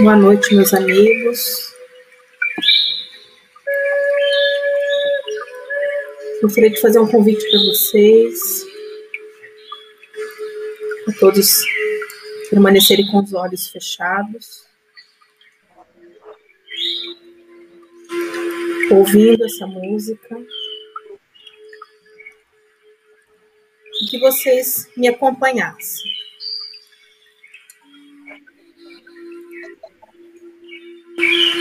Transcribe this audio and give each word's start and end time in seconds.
Boa 0.00 0.16
noite, 0.16 0.54
meus 0.54 0.72
amigos. 0.72 1.74
Gostaria 6.40 6.70
de 6.70 6.80
fazer 6.80 6.98
um 7.00 7.06
convite 7.06 7.44
para 7.50 7.60
vocês, 7.66 8.64
a 11.06 11.12
todos 11.20 11.62
permanecerem 12.48 13.06
com 13.10 13.22
os 13.22 13.34
olhos 13.34 13.68
fechados, 13.68 14.64
ouvindo 18.90 19.44
essa 19.44 19.66
música, 19.66 20.40
e 24.00 24.06
que 24.06 24.18
vocês 24.18 24.88
me 24.96 25.08
acompanhassem. 25.08 26.09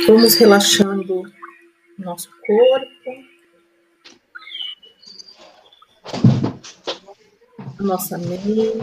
Vamos 0.09 0.33
relaxando 0.33 1.21
nosso 1.99 2.31
corpo, 2.41 3.11
nossa 7.79 8.17
mente, 8.17 8.73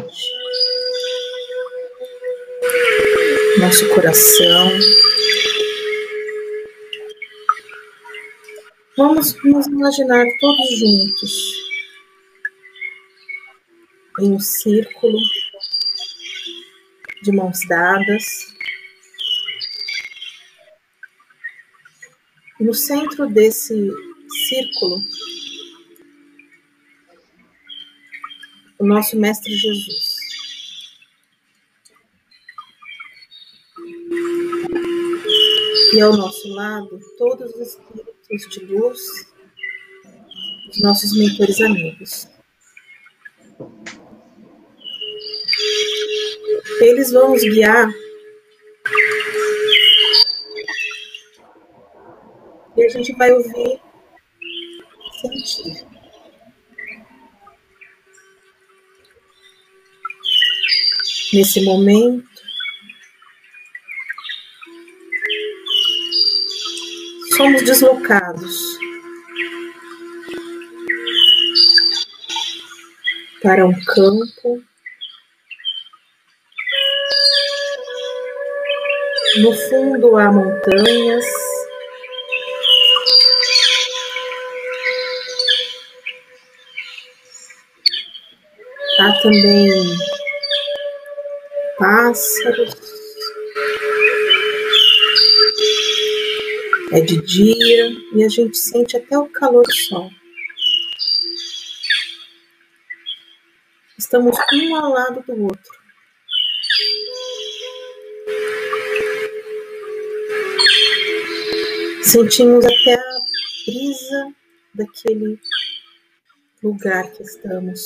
nosso 3.59 3.89
coração. 3.89 4.71
Vamos 8.97 9.35
nos 9.43 9.67
imaginar 9.67 10.25
todos 10.39 10.79
juntos 10.79 11.33
em 14.21 14.33
um 14.33 14.39
círculo 14.39 15.19
de 17.25 17.33
mãos 17.33 17.59
dadas. 17.69 18.56
No 22.67 22.75
centro 22.75 23.29
desse 23.29 23.93
círculo, 24.49 25.01
o 28.77 28.85
nosso 28.85 29.17
Mestre 29.17 29.55
Jesus. 29.57 30.17
E 35.95 36.01
ao 36.01 36.17
nosso 36.17 36.49
lado, 36.55 36.99
todos 37.17 37.55
os 37.55 37.69
espíritos 37.69 38.49
de 38.51 38.65
luz, 38.67 39.01
os 40.69 40.81
nossos 40.81 41.17
mentores 41.17 41.61
amigos. 41.61 42.29
Eles 46.81 47.13
vão 47.13 47.31
nos 47.31 47.43
guiar 47.43 47.95
e 52.77 52.85
a 52.85 52.89
gente 52.89 53.13
vai 53.15 53.33
ouvir, 53.33 53.81
sentir. 55.21 55.87
Nesse 61.33 61.65
momento, 61.65 62.29
somos 67.37 67.63
deslocados 67.63 68.79
para 73.43 73.67
um 73.67 73.85
campo 73.85 74.63
no 79.41 79.53
fundo 79.69 80.17
há 80.17 80.33
montanhas 80.33 81.46
Há 88.99 89.13
também 89.21 89.71
pássaros. 91.79 92.75
É 96.93 97.01
de 97.03 97.21
dia 97.21 97.91
e 98.15 98.25
a 98.25 98.29
gente 98.29 98.57
sente 98.57 98.97
até 98.97 99.19
o 99.19 99.29
calor 99.29 99.65
do 99.65 99.75
sol. 99.75 100.11
Estamos 103.99 104.35
um 104.55 104.77
ao 104.77 104.93
lado 104.93 105.23
do 105.27 105.43
outro. 105.43 105.77
Sentimos 112.03 112.65
até 112.65 112.95
a 112.95 113.19
brisa 113.67 114.35
daquele 114.75 115.39
lugar 116.63 117.13
que 117.13 117.23
estamos. 117.23 117.83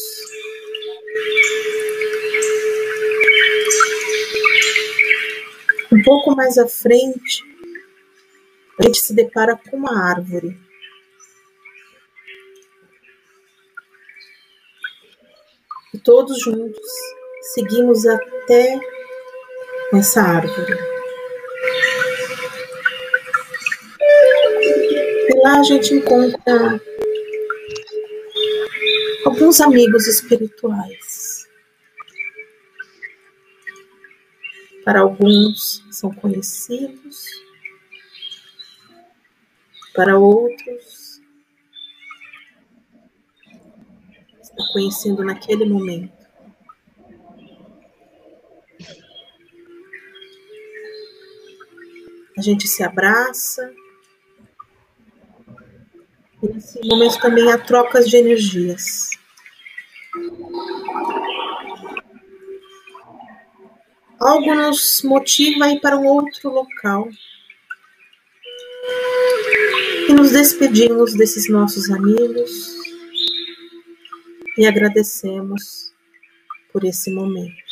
Um 5.93 6.03
pouco 6.03 6.35
mais 6.37 6.57
à 6.57 6.67
frente, 6.67 7.45
a 8.79 8.85
gente 8.85 9.01
se 9.01 9.13
depara 9.13 9.57
com 9.57 9.77
uma 9.77 10.11
árvore. 10.11 10.57
E 15.93 15.99
todos 15.99 16.41
juntos 16.41 16.91
seguimos 17.55 18.07
até 18.07 18.81
essa 19.93 20.23
árvore. 20.23 20.79
E 25.29 25.43
lá 25.43 25.59
a 25.59 25.63
gente 25.65 25.95
encontra 25.95 26.81
alguns 29.25 29.61
amigos 29.61 30.07
espirituais. 30.07 31.49
Para 34.85 35.01
alguns 35.01 35.85
são 35.91 36.11
conhecidos, 36.13 37.27
para 39.95 40.19
outros 40.19 41.21
está 44.61 44.73
conhecendo 44.73 45.25
naquele 45.25 45.65
momento. 45.65 46.21
A 52.37 52.43
gente 52.43 52.67
se 52.67 52.83
abraça. 52.83 53.73
Nesse 56.43 56.81
momento 56.87 57.21
também 57.21 57.53
há 57.53 57.59
trocas 57.59 58.09
de 58.09 58.17
energias. 58.17 59.11
algo 64.21 64.55
nos 64.55 65.03
motiva 65.03 65.65
a 65.65 65.73
ir 65.73 65.81
para 65.81 65.97
um 65.97 66.07
outro 66.07 66.51
local. 66.51 67.09
E 70.09 70.13
nos 70.13 70.33
despedimos 70.33 71.15
desses 71.15 71.49
nossos 71.49 71.91
amigos 71.91 72.51
e 74.59 74.67
agradecemos 74.67 75.93
por 76.73 76.85
esse 76.85 77.11
momento. 77.13 77.71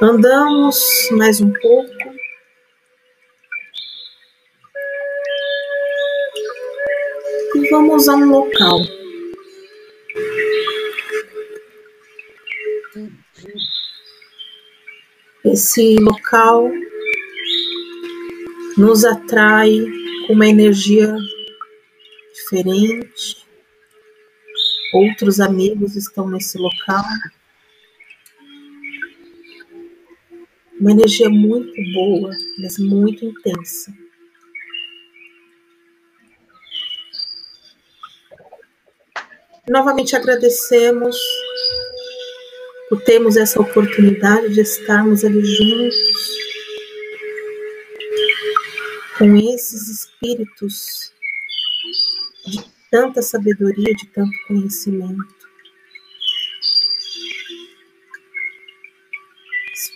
Andamos 0.00 0.80
mais 1.10 1.40
um 1.40 1.52
pouco. 1.52 1.97
Vamos 7.70 8.08
a 8.08 8.14
um 8.14 8.30
local 8.30 8.80
Esse 15.44 15.96
local 15.96 16.70
nos 18.76 19.04
atrai 19.04 19.70
com 20.26 20.34
uma 20.34 20.46
energia 20.46 21.16
diferente. 22.34 23.46
Outros 24.92 25.40
amigos 25.40 25.96
estão 25.96 26.28
nesse 26.28 26.58
local. 26.58 27.02
Uma 30.78 30.92
energia 30.92 31.30
muito 31.30 31.72
boa, 31.94 32.30
mas 32.60 32.78
muito 32.78 33.24
intensa. 33.24 33.92
Novamente 39.68 40.16
agradecemos 40.16 41.16
por 42.88 43.02
termos 43.02 43.36
essa 43.36 43.60
oportunidade 43.60 44.54
de 44.54 44.60
estarmos 44.62 45.24
ali 45.24 45.44
juntos 45.44 46.38
com 49.18 49.36
esses 49.36 49.88
espíritos 49.88 51.12
de 52.46 52.64
tanta 52.90 53.20
sabedoria, 53.20 53.94
de 53.94 54.06
tanto 54.06 54.32
conhecimento. 54.46 55.38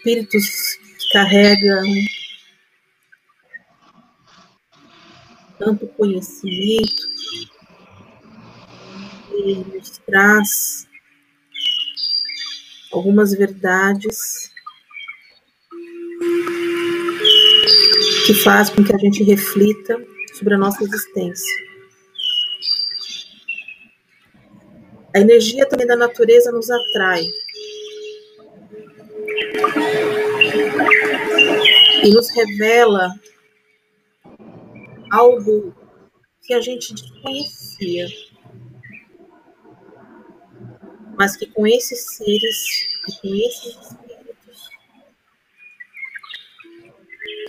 espíritos 0.03 0.79
que 0.99 1.13
carregam 1.13 1.85
tanto 5.59 5.87
conhecimento 5.89 7.12
e 9.35 9.55
nos 9.75 9.99
traz 9.99 10.89
algumas 12.93 13.33
verdades 13.35 14.51
que 18.27 18.35
faz 18.35 18.71
com 18.71 18.85
que 18.85 18.95
a 18.95 18.99
gente 18.99 19.23
reflita 19.23 19.97
sobre 20.35 20.55
a 20.55 20.59
nossa 20.59 20.83
existência. 20.85 21.63
A 25.15 25.21
energia 25.21 25.69
também 25.69 25.87
da 25.87 25.97
natureza 25.97 26.51
nos 26.51 26.71
atrai. 26.71 27.25
E 32.03 32.11
nos 32.11 32.31
revela 32.31 33.11
algo 35.11 35.75
que 36.43 36.55
a 36.55 36.61
gente 36.61 36.95
desconhecia. 36.95 38.07
Mas 41.19 41.37
que 41.37 41.47
com 41.47 41.67
esses 41.67 42.17
seres 42.17 42.57
com 43.05 43.35
esses 43.35 43.67
espíritos 43.67 44.69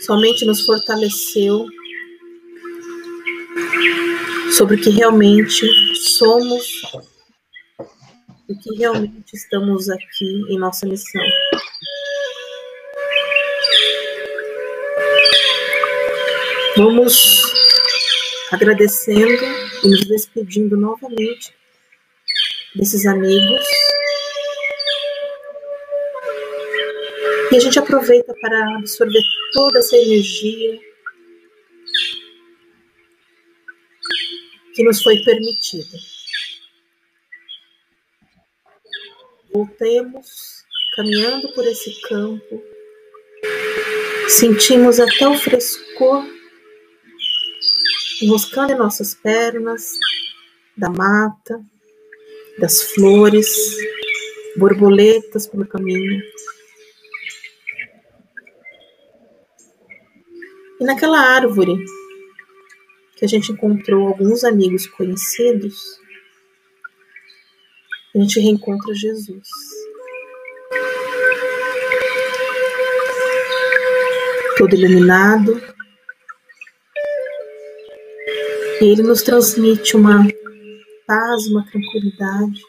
somente 0.01 0.45
nos 0.45 0.65
fortaleceu 0.65 1.65
sobre 4.57 4.75
o 4.75 4.81
que 4.81 4.89
realmente 4.89 5.67
somos 5.95 6.81
e 8.49 8.55
que 8.55 8.75
realmente 8.77 9.33
estamos 9.33 9.89
aqui 9.89 10.43
em 10.49 10.59
nossa 10.59 10.85
missão. 10.85 11.23
Vamos 16.75 17.41
agradecendo 18.51 19.43
e 19.83 19.87
nos 19.87 20.05
despedindo 20.05 20.75
novamente 20.75 21.53
desses 22.75 23.05
amigos. 23.05 23.65
E 27.51 27.55
a 27.55 27.59
gente 27.59 27.77
aproveita 27.77 28.33
para 28.41 28.77
absorver 28.77 29.21
toda 29.53 29.79
essa 29.79 29.95
energia 29.95 30.79
que 34.73 34.83
nos 34.83 35.03
foi 35.03 35.23
permitida. 35.23 35.97
Voltemos 39.53 40.63
caminhando 40.95 41.53
por 41.53 41.65
esse 41.67 42.01
campo, 42.01 42.63
sentimos 44.27 44.99
até 44.99 45.27
o 45.27 45.37
frescor 45.37 46.25
enroscando 48.21 48.73
em 48.73 48.77
nossas 48.77 49.13
pernas, 49.13 49.93
da 50.77 50.89
mata, 50.89 51.63
das 52.59 52.81
flores, 52.81 53.47
borboletas 54.55 55.47
pelo 55.47 55.65
caminho. 55.65 56.21
E 60.79 60.85
naquela 60.85 61.19
árvore 61.19 61.83
que 63.15 63.25
a 63.25 63.27
gente 63.27 63.51
encontrou 63.51 64.07
alguns 64.07 64.43
amigos 64.43 64.85
conhecidos, 64.85 65.75
a 68.15 68.19
gente 68.19 68.39
reencontra 68.39 68.93
Jesus. 68.93 69.47
Todo 74.57 74.75
iluminado, 74.75 75.61
e 78.81 78.85
ele 78.85 79.01
nos 79.01 79.21
transmite 79.21 79.95
uma 79.95 80.27
paz, 81.05 81.47
uma 81.47 81.65
tranquilidade. 81.65 82.61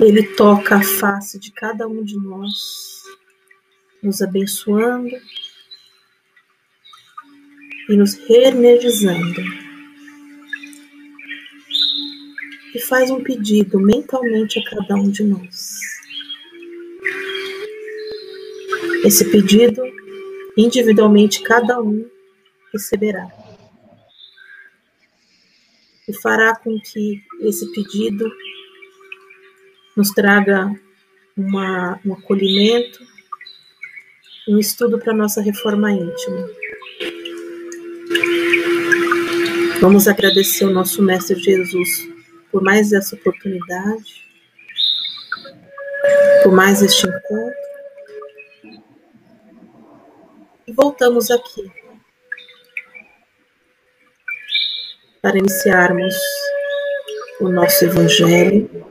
Ele 0.00 0.22
toca 0.34 0.76
a 0.76 0.82
face 0.82 1.38
de 1.38 1.50
cada 1.52 1.88
um 1.88 2.04
de 2.04 2.16
nós, 2.16 3.02
nos 4.02 4.22
abençoando 4.22 5.10
e 7.88 7.96
nos 7.96 8.14
reenergizando. 8.14 9.42
E 12.74 12.80
faz 12.80 13.10
um 13.10 13.22
pedido 13.22 13.80
mentalmente 13.80 14.60
a 14.60 14.70
cada 14.70 14.94
um 14.94 15.10
de 15.10 15.24
nós. 15.24 15.78
Esse 19.04 19.24
pedido, 19.30 19.82
individualmente, 20.56 21.42
cada 21.42 21.80
um 21.80 22.08
receberá. 22.72 23.47
E 26.08 26.12
fará 26.14 26.56
com 26.56 26.80
que 26.80 27.22
esse 27.40 27.70
pedido 27.72 28.28
nos 29.94 30.10
traga 30.10 30.72
uma, 31.36 32.00
um 32.04 32.14
acolhimento, 32.14 33.00
um 34.48 34.58
estudo 34.58 34.98
para 34.98 35.12
nossa 35.12 35.42
reforma 35.42 35.92
íntima. 35.92 36.48
Vamos 39.80 40.08
agradecer 40.08 40.64
ao 40.64 40.70
nosso 40.70 41.02
Mestre 41.02 41.38
Jesus 41.38 42.08
por 42.50 42.62
mais 42.62 42.92
essa 42.92 43.14
oportunidade, 43.14 44.26
por 46.42 46.52
mais 46.52 46.80
este 46.80 47.06
encontro. 47.06 47.58
E 50.66 50.72
voltamos 50.72 51.30
aqui 51.30 51.77
para 55.20 55.38
iniciarmos 55.38 56.14
o 57.40 57.48
nosso 57.48 57.84
Evangelho. 57.84 58.86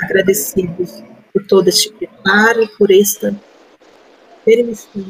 Agradecidos 0.00 1.02
por 1.32 1.46
todo 1.46 1.68
este 1.68 1.92
preparo, 1.92 2.68
por 2.76 2.90
esta 2.90 3.34
permissão. 4.44 5.04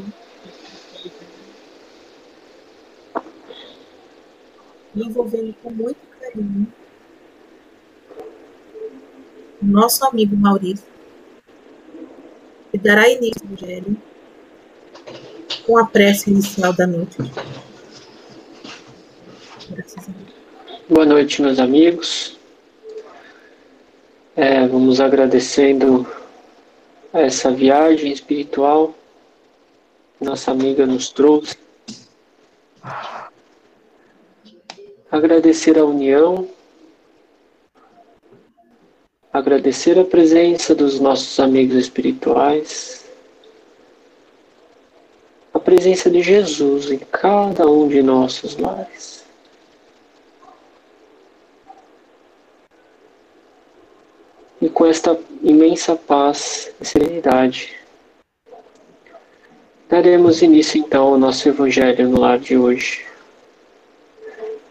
Envolvendo 4.94 5.54
com 5.62 5.70
muito 5.70 5.98
carinho 6.20 6.72
o 9.60 9.66
nosso 9.66 10.04
amigo 10.04 10.36
Maurício, 10.36 10.84
que 12.70 12.78
dará 12.78 13.08
início 13.08 13.42
ao 13.42 13.54
Evangelho 13.54 13.96
com 15.64 15.78
a 15.78 15.86
prece 15.86 16.30
inicial 16.30 16.72
da 16.72 16.86
noite. 16.86 17.16
Boa 20.88 21.06
noite, 21.22 21.40
meus 21.40 21.60
amigos. 21.60 22.36
É, 24.34 24.66
vamos 24.66 25.00
agradecendo 25.00 26.04
essa 27.12 27.52
viagem 27.52 28.10
espiritual 28.10 28.92
que 30.18 30.24
nossa 30.24 30.50
amiga 30.50 30.84
nos 30.84 31.10
trouxe. 31.10 31.56
Agradecer 35.12 35.78
a 35.78 35.84
união, 35.84 36.48
agradecer 39.32 39.96
a 40.00 40.04
presença 40.04 40.74
dos 40.74 40.98
nossos 40.98 41.38
amigos 41.38 41.76
espirituais, 41.76 43.08
a 45.54 45.60
presença 45.60 46.10
de 46.10 46.20
Jesus 46.20 46.90
em 46.90 46.98
cada 46.98 47.64
um 47.70 47.86
de 47.86 48.02
nossos 48.02 48.56
lares. 48.56 49.21
E 54.62 54.70
com 54.70 54.86
esta 54.86 55.18
imensa 55.42 55.96
paz 55.96 56.72
e 56.80 56.84
serenidade. 56.84 57.76
Daremos 59.88 60.40
início 60.40 60.78
então 60.80 61.08
ao 61.08 61.18
nosso 61.18 61.48
Evangelho 61.48 62.08
no 62.08 62.20
lar 62.20 62.38
de 62.38 62.56
hoje. 62.56 63.04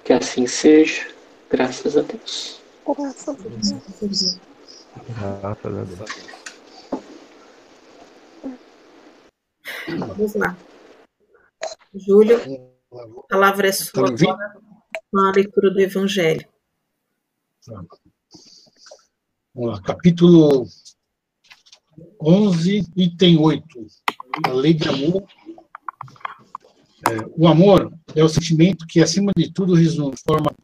Que 0.06 0.14
assim 0.14 0.48
seja, 0.48 1.06
graças 1.50 1.98
a 1.98 2.02
Deus. 2.02 2.62
Graças 2.88 3.28
a 3.28 3.34
Deus. 3.34 3.72
Graças 3.72 4.04
a 4.04 5.84
Deus. 5.84 6.12
Vamos 9.88 10.36
lá. 10.36 10.58
Júlio, 11.94 12.40
a 12.94 13.28
palavra 13.28 13.68
é 13.68 13.72
sua 13.74 14.08
agora 14.08 14.54
com 15.12 15.20
a 15.20 15.32
leitura 15.36 15.70
do 15.70 15.82
Evangelho. 15.82 16.48
Vamos 19.54 19.72
lá, 19.72 19.82
capítulo 19.82 20.66
11, 22.22 22.86
item 22.96 23.38
8, 23.38 23.86
a 24.46 24.54
lei 24.54 24.74
de 24.74 24.88
amor. 24.88 25.28
É, 27.06 27.30
o 27.36 27.46
amor 27.50 27.92
é 28.16 28.24
o 28.24 28.30
sentimento 28.30 28.88
que, 28.88 29.02
acima 29.02 29.34
de 29.36 29.52
tudo, 29.52 29.74
resume 29.74 30.16
de 30.16 30.22
forma 30.22 30.56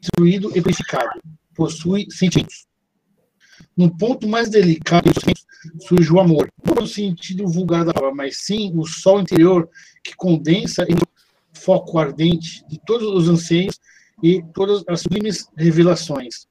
instruído 0.00 0.56
e 0.56 0.60
verificado, 0.60 1.20
possui 1.56 2.08
sentidos. 2.08 2.71
No 3.76 3.96
ponto 3.96 4.28
mais 4.28 4.50
delicado 4.50 5.10
surge 5.86 6.12
o 6.12 6.20
amor, 6.20 6.48
não 6.64 6.74
no 6.74 6.86
sentido 6.86 7.46
vulgar 7.46 7.84
da 7.84 7.94
palavra, 7.94 8.14
mas 8.14 8.38
sim 8.38 8.72
o 8.76 8.86
sol 8.86 9.20
interior 9.20 9.68
que 10.04 10.14
condensa 10.14 10.84
em 10.84 10.96
foco 11.54 11.98
ardente 11.98 12.64
de 12.68 12.78
todos 12.84 13.06
os 13.08 13.28
anseios 13.28 13.78
e 14.22 14.42
todas 14.54 14.82
as 14.88 15.00
sublimes 15.00 15.46
revelações. 15.56 16.46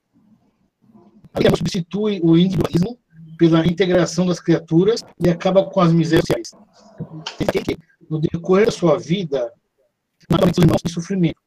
A 1.34 1.56
substitui 1.56 2.20
o 2.24 2.38
individualismo 2.38 3.00
pela 3.38 3.66
integração 3.66 4.26
das 4.26 4.40
criaturas 4.40 5.04
e 5.20 5.30
acaba 5.30 5.66
com 5.70 5.80
as 5.80 5.92
misérias 5.92 6.26
sociais. 6.28 6.52
No 8.10 8.20
decorrer 8.20 8.66
da 8.66 8.72
sua 8.72 9.00
vida, 9.00 9.52
irmãos 10.30 10.82
têm 10.82 10.92
sofrimento. 10.92 11.40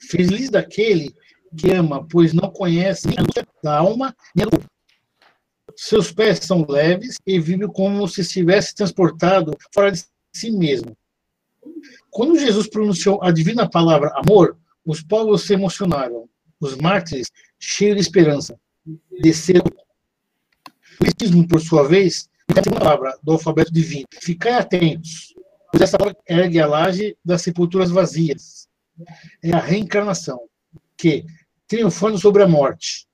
Feliz 0.00 0.48
daquele 0.48 1.12
que 1.56 1.70
ama, 1.70 2.06
pois 2.08 2.32
não 2.32 2.50
conhece 2.50 3.08
nem 3.08 3.18
a 3.18 3.22
da 3.62 3.78
alma 3.78 4.14
nem 4.34 4.44
a 4.44 4.48
do 4.48 4.58
corpo. 4.58 4.71
Seus 5.76 6.12
pés 6.12 6.38
são 6.40 6.66
leves 6.68 7.16
e 7.26 7.38
vive 7.38 7.66
como 7.68 8.06
se 8.08 8.20
estivesse 8.20 8.74
transportado 8.74 9.56
fora 9.72 9.92
de 9.92 10.04
si 10.32 10.50
mesmo. 10.50 10.96
Quando 12.10 12.38
Jesus 12.38 12.68
pronunciou 12.68 13.22
a 13.22 13.30
divina 13.30 13.68
palavra 13.68 14.12
amor, 14.14 14.58
os 14.84 15.02
povos 15.02 15.46
se 15.46 15.54
emocionaram. 15.54 16.28
Os 16.60 16.76
mártires, 16.76 17.30
cheios 17.58 17.96
de 17.96 18.02
esperança, 18.02 18.58
desceram 19.20 19.64
o 19.66 19.82
Espiritismo, 21.04 21.48
por 21.48 21.60
sua 21.60 21.88
vez, 21.88 22.28
é 22.54 22.60
a 22.60 22.78
palavra 22.78 23.18
do 23.22 23.32
alfabeto 23.32 23.72
divino. 23.72 24.06
Ficai 24.20 24.52
atentos, 24.52 25.34
pois 25.70 25.82
essa 25.82 25.98
palavra 25.98 26.18
ergue 26.28 26.60
a 26.60 26.66
laje 26.66 27.16
das 27.24 27.42
sepulturas 27.42 27.90
vazias. 27.90 28.68
É 29.42 29.52
a 29.52 29.58
reencarnação, 29.58 30.40
que, 30.96 31.24
triunfando 31.66 32.18
sobre 32.18 32.42
a 32.42 32.48
morte, 32.48 33.08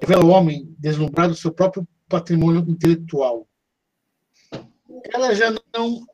revela 0.00 0.22
ao 0.22 0.30
homem 0.30 0.74
deslumbrado 0.78 1.34
seu 1.34 1.52
próprio 1.52 1.86
patrimônio 2.08 2.64
intelectual. 2.68 3.46
Ela 5.12 5.34
já 5.34 5.50
não, 5.74 6.06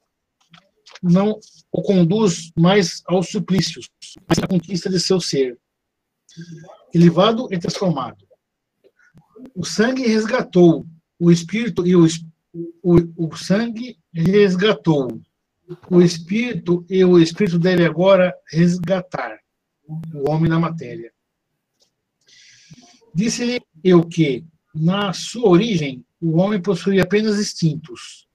não 1.02 1.40
o 1.72 1.82
conduz 1.82 2.52
mais 2.56 3.02
aos 3.06 3.28
suplícios, 3.28 3.88
mas 4.28 4.38
à 4.38 4.46
conquista 4.46 4.88
de 4.88 5.00
seu 5.00 5.20
ser, 5.20 5.58
elevado 6.94 7.48
e 7.50 7.58
transformado. 7.58 8.26
O 9.54 9.64
sangue 9.64 10.06
resgatou 10.06 10.86
o 11.18 11.30
espírito 11.30 11.86
e 11.86 11.96
o, 11.96 12.06
o, 12.82 13.26
o 13.28 13.36
sangue 13.36 13.98
resgatou. 14.12 15.20
O 15.90 16.00
espírito 16.00 16.84
e 16.88 17.04
o 17.04 17.18
espírito 17.18 17.58
deve 17.58 17.84
agora 17.84 18.34
resgatar 18.50 19.38
o 20.14 20.30
homem 20.30 20.48
na 20.48 20.58
matéria. 20.58 21.12
Disse-lhe 23.16 23.62
eu 23.82 24.06
que, 24.06 24.44
na 24.74 25.10
sua 25.14 25.48
origem, 25.48 26.04
o 26.20 26.36
homem 26.36 26.60
possui 26.60 27.00
apenas 27.00 27.40
instintos. 27.40 28.28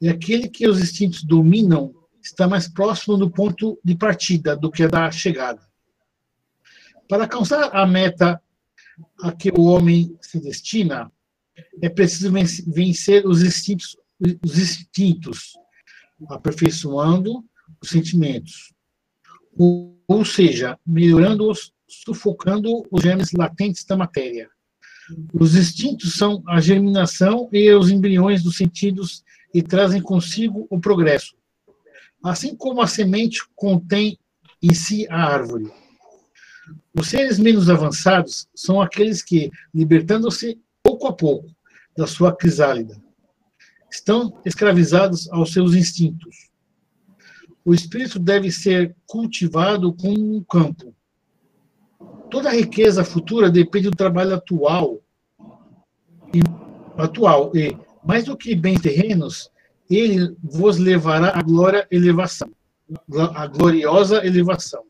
E 0.00 0.08
aquele 0.08 0.48
que 0.48 0.68
os 0.68 0.80
instintos 0.80 1.24
dominam 1.24 1.92
está 2.22 2.46
mais 2.46 2.68
próximo 2.68 3.16
do 3.16 3.28
ponto 3.28 3.76
de 3.84 3.96
partida 3.96 4.54
do 4.54 4.70
que 4.70 4.86
da 4.86 5.10
chegada. 5.10 5.60
Para 7.08 7.24
alcançar 7.24 7.74
a 7.74 7.84
meta 7.84 8.40
a 9.20 9.32
que 9.32 9.50
o 9.50 9.64
homem 9.64 10.16
se 10.20 10.38
destina, 10.38 11.10
é 11.82 11.88
preciso 11.88 12.30
vencer 12.68 13.26
os 13.26 13.42
instintos, 13.42 13.96
os 14.20 14.56
instintos 14.56 15.54
aperfeiçoando 16.28 17.44
os 17.82 17.88
sentimentos. 17.88 18.72
Ou, 19.58 20.00
ou 20.06 20.24
seja, 20.24 20.78
melhorando-os, 20.86 21.72
sufocando 21.88 22.86
os 22.90 23.02
germes 23.02 23.32
latentes 23.32 23.84
da 23.84 23.96
matéria. 23.96 24.48
Os 25.32 25.56
instintos 25.56 26.14
são 26.14 26.42
a 26.46 26.60
germinação 26.60 27.48
e 27.52 27.72
os 27.72 27.90
embriões 27.90 28.42
dos 28.42 28.56
sentidos 28.56 29.24
e 29.54 29.62
trazem 29.62 30.02
consigo 30.02 30.66
o 30.70 30.78
progresso. 30.78 31.34
Assim 32.22 32.54
como 32.54 32.82
a 32.82 32.86
semente 32.86 33.40
contém 33.54 34.18
em 34.62 34.74
si 34.74 35.06
a 35.08 35.24
árvore. 35.24 35.72
Os 36.94 37.08
seres 37.08 37.38
menos 37.38 37.70
avançados 37.70 38.48
são 38.54 38.80
aqueles 38.80 39.22
que, 39.22 39.50
libertando-se 39.72 40.60
pouco 40.82 41.06
a 41.06 41.12
pouco, 41.12 41.48
da 41.96 42.06
sua 42.06 42.34
crisálida. 42.34 43.00
Estão 43.90 44.40
escravizados 44.44 45.28
aos 45.30 45.52
seus 45.52 45.74
instintos. 45.74 46.48
O 47.64 47.72
espírito 47.72 48.18
deve 48.18 48.50
ser 48.50 48.94
cultivado 49.06 49.92
como 49.94 50.36
um 50.36 50.42
campo. 50.44 50.94
Toda 52.30 52.50
a 52.50 52.52
riqueza 52.52 53.04
futura 53.04 53.50
depende 53.50 53.90
do 53.90 53.96
trabalho 53.96 54.34
atual. 54.34 55.00
E, 56.34 56.40
atual 56.96 57.50
e, 57.54 57.76
mais 58.04 58.24
do 58.24 58.36
que 58.36 58.54
bens 58.54 58.80
terrenos, 58.80 59.50
ele 59.90 60.36
vos 60.42 60.78
levará 60.78 61.38
à 61.38 61.42
glória 61.42 61.86
elevação, 61.90 62.50
a 63.34 63.46
gloriosa 63.46 64.24
elevação. 64.26 64.84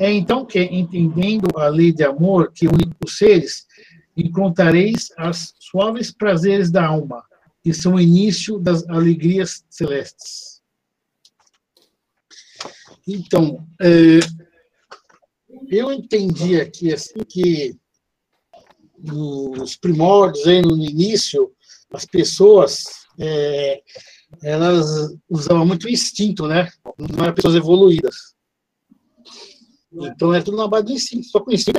É 0.00 0.10
então 0.10 0.44
que, 0.44 0.60
entendendo 0.60 1.46
a 1.56 1.68
lei 1.68 1.92
de 1.92 2.04
amor 2.04 2.50
que 2.52 2.66
une 2.66 2.90
os 3.04 3.16
seres, 3.16 3.66
encontrareis 4.16 5.12
as 5.16 5.54
suaves 5.58 6.10
prazeres 6.10 6.70
da 6.70 6.86
alma, 6.86 7.22
que 7.62 7.72
são 7.72 7.94
o 7.94 8.00
início 8.00 8.58
das 8.58 8.86
alegrias 8.88 9.64
celestes. 9.70 10.60
Então, 13.06 13.66
é, 13.80 14.20
eu 15.72 15.92
entendi 15.92 16.60
aqui 16.60 16.92
assim 16.92 17.20
que 17.28 17.76
nos 18.98 19.76
primórdios, 19.76 20.46
aí, 20.46 20.62
no 20.62 20.76
início, 20.76 21.52
as 21.92 22.04
pessoas 22.04 22.84
é, 23.18 23.82
elas 24.42 25.14
usavam 25.28 25.66
muito 25.66 25.88
instinto, 25.88 26.46
né? 26.46 26.68
Não 26.98 27.24
eram 27.24 27.34
pessoas 27.34 27.54
evoluídas. 27.54 28.34
Então 29.92 30.32
é 30.32 30.40
tudo 30.40 30.56
na 30.56 30.68
base 30.68 30.84
do 30.86 30.92
instinto. 30.92 31.26
Só 31.26 31.44
o 31.44 31.52
instinto 31.52 31.78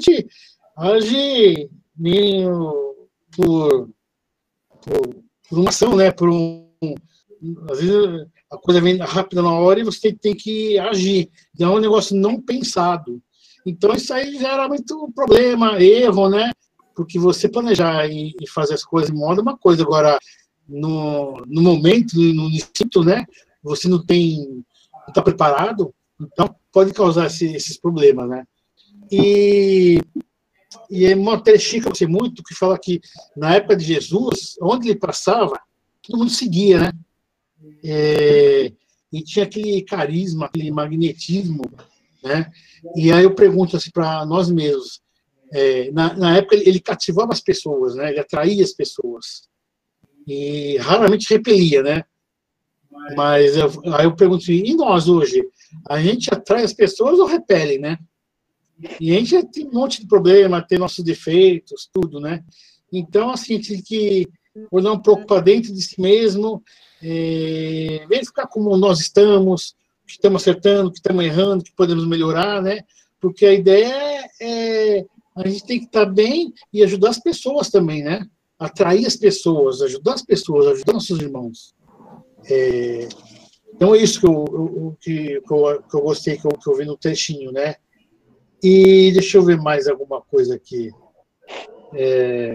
age 0.77 1.69
meio 1.95 3.07
por, 3.35 3.89
por, 4.81 5.23
por, 5.49 5.59
uma 5.59 5.69
ação, 5.69 5.95
né? 5.95 6.11
Por 6.11 6.29
um, 6.29 6.67
às 7.69 7.79
vezes 7.79 8.27
a 8.51 8.57
coisa 8.57 8.81
vem 8.81 8.97
rápida 8.97 9.41
na 9.41 9.51
hora 9.51 9.79
e 9.79 9.83
você 9.83 10.13
tem 10.13 10.35
que 10.35 10.77
agir. 10.77 11.31
Então 11.55 11.73
é 11.73 11.75
um 11.77 11.81
negócio 11.81 12.15
não 12.15 12.41
pensado. 12.41 13.21
Então 13.65 13.93
isso 13.93 14.13
aí 14.13 14.37
gera 14.37 14.67
muito 14.67 15.11
problema, 15.15 15.81
erro, 15.81 16.29
né? 16.29 16.51
Porque 16.95 17.17
você 17.17 17.49
planejar 17.49 18.07
e, 18.07 18.35
e 18.41 18.49
fazer 18.49 18.73
as 18.73 18.83
coisas 18.83 19.09
em 19.09 19.17
modo 19.17 19.39
é 19.39 19.41
uma 19.41 19.57
coisa. 19.57 19.83
Agora, 19.83 20.17
no, 20.67 21.41
no 21.47 21.61
momento, 21.61 22.17
no 22.17 22.49
instinto, 22.49 23.03
né? 23.03 23.25
Você 23.63 23.87
não 23.87 24.05
tem, 24.05 24.63
está 25.07 25.21
preparado, 25.21 25.93
então 26.19 26.53
pode 26.71 26.93
causar 26.93 27.27
esse, 27.27 27.45
esses 27.53 27.77
problemas, 27.77 28.29
né? 28.29 28.43
E 29.11 29.99
e 30.89 31.05
é 31.05 31.15
uma 31.15 31.41
trechinha 31.41 31.81
que 31.81 31.87
eu 31.87 31.95
sei 31.95 32.07
muito, 32.07 32.43
que 32.43 32.55
fala 32.55 32.77
que 32.77 33.01
na 33.35 33.55
época 33.55 33.75
de 33.75 33.85
Jesus, 33.85 34.55
onde 34.61 34.89
ele 34.89 34.99
passava, 34.99 35.59
todo 36.01 36.19
mundo 36.19 36.29
seguia, 36.29 36.79
né? 36.79 36.91
É, 37.83 38.71
e 39.11 39.21
tinha 39.23 39.45
aquele 39.45 39.81
carisma, 39.83 40.45
aquele 40.45 40.71
magnetismo, 40.71 41.63
né? 42.23 42.51
E 42.95 43.11
aí 43.11 43.23
eu 43.23 43.35
pergunto 43.35 43.77
assim 43.77 43.91
para 43.91 44.25
nós 44.25 44.49
mesmos, 44.49 45.01
é, 45.51 45.91
na, 45.91 46.13
na, 46.15 46.37
época 46.37 46.55
ele, 46.55 46.79
cativava 46.79 47.31
as 47.31 47.41
pessoas, 47.41 47.95
né? 47.95 48.09
Ele 48.09 48.19
atraía 48.19 48.63
as 48.63 48.73
pessoas 48.73 49.47
e 50.25 50.77
raramente 50.77 51.31
repelia, 51.31 51.83
né? 51.83 52.03
Mas 53.15 53.55
eu, 53.57 53.69
aí 53.93 54.05
eu 54.05 54.15
pergunto 54.15 54.43
assim, 54.43 54.63
e 54.65 54.73
nós 54.75 55.07
hoje, 55.07 55.43
a 55.87 56.01
gente 56.01 56.33
atrai 56.33 56.63
as 56.63 56.73
pessoas 56.73 57.19
ou 57.19 57.27
repele, 57.27 57.77
né? 57.77 57.97
E 58.99 59.15
a 59.15 59.19
gente 59.19 59.43
tem 59.51 59.67
um 59.67 59.73
monte 59.73 60.01
de 60.01 60.07
problema, 60.07 60.65
tem 60.65 60.79
nossos 60.79 61.03
defeitos, 61.03 61.89
tudo, 61.93 62.19
né? 62.19 62.43
Então, 62.91 63.29
assim, 63.29 63.59
tem 63.59 63.81
que 63.81 64.27
olhar 64.71 64.91
um 64.91 64.99
pouco 64.99 65.25
para 65.25 65.41
dentro 65.41 65.73
de 65.73 65.81
si 65.81 65.99
mesmo, 65.99 66.63
é, 67.01 68.05
verificar 68.07 68.47
como 68.47 68.75
nós 68.77 68.99
estamos, 68.99 69.75
que 70.05 70.13
estamos 70.13 70.41
acertando, 70.41 70.91
que 70.91 70.97
estamos 70.97 71.23
errando, 71.23 71.63
que 71.63 71.75
podemos 71.75 72.07
melhorar, 72.07 72.61
né? 72.61 72.81
Porque 73.19 73.45
a 73.45 73.53
ideia 73.53 74.29
é, 74.41 74.99
é 74.99 75.05
a 75.35 75.47
gente 75.47 75.65
tem 75.65 75.79
que 75.79 75.85
estar 75.85 76.05
bem 76.05 76.53
e 76.71 76.83
ajudar 76.83 77.09
as 77.09 77.19
pessoas 77.19 77.69
também, 77.69 78.03
né? 78.03 78.25
Atrair 78.59 79.05
as 79.05 79.15
pessoas, 79.15 79.81
ajudar 79.81 80.13
as 80.13 80.21
pessoas, 80.21 80.67
ajudar 80.67 80.93
nossos 80.93 81.19
irmãos. 81.19 81.73
É, 82.45 83.07
então 83.73 83.95
é 83.95 83.97
isso 83.97 84.19
que 84.19 84.27
eu, 84.27 84.45
eu 84.51 84.97
que, 85.01 85.41
que, 85.41 85.53
eu, 85.53 85.83
que 85.83 85.95
eu 85.95 86.01
gostei, 86.01 86.37
que 86.37 86.45
eu, 86.45 86.51
que 86.51 86.69
eu 86.69 86.75
vi 86.75 86.85
no 86.85 86.97
trechinho, 86.97 87.51
né? 87.51 87.75
E 88.61 89.11
deixa 89.11 89.37
eu 89.37 89.43
ver 89.43 89.57
mais 89.57 89.87
alguma 89.87 90.21
coisa 90.21 90.55
aqui. 90.55 90.91
É... 91.93 92.53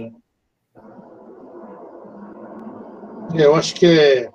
Eu 3.35 3.55
acho 3.55 3.75
que 3.75 3.85
é. 3.85 4.31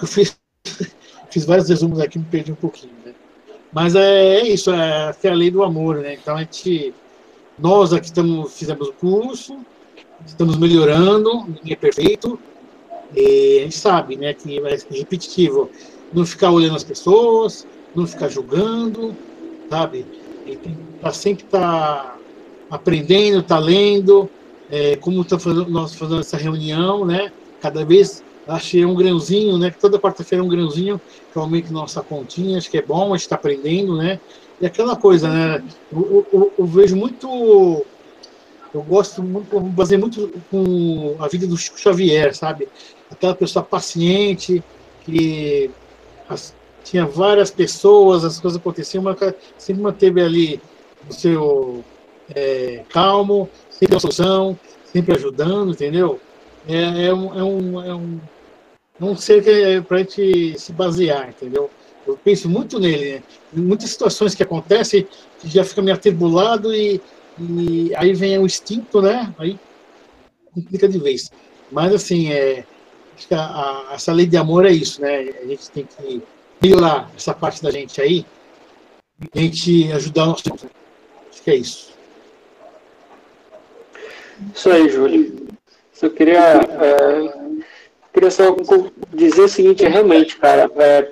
Eu 0.00 0.06
fiz, 0.06 0.38
fiz 1.30 1.44
vários 1.44 1.68
resumos 1.68 2.00
aqui, 2.00 2.18
me 2.18 2.24
perdi 2.24 2.52
um 2.52 2.56
pouquinho. 2.56 2.92
Né? 3.04 3.12
Mas 3.72 3.94
é, 3.94 4.36
é 4.36 4.46
isso, 4.46 4.70
é, 4.72 5.14
é 5.22 5.28
a 5.28 5.34
lei 5.34 5.50
do 5.50 5.62
amor, 5.62 5.96
né? 5.98 6.14
Então 6.14 6.36
a 6.36 6.40
gente, 6.40 6.94
nós 7.58 7.92
aqui 7.92 8.06
estamos, 8.06 8.56
fizemos 8.56 8.88
o 8.88 8.92
curso, 8.92 9.58
estamos 10.26 10.56
melhorando, 10.56 11.44
ninguém 11.46 11.72
é 11.72 11.76
perfeito, 11.76 12.38
e 13.14 13.58
a 13.60 13.62
gente 13.64 13.76
sabe, 13.76 14.16
né, 14.16 14.34
que 14.34 14.58
é 14.58 14.78
repetitivo, 14.90 15.70
não 16.12 16.26
ficar 16.26 16.50
olhando 16.50 16.76
as 16.76 16.84
pessoas, 16.84 17.66
não 17.94 18.06
ficar 18.06 18.28
julgando, 18.28 19.14
sabe? 19.68 20.06
E 20.46 20.56
tem, 20.56 20.78
tá 21.00 21.12
sempre 21.12 21.44
tá 21.44 22.16
aprendendo, 22.70 23.42
tá 23.42 23.58
lendo, 23.58 24.28
é, 24.70 24.96
como 24.96 25.24
tá 25.24 25.38
fazendo, 25.38 25.70
nós 25.70 25.94
fazendo 25.94 26.20
essa 26.20 26.36
reunião, 26.36 27.04
né? 27.04 27.32
Cada 27.60 27.84
vez 27.84 28.22
achei 28.48 28.84
um 28.84 28.94
grãozinho, 28.94 29.58
né? 29.58 29.70
Toda 29.70 29.98
quarta-feira 29.98 30.42
um 30.42 30.48
grãozinho 30.48 31.00
que 31.32 31.38
aumenta 31.38 31.70
nossa 31.70 32.02
continha, 32.02 32.56
acho 32.56 32.70
que 32.70 32.78
é 32.78 32.82
bom, 32.82 33.12
a 33.12 33.16
gente 33.16 33.26
está 33.26 33.36
aprendendo, 33.36 33.96
né? 33.96 34.18
E 34.60 34.66
aquela 34.66 34.96
coisa, 34.96 35.28
né? 35.28 35.62
Eu, 35.92 36.26
eu, 36.32 36.52
eu, 36.58 36.66
vejo 36.66 36.96
muito, 36.96 37.84
eu 38.74 38.82
gosto 38.82 39.22
muito, 39.22 39.72
fazer 39.76 39.98
muito 39.98 40.32
com 40.50 41.14
a 41.18 41.28
vida 41.28 41.46
do 41.46 41.56
Chico 41.56 41.78
Xavier, 41.78 42.34
sabe? 42.34 42.68
Aquela 43.10 43.34
pessoa 43.34 43.62
paciente 43.62 44.62
que 45.04 45.70
as, 46.28 46.54
tinha 46.82 47.04
várias 47.06 47.50
pessoas, 47.50 48.24
as 48.24 48.40
coisas 48.40 48.58
aconteciam, 48.58 49.02
mas 49.02 49.18
sempre 49.58 49.82
manteve 49.82 50.22
ali 50.22 50.60
o 51.08 51.12
seu 51.12 51.84
é, 52.34 52.82
calmo, 52.88 53.48
sempre 53.70 53.96
a 53.96 54.00
solução, 54.00 54.58
sempre 54.84 55.14
ajudando, 55.14 55.72
entendeu? 55.72 56.18
É, 56.66 57.06
é, 57.06 57.14
um, 57.14 57.38
é, 57.38 57.42
um, 57.42 57.84
é 57.84 57.94
um, 57.94 58.20
um 59.00 59.16
ser 59.16 59.42
que 59.42 59.50
é 59.50 59.80
para 59.80 59.98
a 59.98 60.00
gente 60.00 60.58
se 60.58 60.72
basear, 60.72 61.28
entendeu? 61.28 61.70
Eu 62.06 62.16
penso 62.16 62.48
muito 62.48 62.78
nele, 62.80 63.14
né? 63.14 63.22
Muitas 63.52 63.90
situações 63.90 64.34
que 64.34 64.42
acontecem, 64.42 65.06
que 65.38 65.48
já 65.48 65.64
fica 65.64 65.82
meio 65.82 65.96
atribulado 65.96 66.74
e, 66.74 67.00
e 67.38 67.92
aí 67.94 68.12
vem 68.14 68.38
o 68.38 68.46
instinto, 68.46 69.00
né? 69.02 69.32
Aí 69.38 69.58
complica 70.52 70.88
de 70.88 70.98
vez. 70.98 71.30
Mas, 71.70 71.92
assim, 71.92 72.32
é, 72.32 72.64
acho 73.16 73.28
que 73.28 73.34
a, 73.34 73.40
a, 73.40 73.94
essa 73.94 74.12
lei 74.12 74.26
de 74.26 74.36
amor 74.36 74.66
é 74.66 74.72
isso, 74.72 75.00
né? 75.00 75.28
A 75.42 75.46
gente 75.46 75.70
tem 75.70 75.84
que 75.86 76.22
melhorar 76.60 77.10
essa 77.16 77.34
parte 77.34 77.62
da 77.62 77.70
gente 77.70 78.00
aí 78.00 78.24
a 79.34 79.38
gente 79.38 79.92
ajudar 79.92 80.24
o 80.24 80.26
nosso. 80.28 80.42
Acho 80.52 81.42
que 81.42 81.50
é 81.50 81.56
isso. 81.56 81.92
Isso 84.54 84.70
aí, 84.70 84.88
Júlio. 84.88 85.48
Eu 86.00 86.10
queria, 86.12 86.38
é, 86.38 87.37
queria 88.12 88.30
só 88.30 88.56
dizer 89.12 89.42
o 89.42 89.48
seguinte, 89.48 89.86
realmente, 89.86 90.36
cara, 90.36 90.70
é, 90.76 91.08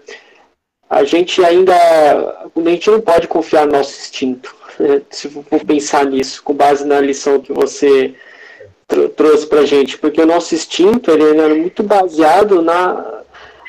a 0.88 1.04
gente 1.04 1.44
ainda, 1.44 1.74
a 1.74 2.70
gente 2.70 2.90
não 2.90 3.00
pode 3.00 3.28
confiar 3.28 3.66
no 3.66 3.72
nosso 3.72 3.98
instinto, 3.98 4.54
né, 4.78 5.02
se 5.11 5.28
for 5.28 5.64
pensar 5.64 6.06
nisso, 6.06 6.42
com 6.42 6.54
base 6.54 6.85
na 6.85 7.00
lição 7.00 7.40
que 7.40 7.52
você 7.52 8.14
tr 8.88 9.09
trouxe 9.16 9.46
pra 9.46 9.64
gente, 9.64 9.98
porque 9.98 10.20
o 10.20 10.26
nosso 10.26 10.54
instinto, 10.54 11.11
ele 11.11 11.40
é 11.40 11.48
muito 11.48 11.82
baseado 11.82 12.62
na, 12.62 13.22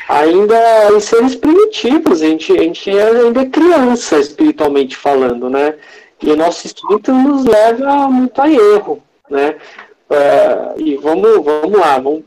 ainda 0.07 0.89
em 0.93 0.99
seres 0.99 1.35
primitivos, 1.35 2.21
a 2.21 2.25
gente, 2.25 2.53
a 2.53 2.61
gente 2.61 2.89
é 2.89 3.09
ainda 3.09 3.41
é 3.41 3.45
criança, 3.45 4.19
espiritualmente 4.19 4.95
falando, 4.95 5.49
né, 5.49 5.75
e 6.21 6.31
o 6.31 6.35
nosso 6.35 6.65
instinto 6.65 7.11
nos 7.13 7.45
leva 7.45 8.09
muito 8.09 8.41
a 8.41 8.49
erro, 8.49 9.03
né? 9.29 9.55
É, 10.09 10.73
e 10.77 10.95
vamos, 10.95 11.43
vamos 11.43 11.79
lá, 11.79 11.99
vamos 11.99 12.23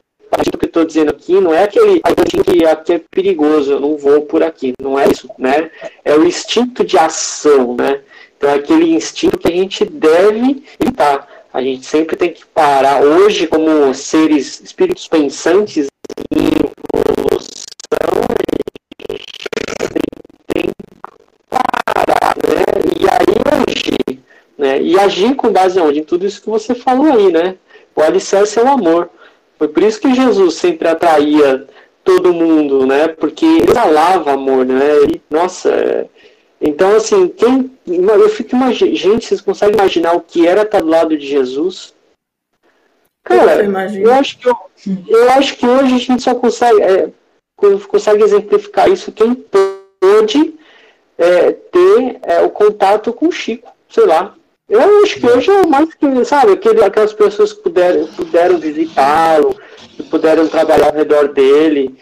do 0.51 0.59
que 0.59 0.65
eu 0.65 0.69
estou 0.69 0.85
dizendo 0.85 1.11
aqui, 1.11 1.41
não 1.41 1.53
é 1.53 1.65
aquele 1.65 2.01
que 2.01 2.65
aqui 2.65 2.93
é 2.93 3.01
perigoso, 3.11 3.73
eu 3.73 3.81
não 3.81 3.97
vou 3.97 4.23
por 4.23 4.43
aqui, 4.43 4.73
não 4.81 4.99
é 4.99 5.09
isso, 5.09 5.29
né? 5.39 5.71
É 6.05 6.15
o 6.15 6.25
instinto 6.25 6.85
de 6.85 6.97
ação, 6.97 7.77
né? 7.77 8.01
Então 8.37 8.49
é 8.49 8.55
aquele 8.55 8.95
instinto 8.95 9.39
que 9.39 9.49
a 9.49 9.51
gente 9.51 9.85
deve 9.85 10.63
evitar. 10.81 11.29
A 11.53 11.61
gente 11.61 11.85
sempre 11.85 12.17
tem 12.17 12.33
que 12.33 12.47
parar. 12.47 13.03
Hoje, 13.03 13.47
como 13.47 13.93
seres, 13.93 14.61
espíritos 14.61 15.09
pensantes 15.09 15.89
em 16.33 16.47
evolução, 16.47 17.51
a 19.09 19.13
gente 19.13 19.27
tem 20.55 20.65
que 20.65 20.73
parar, 21.51 22.37
né? 22.37 22.65
E 22.99 23.05
aí 23.11 23.31
agir, 23.69 24.23
né? 24.57 24.81
E 24.81 24.99
agir 24.99 25.35
com 25.35 25.53
base 25.53 25.81
onde? 25.81 25.99
Em 25.99 26.05
tudo 26.05 26.25
isso 26.25 26.41
que 26.41 26.49
você 26.49 26.75
falou 26.75 27.13
aí, 27.13 27.33
né? 27.33 27.57
O 27.97 28.01
alicerce 28.01 28.59
é 28.59 28.63
o 28.63 28.69
amor. 28.69 29.11
Foi 29.61 29.69
por 29.69 29.83
isso 29.83 30.01
que 30.01 30.15
Jesus 30.15 30.55
sempre 30.55 30.89
atraía 30.89 31.67
todo 32.03 32.33
mundo, 32.33 32.87
né? 32.87 33.09
Porque 33.09 33.45
ele 33.45 33.71
exalava 33.71 34.33
amor, 34.33 34.65
né? 34.65 35.03
E, 35.05 35.21
nossa, 35.29 35.69
é... 35.69 36.07
então 36.59 36.97
assim, 36.97 37.29
quem 37.29 37.71
eu 37.87 38.29
fico 38.31 38.57
imaginando, 38.57 38.97
gente, 38.97 39.27
vocês 39.27 39.43
conseguem 39.43 39.75
imaginar 39.75 40.15
o 40.15 40.23
que 40.23 40.49
era 40.49 40.63
estar 40.63 40.81
do 40.81 40.89
lado 40.89 41.15
de 41.15 41.27
Jesus? 41.27 41.93
Cara, 43.23 43.63
eu, 43.63 44.01
eu 44.01 44.15
acho 44.15 44.39
que 44.39 44.49
eu, 44.49 44.57
eu, 45.07 45.31
acho 45.33 45.55
que 45.59 45.67
hoje 45.67 45.95
a 45.95 45.99
gente 45.99 46.23
só 46.23 46.35
consegue 46.35 46.81
é, 46.81 47.11
consegue 47.87 48.23
exemplificar 48.23 48.91
isso 48.91 49.13
quem 49.13 49.35
pôde 49.35 50.55
é, 51.19 51.53
ter 51.53 52.19
é, 52.23 52.41
o 52.41 52.49
contato 52.49 53.13
com 53.13 53.29
o 53.29 53.33
Chico, 53.33 53.71
sei 53.91 54.07
lá, 54.07 54.35
eu 54.71 55.03
acho 55.03 55.19
que 55.19 55.27
hoje 55.27 55.51
é 55.51 55.67
mais 55.67 55.93
que, 55.93 56.25
sabe, 56.25 56.53
aquele, 56.53 56.85
aquelas 56.85 57.13
pessoas 57.13 57.53
que 57.53 57.61
puderam, 57.61 58.07
puderam 58.07 58.59
visitá-lo, 58.59 59.61
que 59.97 60.03
puderam 60.05 60.47
trabalhar 60.47 60.87
ao 60.87 60.95
redor 60.95 61.29
dele. 61.29 61.97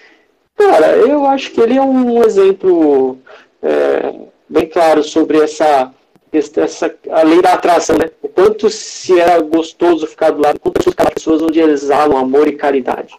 Cara, 0.54 0.96
eu 0.96 1.24
acho 1.24 1.50
que 1.50 1.62
ele 1.62 1.78
é 1.78 1.80
um 1.80 2.22
exemplo 2.22 3.16
é, 3.62 4.12
bem 4.46 4.66
claro 4.66 5.02
sobre 5.02 5.38
essa, 5.38 5.90
essa 6.30 6.94
a 7.10 7.22
lei 7.22 7.40
da 7.40 7.54
atração, 7.54 7.96
né? 7.96 8.10
O 8.20 8.28
quanto 8.28 8.68
se 8.68 9.18
era 9.18 9.40
gostoso 9.40 10.06
ficar 10.06 10.32
do 10.32 10.42
lado, 10.42 10.60
quantas 10.60 10.84
pessoas 11.14 11.40
onde 11.40 11.60
exalam 11.60 12.18
amor 12.18 12.46
e 12.48 12.52
caridade. 12.52 13.14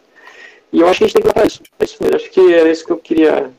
E 0.71 0.81
eu 0.81 0.88
acho 0.88 0.99
que 0.99 1.05
a 1.05 1.07
gente 1.07 1.15
tem 1.15 1.23
que 1.23 1.33
falar 1.33 1.47
isso. 1.47 1.62
Eu 2.01 2.15
acho 2.15 2.29
que 2.29 2.53
era 2.53 2.69
isso 2.69 2.85
que 2.85 2.91
eu 2.91 2.97
queria 2.97 3.49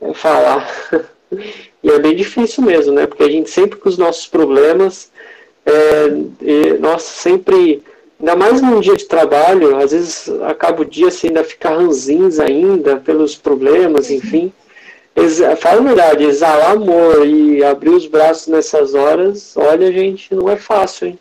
é, 0.00 0.14
falar. 0.14 0.66
E 1.82 1.90
é 1.90 1.98
bem 1.98 2.14
difícil 2.14 2.62
mesmo, 2.62 2.92
né? 2.92 3.06
Porque 3.06 3.22
a 3.22 3.30
gente 3.30 3.48
sempre 3.50 3.78
com 3.78 3.88
os 3.88 3.96
nossos 3.96 4.26
problemas, 4.26 5.10
é, 5.64 6.08
nossa, 6.78 7.06
sempre, 7.06 7.82
ainda 8.18 8.36
mais 8.36 8.60
num 8.60 8.80
dia 8.80 8.96
de 8.96 9.06
trabalho, 9.06 9.76
às 9.76 9.92
vezes 9.92 10.28
acaba 10.42 10.82
o 10.82 10.84
dia 10.84 11.08
assim, 11.08 11.28
ainda 11.28 11.44
ficar 11.44 11.76
ranzinza 11.76 12.44
ainda 12.44 12.96
pelos 12.96 13.34
problemas, 13.34 14.10
enfim. 14.10 14.52
Fala 15.58 15.80
a 15.80 15.84
verdade, 15.84 16.24
exalar 16.24 16.72
amor 16.72 17.26
e 17.26 17.62
abrir 17.62 17.90
os 17.90 18.06
braços 18.06 18.46
nessas 18.46 18.94
horas, 18.94 19.54
olha, 19.56 19.92
gente, 19.92 20.34
não 20.34 20.48
é 20.48 20.56
fácil, 20.56 21.08
hein? 21.08 21.18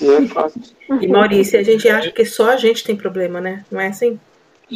Não 0.00 0.18
é 0.18 0.26
fácil. 0.26 0.60
E 1.00 1.08
Maurício, 1.08 1.58
a 1.58 1.62
gente 1.62 1.88
acha 1.88 2.10
que 2.10 2.24
só 2.24 2.50
a 2.50 2.56
gente 2.56 2.84
tem 2.84 2.94
problema, 2.94 3.40
né? 3.40 3.64
Não 3.70 3.80
é 3.80 3.86
assim? 3.88 4.20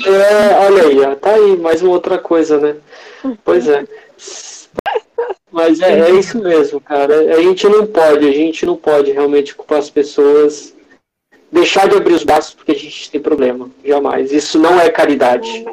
É, 0.05 0.55
olha 0.67 0.83
aí, 0.83 1.17
tá 1.17 1.35
aí, 1.35 1.57
mais 1.57 1.83
uma 1.83 1.93
outra 1.93 2.19
coisa, 2.19 2.59
né? 2.59 2.77
Pois 3.45 3.69
é. 3.69 3.85
Mas 5.51 5.81
é, 5.81 6.01
é, 6.01 6.11
isso 6.11 6.39
mesmo, 6.43 6.81
cara. 6.81 7.35
A 7.35 7.41
gente 7.41 7.67
não 7.69 7.87
pode, 7.87 8.29
a 8.29 8.33
gente 8.33 8.67
não 8.67 8.77
pode 8.77 9.11
realmente 9.13 9.55
culpar 9.55 9.79
as 9.79 9.89
pessoas, 9.89 10.75
deixar 11.51 11.89
de 11.89 11.97
abrir 11.97 12.15
os 12.15 12.25
braços 12.25 12.55
porque 12.55 12.73
a 12.73 12.79
gente 12.79 13.11
tem 13.11 13.21
problema. 13.21 13.71
Jamais. 13.85 14.33
Isso 14.33 14.59
não 14.59 14.79
é 14.79 14.91
caridade. 14.91 15.65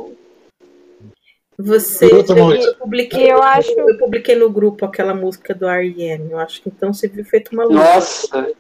Você, 1.58 2.06
eu, 2.06 2.24
eu, 2.26 2.76
publiquei, 2.76 3.32
eu, 3.32 3.42
acho... 3.42 3.72
eu 3.72 3.98
publiquei 3.98 4.36
no 4.36 4.50
grupo 4.50 4.86
aquela 4.86 5.14
música 5.14 5.54
do 5.54 5.68
R.E.M. 5.68 6.32
Eu 6.32 6.40
acho 6.40 6.62
que 6.62 6.70
então 6.70 6.94
você 6.94 7.08
viu 7.08 7.26
feito 7.26 7.52
uma 7.52 7.66
música. 7.66 7.84
Nossa, 7.84 8.52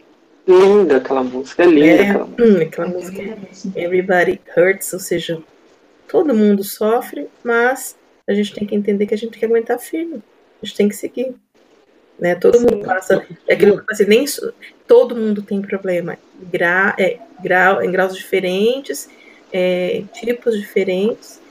linda 0.48 0.98
aquela 0.98 1.24
música, 1.24 1.64
é 1.64 1.66
linda 1.66 2.04
é, 2.04 2.10
aquela 2.10 2.26
música. 2.26 2.44
Hum, 2.44 2.62
aquela 2.62 2.88
música. 2.88 3.38
Everybody 3.76 4.42
hurts, 4.56 4.94
ou 4.94 5.00
seja, 5.00 5.42
todo 6.08 6.36
mundo 6.36 6.64
sofre, 6.64 7.28
mas 7.44 7.96
a 8.28 8.34
gente 8.34 8.54
tem 8.54 8.68
que 8.68 8.76
entender 8.76 9.06
que 9.06 9.14
a 9.14 9.18
gente 9.18 9.32
tem 9.32 9.40
que 9.40 9.46
aguentar 9.46 9.80
firme 9.80 10.22
a 10.64 10.66
gente 10.66 10.78
tem 10.78 10.90
que 10.90 10.96
seguir. 10.96 11.36
Né? 12.18 12.36
Todo 12.36 12.58
Sim. 12.58 12.66
mundo 12.66 12.86
passa. 12.86 13.26
É 13.48 13.54
aquilo 13.54 13.84
que 13.84 13.92
assim, 13.92 14.06
nem 14.06 14.26
todo 14.88 15.16
mundo 15.16 15.42
tem 15.42 15.62
problema. 15.62 16.18
Gra, 16.52 16.96
é, 16.98 17.20
grau, 17.42 17.84
em 17.84 17.92
graus 17.92 18.16
diferentes, 18.16 19.10
é, 19.52 20.04
tipos 20.14 20.58
diferentes, 20.60 21.42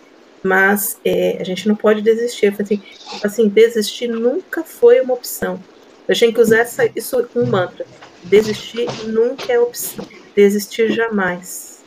mas 0.42 0.98
é, 1.04 1.36
a 1.38 1.44
gente 1.44 1.68
não 1.68 1.76
pode 1.76 2.00
desistir. 2.00 2.54
Assim, 2.58 2.82
assim, 3.22 3.48
desistir 3.48 4.08
nunca 4.08 4.64
foi 4.64 5.00
uma 5.00 5.14
opção. 5.14 5.62
A 6.08 6.14
gente 6.14 6.20
tem 6.20 6.32
que 6.32 6.40
usar 6.40 6.60
essa, 6.60 6.90
isso 6.96 7.28
um 7.36 7.46
mantra. 7.46 7.86
Desistir 8.24 8.86
nunca 9.06 9.52
é 9.52 9.58
opção. 9.58 10.06
Desistir 10.34 10.90
jamais. 10.92 11.82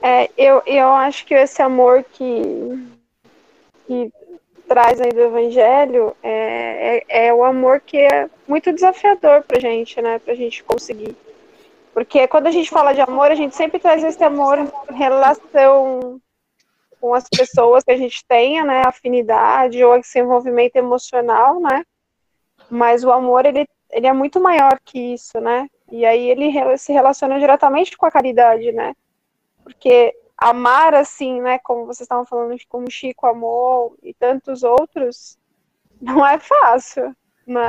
É, 0.00 0.30
eu, 0.38 0.62
eu 0.64 0.88
acho 0.88 1.26
que 1.26 1.34
esse 1.34 1.60
amor 1.60 2.04
que, 2.04 2.24
que 3.86 4.12
traz 4.68 5.00
aí 5.00 5.10
do 5.10 5.20
Evangelho 5.20 6.14
é, 6.22 7.02
é, 7.08 7.26
é 7.28 7.34
o 7.34 7.42
amor 7.42 7.80
que 7.80 7.96
é 7.96 8.28
muito 8.46 8.72
desafiador 8.72 9.42
pra 9.42 9.58
gente, 9.58 10.00
né? 10.00 10.18
Pra 10.18 10.34
gente 10.34 10.62
conseguir. 10.62 11.16
Porque 11.94 12.28
quando 12.28 12.46
a 12.46 12.50
gente 12.50 12.70
fala 12.70 12.92
de 12.92 13.00
amor, 13.00 13.30
a 13.30 13.34
gente 13.34 13.56
sempre 13.56 13.80
traz 13.80 14.04
esse 14.04 14.22
amor 14.22 14.58
em 14.58 14.94
relação 14.94 16.20
com 17.00 17.14
as 17.14 17.28
pessoas 17.28 17.82
que 17.82 17.90
a 17.90 17.96
gente 17.96 18.24
tenha, 18.26 18.64
né, 18.64 18.82
afinidade 18.84 19.82
ou 19.84 19.96
esse 19.96 20.18
envolvimento 20.18 20.76
emocional, 20.76 21.60
né? 21.60 21.84
Mas 22.70 23.04
o 23.04 23.10
amor, 23.10 23.46
ele, 23.46 23.66
ele 23.90 24.06
é 24.06 24.12
muito 24.12 24.40
maior 24.40 24.78
que 24.84 25.14
isso, 25.14 25.40
né? 25.40 25.68
E 25.90 26.04
aí 26.04 26.28
ele 26.28 26.76
se 26.76 26.92
relaciona 26.92 27.38
diretamente 27.38 27.96
com 27.96 28.06
a 28.06 28.10
caridade, 28.10 28.70
né? 28.72 28.94
Porque 29.64 30.14
amar 30.38 30.94
assim, 30.94 31.40
né, 31.40 31.58
como 31.58 31.84
vocês 31.84 32.02
estavam 32.02 32.24
falando, 32.24 32.56
como 32.68 32.90
Chico 32.90 33.26
amou 33.26 33.96
e 34.02 34.14
tantos 34.14 34.62
outros, 34.62 35.36
não 36.00 36.24
é 36.24 36.38
fácil, 36.38 37.14
né? 37.44 37.66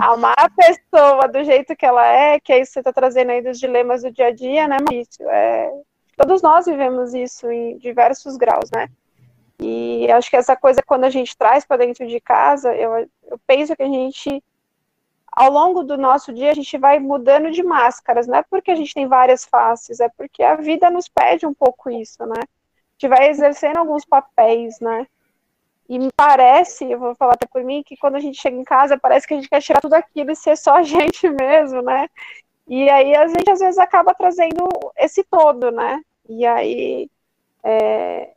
Amar 0.00 0.36
a 0.38 0.48
pessoa 0.48 1.26
do 1.26 1.42
jeito 1.42 1.74
que 1.74 1.84
ela 1.84 2.06
é, 2.06 2.38
que 2.38 2.52
é 2.52 2.60
isso 2.60 2.70
que 2.70 2.74
você 2.74 2.80
está 2.80 2.92
trazendo 2.92 3.30
aí 3.30 3.42
dos 3.42 3.58
dilemas 3.58 4.02
do 4.02 4.12
dia 4.12 4.26
a 4.26 4.32
dia, 4.32 4.68
né, 4.68 4.76
Maurício? 4.80 5.28
É, 5.28 5.70
todos 6.16 6.40
nós 6.40 6.66
vivemos 6.66 7.14
isso 7.14 7.50
em 7.50 7.76
diversos 7.78 8.36
graus, 8.36 8.70
né? 8.70 8.88
E 9.58 10.10
acho 10.10 10.30
que 10.30 10.36
essa 10.36 10.56
coisa, 10.56 10.82
quando 10.82 11.04
a 11.04 11.10
gente 11.10 11.36
traz 11.36 11.64
para 11.64 11.78
dentro 11.78 12.06
de 12.06 12.20
casa, 12.20 12.74
eu, 12.74 13.08
eu 13.24 13.40
penso 13.46 13.74
que 13.76 13.82
a 13.82 13.86
gente, 13.86 14.42
ao 15.32 15.50
longo 15.50 15.82
do 15.82 15.96
nosso 15.96 16.32
dia, 16.32 16.50
a 16.50 16.54
gente 16.54 16.76
vai 16.76 16.98
mudando 16.98 17.50
de 17.50 17.62
máscaras. 17.62 18.26
Não 18.26 18.36
é 18.36 18.42
porque 18.42 18.70
a 18.70 18.74
gente 18.74 18.92
tem 18.92 19.06
várias 19.06 19.44
faces, 19.46 19.98
é 19.98 20.08
porque 20.10 20.42
a 20.42 20.56
vida 20.56 20.90
nos 20.90 21.08
pede 21.08 21.46
um 21.46 21.54
pouco 21.54 21.90
isso, 21.90 22.24
né? 22.26 22.40
A 22.40 22.92
gente 22.92 23.08
vai 23.08 23.30
exercendo 23.30 23.78
alguns 23.78 24.04
papéis, 24.04 24.78
né? 24.78 25.06
E 25.88 25.98
me 25.98 26.10
parece, 26.14 26.90
eu 26.90 26.98
vou 26.98 27.14
falar 27.14 27.32
até 27.34 27.46
por 27.46 27.64
mim, 27.64 27.82
que 27.82 27.96
quando 27.96 28.16
a 28.16 28.20
gente 28.20 28.40
chega 28.40 28.56
em 28.56 28.64
casa, 28.64 28.98
parece 28.98 29.26
que 29.26 29.34
a 29.34 29.36
gente 29.36 29.48
quer 29.48 29.62
tirar 29.62 29.80
tudo 29.80 29.94
aquilo 29.94 30.30
e 30.30 30.36
ser 30.36 30.56
só 30.56 30.76
a 30.76 30.82
gente 30.84 31.28
mesmo, 31.28 31.82
né? 31.82 32.08
E 32.68 32.88
aí 32.90 33.14
a 33.14 33.26
gente 33.26 33.50
às 33.50 33.58
vezes 33.60 33.78
acaba 33.78 34.14
trazendo 34.14 34.68
esse 34.96 35.24
todo, 35.24 35.70
né? 35.70 36.02
E 36.28 36.46
aí 36.46 37.10
é, 37.64 38.30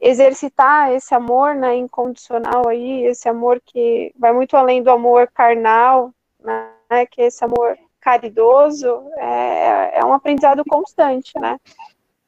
exercitar 0.00 0.92
esse 0.92 1.14
amor 1.14 1.54
né, 1.54 1.76
incondicional 1.76 2.68
aí, 2.68 3.04
esse 3.04 3.28
amor 3.28 3.60
que 3.64 4.12
vai 4.18 4.32
muito 4.32 4.56
além 4.56 4.82
do 4.82 4.90
amor 4.90 5.28
carnal, 5.28 6.12
né? 6.42 7.06
Que 7.10 7.22
é 7.22 7.26
esse 7.26 7.44
amor 7.44 7.76
caridoso, 8.00 9.02
é, 9.18 9.98
é 10.00 10.04
um 10.04 10.12
aprendizado 10.12 10.64
constante, 10.64 11.32
né? 11.38 11.58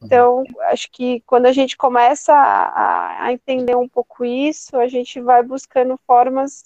Então, 0.03 0.45
acho 0.71 0.91
que 0.91 1.21
quando 1.27 1.47
a 1.47 1.53
gente 1.53 1.77
começa 1.77 2.35
a, 2.35 3.25
a, 3.25 3.33
entender 3.33 3.77
um 3.77 3.89
pouco 3.89 4.25
isso, 4.25 4.77
a 4.77 4.89
gente 4.89 5.21
vai 5.21 5.43
buscando 5.43 5.99
formas 6.07 6.65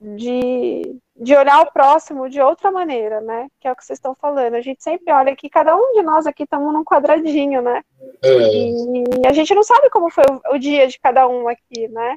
de, 0.00 0.96
de 1.16 1.34
olhar 1.34 1.60
o 1.62 1.72
próximo 1.72 2.28
de 2.28 2.40
outra 2.40 2.70
maneira, 2.70 3.20
né? 3.20 3.48
Que 3.58 3.66
é 3.66 3.72
o 3.72 3.76
que 3.76 3.84
vocês 3.84 3.98
estão 3.98 4.14
falando. 4.14 4.54
A 4.54 4.60
gente 4.60 4.82
sempre 4.82 5.12
olha 5.12 5.34
que 5.34 5.48
cada 5.48 5.74
um 5.74 5.94
de 5.94 6.02
nós 6.02 6.26
aqui 6.26 6.44
estamos 6.44 6.72
num 6.72 6.84
quadradinho, 6.84 7.60
né? 7.62 7.82
É. 8.22 8.28
E, 8.28 9.26
a 9.26 9.32
gente 9.32 9.54
não 9.54 9.62
sabe 9.62 9.90
como 9.90 10.10
foi 10.10 10.24
o, 10.30 10.54
o, 10.54 10.58
dia 10.58 10.86
de 10.86 10.98
cada 11.00 11.26
um 11.26 11.48
aqui, 11.48 11.88
né? 11.88 12.16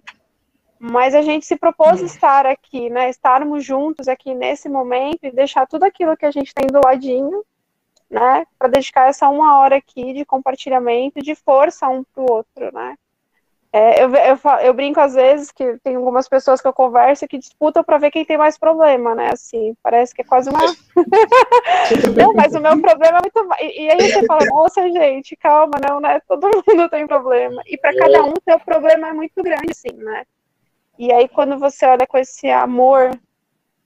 Mas 0.79 1.13
a 1.13 1.21
gente 1.21 1.45
se 1.45 1.57
propôs 1.57 2.01
estar 2.01 2.45
aqui, 2.45 2.89
né? 2.89 3.09
Estarmos 3.09 3.65
juntos 3.65 4.07
aqui 4.07 4.33
nesse 4.33 4.69
momento 4.69 5.19
e 5.23 5.31
deixar 5.31 5.67
tudo 5.67 5.83
aquilo 5.83 6.15
que 6.15 6.25
a 6.25 6.31
gente 6.31 6.53
tem 6.53 6.67
do 6.67 6.79
ladinho 6.83 7.43
né, 8.09 8.45
para 8.57 8.69
dedicar 8.69 9.09
essa 9.09 9.29
uma 9.29 9.59
hora 9.59 9.75
aqui 9.75 10.13
de 10.13 10.25
compartilhamento, 10.25 11.21
de 11.21 11.35
força 11.35 11.87
um 11.87 12.03
para 12.03 12.23
o 12.23 12.31
outro, 12.31 12.73
né. 12.73 12.95
É, 13.71 14.03
eu, 14.03 14.09
eu, 14.15 14.39
eu, 14.63 14.73
brinco 14.73 14.99
às 14.99 15.13
vezes 15.13 15.51
que 15.51 15.77
tem 15.83 15.95
algumas 15.95 16.27
pessoas 16.27 16.59
que 16.59 16.67
eu 16.67 16.73
converso 16.73 17.27
que 17.27 17.37
disputam 17.37 17.83
para 17.83 17.99
ver 17.99 18.09
quem 18.09 18.25
tem 18.25 18.35
mais 18.35 18.57
problema, 18.57 19.13
né? 19.13 19.29
Assim, 19.31 19.75
parece 19.83 20.11
que 20.11 20.21
é 20.21 20.25
quase 20.25 20.49
uma. 20.49 20.59
não, 22.17 22.33
mas 22.33 22.55
o 22.55 22.59
meu 22.59 22.81
problema 22.81 23.19
é 23.19 23.21
muito 23.21 23.47
mais. 23.47 23.61
E, 23.61 23.83
e, 23.83 23.91
aí 23.91 24.11
você 24.11 24.25
fala, 24.25 24.43
nossa, 24.47 24.81
gente, 24.89 25.35
calma, 25.35 25.79
não, 25.87 25.99
né? 25.99 26.19
Todo 26.27 26.49
mundo 26.67 26.89
tem 26.89 27.05
problema. 27.05 27.61
E 27.67 27.77
para 27.77 27.95
cada 27.95 28.23
um, 28.23 28.33
seu 28.43 28.59
problema 28.59 29.09
é 29.09 29.13
muito 29.13 29.43
grande, 29.43 29.75
sim, 29.75 29.93
né? 29.93 30.25
E 30.99 31.11
aí, 31.11 31.27
quando 31.27 31.57
você 31.57 31.85
olha 31.87 32.05
com 32.05 32.17
esse 32.17 32.47
amor 32.49 33.17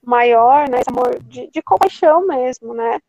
maior, 0.04 0.68
né? 0.68 0.80
Esse 0.80 0.90
amor 0.90 1.18
de, 1.24 1.48
de 1.50 1.62
compaixão 1.62 2.28
mesmo, 2.28 2.74
né? 2.74 3.00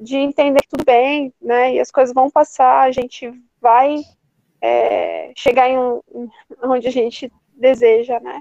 de 0.00 0.16
entender 0.16 0.62
que 0.62 0.68
tudo 0.68 0.84
bem, 0.84 1.32
né? 1.40 1.74
E 1.74 1.80
as 1.80 1.90
coisas 1.90 2.14
vão 2.14 2.30
passar, 2.30 2.82
a 2.82 2.90
gente 2.90 3.30
vai 3.60 4.00
é, 4.60 5.30
chegar 5.36 5.68
em, 5.68 5.78
um, 5.78 6.00
onde 6.64 6.88
a 6.88 6.90
gente 6.90 7.30
deseja, 7.54 8.18
né? 8.20 8.40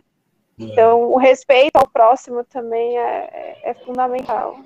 É. 0.59 0.63
Então, 0.63 1.11
o 1.11 1.17
respeito 1.17 1.75
ao 1.75 1.87
próximo 1.87 2.43
também 2.45 2.97
é, 2.97 3.59
é, 3.63 3.73
fundamental. 3.85 4.57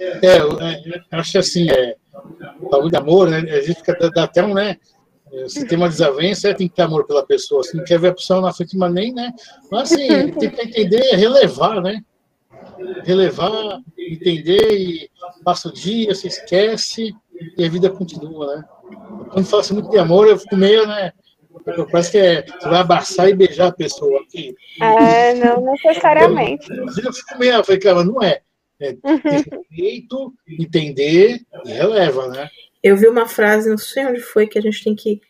É, 0.00 0.38
eu, 0.38 0.58
é, 0.60 0.80
acho 1.12 1.38
assim, 1.38 1.70
é, 1.70 1.96
e 2.90 2.96
amor, 2.96 3.28
né? 3.28 3.38
A 3.38 3.60
gente 3.60 3.78
fica 3.78 3.94
dá 4.10 4.24
até 4.24 4.42
um, 4.42 4.54
né? 4.54 4.78
Se 5.48 5.66
tem 5.66 5.76
uma 5.76 5.88
desavença, 5.88 6.54
tem 6.54 6.68
que 6.68 6.74
ter 6.74 6.82
amor 6.82 7.06
pela 7.06 7.24
pessoa. 7.24 7.62
Se 7.62 7.76
não 7.76 7.84
quer 7.84 7.98
ver 7.98 8.08
a 8.08 8.14
pessoa 8.14 8.40
na 8.40 8.52
frente, 8.52 8.76
mas 8.76 8.92
nem, 8.92 9.12
né? 9.12 9.32
Mas 9.70 9.92
assim, 9.92 10.30
tem 10.32 10.50
que 10.50 10.62
entender, 10.62 11.16
relevar, 11.16 11.80
né? 11.82 12.02
relevar, 13.04 13.80
entender 13.98 14.72
e 14.72 15.10
passa 15.44 15.68
o 15.68 15.72
dia, 15.72 16.14
se 16.14 16.28
esquece 16.28 17.14
e 17.56 17.64
a 17.64 17.68
vida 17.68 17.90
continua, 17.90 18.56
né? 18.56 18.64
Quando 19.30 19.46
fala 19.46 19.62
assim 19.62 19.74
muito 19.74 19.90
de 19.90 19.98
amor, 19.98 20.26
eu 20.26 20.38
fico 20.38 20.56
meio, 20.56 20.86
né? 20.86 21.12
Parece 21.90 22.12
que 22.12 22.18
é, 22.18 22.46
você 22.46 22.68
vai 22.68 22.80
abraçar 22.80 23.28
e 23.28 23.34
beijar 23.34 23.68
a 23.68 23.72
pessoa 23.72 24.20
aqui. 24.22 24.54
É, 24.80 25.34
não 25.34 25.60
necessariamente. 25.60 26.70
Eu 26.70 27.12
fico 27.12 27.38
meio, 27.38 27.54
eu 27.54 27.64
falei, 27.64 27.80
cara, 27.80 28.04
não 28.04 28.22
é. 28.22 28.40
É 28.80 28.96
respeito, 29.24 30.32
entender 30.46 31.40
e 31.64 31.72
releva, 31.72 32.28
né? 32.28 32.48
Eu 32.82 32.96
vi 32.96 33.08
uma 33.08 33.26
frase, 33.26 33.68
não 33.68 33.78
sei 33.78 34.06
onde 34.06 34.20
foi, 34.20 34.46
que 34.46 34.58
a 34.58 34.62
gente 34.62 34.82
tem 34.84 34.94
que, 34.94 35.20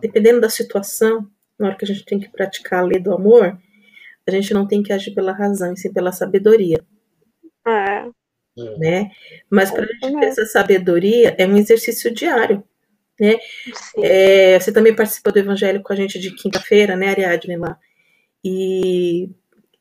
dependendo 0.00 0.40
da 0.40 0.48
situação, 0.48 1.28
na 1.58 1.68
hora 1.68 1.76
que 1.76 1.84
a 1.84 1.88
gente 1.88 2.04
tem 2.04 2.18
que 2.18 2.28
praticar 2.28 2.80
a 2.80 2.86
lei 2.86 2.98
do 2.98 3.12
amor, 3.12 3.58
a 4.26 4.30
gente 4.30 4.54
não 4.54 4.66
tem 4.66 4.82
que 4.82 4.92
agir 4.92 5.12
pela 5.12 5.32
razão, 5.32 5.72
e 5.72 5.76
sim 5.76 5.92
pela 5.92 6.12
sabedoria. 6.12 6.80
É. 7.66 8.04
Né? 8.78 9.10
Mas 9.48 9.70
para 9.70 9.84
a 9.84 9.86
gente 9.86 10.20
ter 10.20 10.26
essa 10.26 10.44
sabedoria 10.46 11.34
é 11.38 11.46
um 11.46 11.56
exercício 11.56 12.12
diário. 12.12 12.62
Né? 13.18 13.38
É, 13.98 14.58
você 14.58 14.72
também 14.72 14.94
participa 14.94 15.30
do 15.30 15.38
evangelho 15.38 15.82
com 15.82 15.92
a 15.92 15.96
gente 15.96 16.18
de 16.18 16.34
quinta-feira, 16.34 16.96
né, 16.96 17.08
Ariadne 17.08 17.56
lá? 17.56 17.78
E 18.42 19.30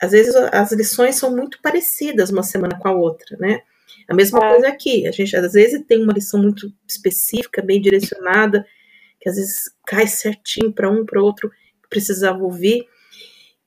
às 0.02 0.12
vezes 0.12 0.36
as 0.36 0.72
lições 0.72 1.16
são 1.16 1.36
muito 1.36 1.62
parecidas 1.62 2.30
uma 2.30 2.44
semana 2.44 2.78
com 2.78 2.88
a 2.88 2.92
outra, 2.92 3.38
né? 3.38 3.62
A 4.08 4.14
mesma 4.14 4.40
é. 4.40 4.50
coisa 4.52 4.68
aqui. 4.68 5.08
A 5.08 5.12
gente 5.12 5.36
às 5.36 5.54
vezes 5.54 5.84
tem 5.88 6.02
uma 6.04 6.14
lição 6.14 6.42
muito 6.42 6.72
específica, 6.88 7.62
bem 7.62 7.82
direcionada, 7.82 8.66
que 9.20 9.30
às 9.30 9.36
vezes 9.36 9.72
cai 9.86 10.08
certinho 10.08 10.72
para 10.72 10.90
um, 10.90 11.06
para 11.06 11.22
outro, 11.22 11.50
que 11.50 11.90
precisava 11.90 12.44
ouvir. 12.44 12.86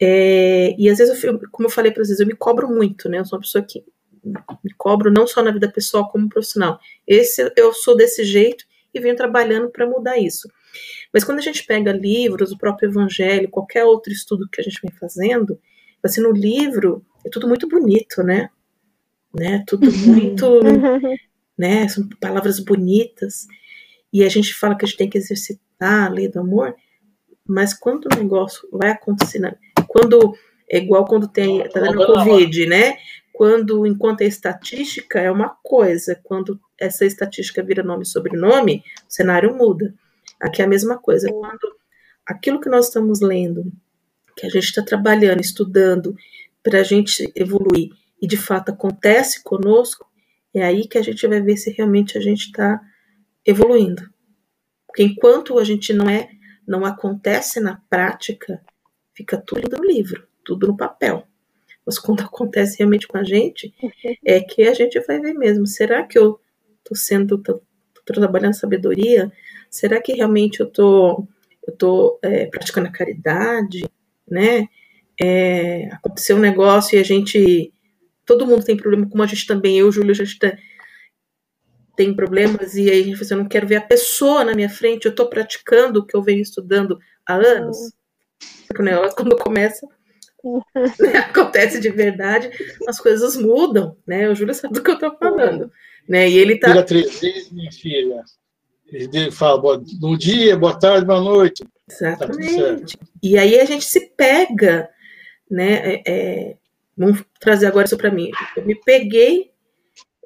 É, 0.00 0.74
e 0.78 0.88
às 0.88 0.98
vezes, 0.98 1.22
eu, 1.22 1.40
como 1.50 1.68
eu 1.68 1.72
falei 1.72 1.92
para 1.92 2.04
vocês, 2.04 2.18
eu 2.18 2.26
me 2.26 2.34
cobro 2.34 2.68
muito, 2.68 3.08
né? 3.08 3.18
Eu 3.18 3.24
sou 3.24 3.38
uma 3.38 3.42
pessoa 3.42 3.64
que 3.64 3.84
me 4.24 4.72
cobro 4.76 5.10
não 5.10 5.26
só 5.26 5.42
na 5.42 5.50
vida 5.50 5.70
pessoal 5.70 6.08
como 6.08 6.28
profissional. 6.28 6.78
Esse 7.06 7.52
eu 7.56 7.72
sou 7.72 7.96
desse 7.96 8.24
jeito 8.24 8.64
e 8.94 9.00
venho 9.00 9.16
trabalhando 9.16 9.70
para 9.70 9.86
mudar 9.86 10.18
isso. 10.18 10.48
Mas 11.12 11.24
quando 11.24 11.38
a 11.38 11.42
gente 11.42 11.64
pega 11.64 11.92
livros, 11.92 12.52
o 12.52 12.58
próprio 12.58 12.88
Evangelho, 12.88 13.48
qualquer 13.48 13.84
outro 13.84 14.12
estudo 14.12 14.48
que 14.50 14.60
a 14.60 14.64
gente 14.64 14.80
vem 14.82 14.92
fazendo, 14.92 15.58
assim, 16.02 16.20
no 16.20 16.32
livro 16.32 17.04
é 17.24 17.30
tudo 17.30 17.46
muito 17.48 17.68
bonito, 17.68 18.22
né? 18.22 18.48
Né? 19.34 19.64
Tudo 19.66 19.90
muito, 19.90 20.60
né? 21.56 21.88
São 21.88 22.08
palavras 22.20 22.60
bonitas. 22.60 23.46
E 24.12 24.24
a 24.24 24.28
gente 24.28 24.54
fala 24.54 24.76
que 24.76 24.84
a 24.84 24.88
gente 24.88 24.98
tem 24.98 25.08
que 25.08 25.18
exercitar 25.18 26.06
a 26.06 26.08
lei 26.08 26.28
do 26.28 26.40
amor, 26.40 26.74
mas 27.46 27.74
quando 27.74 28.06
o 28.06 28.16
negócio 28.16 28.68
vai 28.70 28.90
acontecer, 28.90 29.40
quando 29.88 30.36
é 30.70 30.78
igual 30.78 31.04
quando 31.04 31.28
tem 31.28 31.66
tá 31.68 31.80
dando 31.80 32.06
Covid, 32.06 32.66
né? 32.66 32.96
Quando, 33.32 33.86
enquanto 33.86 34.20
é 34.20 34.26
estatística, 34.26 35.18
é 35.18 35.30
uma 35.30 35.56
coisa. 35.62 36.18
Quando 36.22 36.60
essa 36.78 37.04
estatística 37.04 37.62
vira 37.62 37.82
nome 37.82 38.02
e 38.02 38.06
sobrenome, 38.06 38.84
o 39.08 39.12
cenário 39.12 39.54
muda. 39.56 39.94
Aqui 40.40 40.60
é 40.60 40.64
a 40.64 40.68
mesma 40.68 40.98
coisa. 40.98 41.28
Quando 41.30 41.76
aquilo 42.26 42.60
que 42.60 42.68
nós 42.68 42.86
estamos 42.86 43.20
lendo, 43.20 43.72
que 44.36 44.46
a 44.46 44.50
gente 44.50 44.64
está 44.64 44.82
trabalhando, 44.82 45.40
estudando, 45.40 46.14
para 46.62 46.80
a 46.80 46.84
gente 46.84 47.30
evoluir, 47.34 47.90
e 48.22 48.26
de 48.28 48.36
fato 48.36 48.70
acontece 48.70 49.42
conosco, 49.42 50.06
é 50.54 50.62
aí 50.62 50.86
que 50.86 50.96
a 50.96 51.02
gente 51.02 51.26
vai 51.26 51.40
ver 51.40 51.56
se 51.56 51.72
realmente 51.72 52.16
a 52.16 52.20
gente 52.20 52.46
está 52.46 52.80
evoluindo. 53.44 54.08
Porque 54.86 55.02
enquanto 55.02 55.58
a 55.58 55.64
gente 55.64 55.92
não 55.92 56.08
é, 56.08 56.30
não 56.66 56.84
acontece 56.84 57.58
na 57.58 57.82
prática, 57.90 58.62
fica 59.12 59.36
tudo 59.36 59.76
no 59.76 59.84
livro, 59.84 60.26
tudo 60.44 60.68
no 60.68 60.76
papel. 60.76 61.26
Mas 61.84 61.98
quando 61.98 62.20
acontece 62.22 62.78
realmente 62.78 63.08
com 63.08 63.18
a 63.18 63.24
gente, 63.24 63.74
é 64.24 64.40
que 64.40 64.62
a 64.62 64.74
gente 64.74 65.00
vai 65.00 65.18
ver 65.18 65.34
mesmo. 65.34 65.66
Será 65.66 66.04
que 66.04 66.18
eu 66.18 66.38
estou 66.78 66.96
sendo, 66.96 67.38
tô, 67.38 67.60
tô, 68.04 68.14
trabalhando 68.14 68.54
sabedoria? 68.54 69.32
Será 69.68 70.00
que 70.00 70.12
realmente 70.12 70.60
eu 70.60 70.66
tô, 70.66 71.26
eu 71.66 71.76
tô 71.76 72.18
é, 72.22 72.46
praticando 72.46 72.86
a 72.86 72.92
caridade, 72.92 73.84
né? 74.28 74.68
É, 75.20 75.88
aconteceu 75.92 76.36
um 76.36 76.40
negócio 76.40 76.96
e 76.96 77.00
a 77.00 77.04
gente, 77.04 77.72
todo 78.32 78.46
mundo 78.46 78.64
tem 78.64 78.76
problema, 78.76 79.08
como 79.08 79.22
a 79.22 79.26
gente 79.26 79.46
também, 79.46 79.78
eu, 79.78 79.92
Júlio, 79.92 80.12
a 80.12 80.14
gente 80.14 80.38
tá, 80.38 80.56
tem 81.96 82.14
problemas 82.14 82.74
e 82.74 82.90
aí 82.90 83.00
a 83.00 83.04
gente 83.04 83.14
fala 83.14 83.22
assim, 83.22 83.34
eu 83.34 83.40
não 83.40 83.48
quero 83.48 83.66
ver 83.66 83.76
a 83.76 83.82
pessoa 83.82 84.44
na 84.44 84.54
minha 84.54 84.70
frente, 84.70 85.04
eu 85.04 85.10
estou 85.10 85.28
praticando 85.28 86.00
o 86.00 86.06
que 86.06 86.16
eu 86.16 86.22
venho 86.22 86.40
estudando 86.40 86.98
há 87.26 87.34
anos. 87.34 87.76
Porque 88.66 88.82
o 88.82 88.84
negócio, 88.84 89.14
quando 89.14 89.36
começa, 89.36 89.86
né, 90.98 91.18
acontece 91.18 91.80
de 91.80 91.90
verdade, 91.90 92.50
as 92.88 92.98
coisas 92.98 93.36
mudam, 93.36 93.96
né? 94.06 94.28
O 94.28 94.34
Júlio 94.34 94.54
sabe 94.54 94.74
do 94.74 94.82
que 94.82 94.90
eu 94.90 94.94
estou 94.94 95.16
falando. 95.16 95.70
Né? 96.08 96.28
E 96.28 96.38
ele 96.38 96.58
tá. 96.58 96.68
Filha 96.68 96.82
três 96.82 97.20
vezes, 97.20 97.52
minha 97.52 97.70
filha. 97.70 98.22
Ele 98.90 99.30
fala 99.30 99.60
bom 100.00 100.16
dia, 100.16 100.56
boa 100.56 100.78
tarde, 100.78 101.06
boa 101.06 101.20
noite. 101.20 101.64
Exatamente. 101.88 102.96
Tá 102.96 103.06
e 103.22 103.38
aí 103.38 103.60
a 103.60 103.64
gente 103.64 103.84
se 103.84 104.00
pega, 104.16 104.88
né? 105.50 105.94
É, 105.94 106.02
é, 106.06 106.56
vamos 106.96 107.24
trazer 107.40 107.66
agora 107.66 107.86
isso 107.86 107.96
para 107.96 108.10
mim. 108.10 108.30
Eu 108.56 108.64
me 108.64 108.74
peguei 108.74 109.52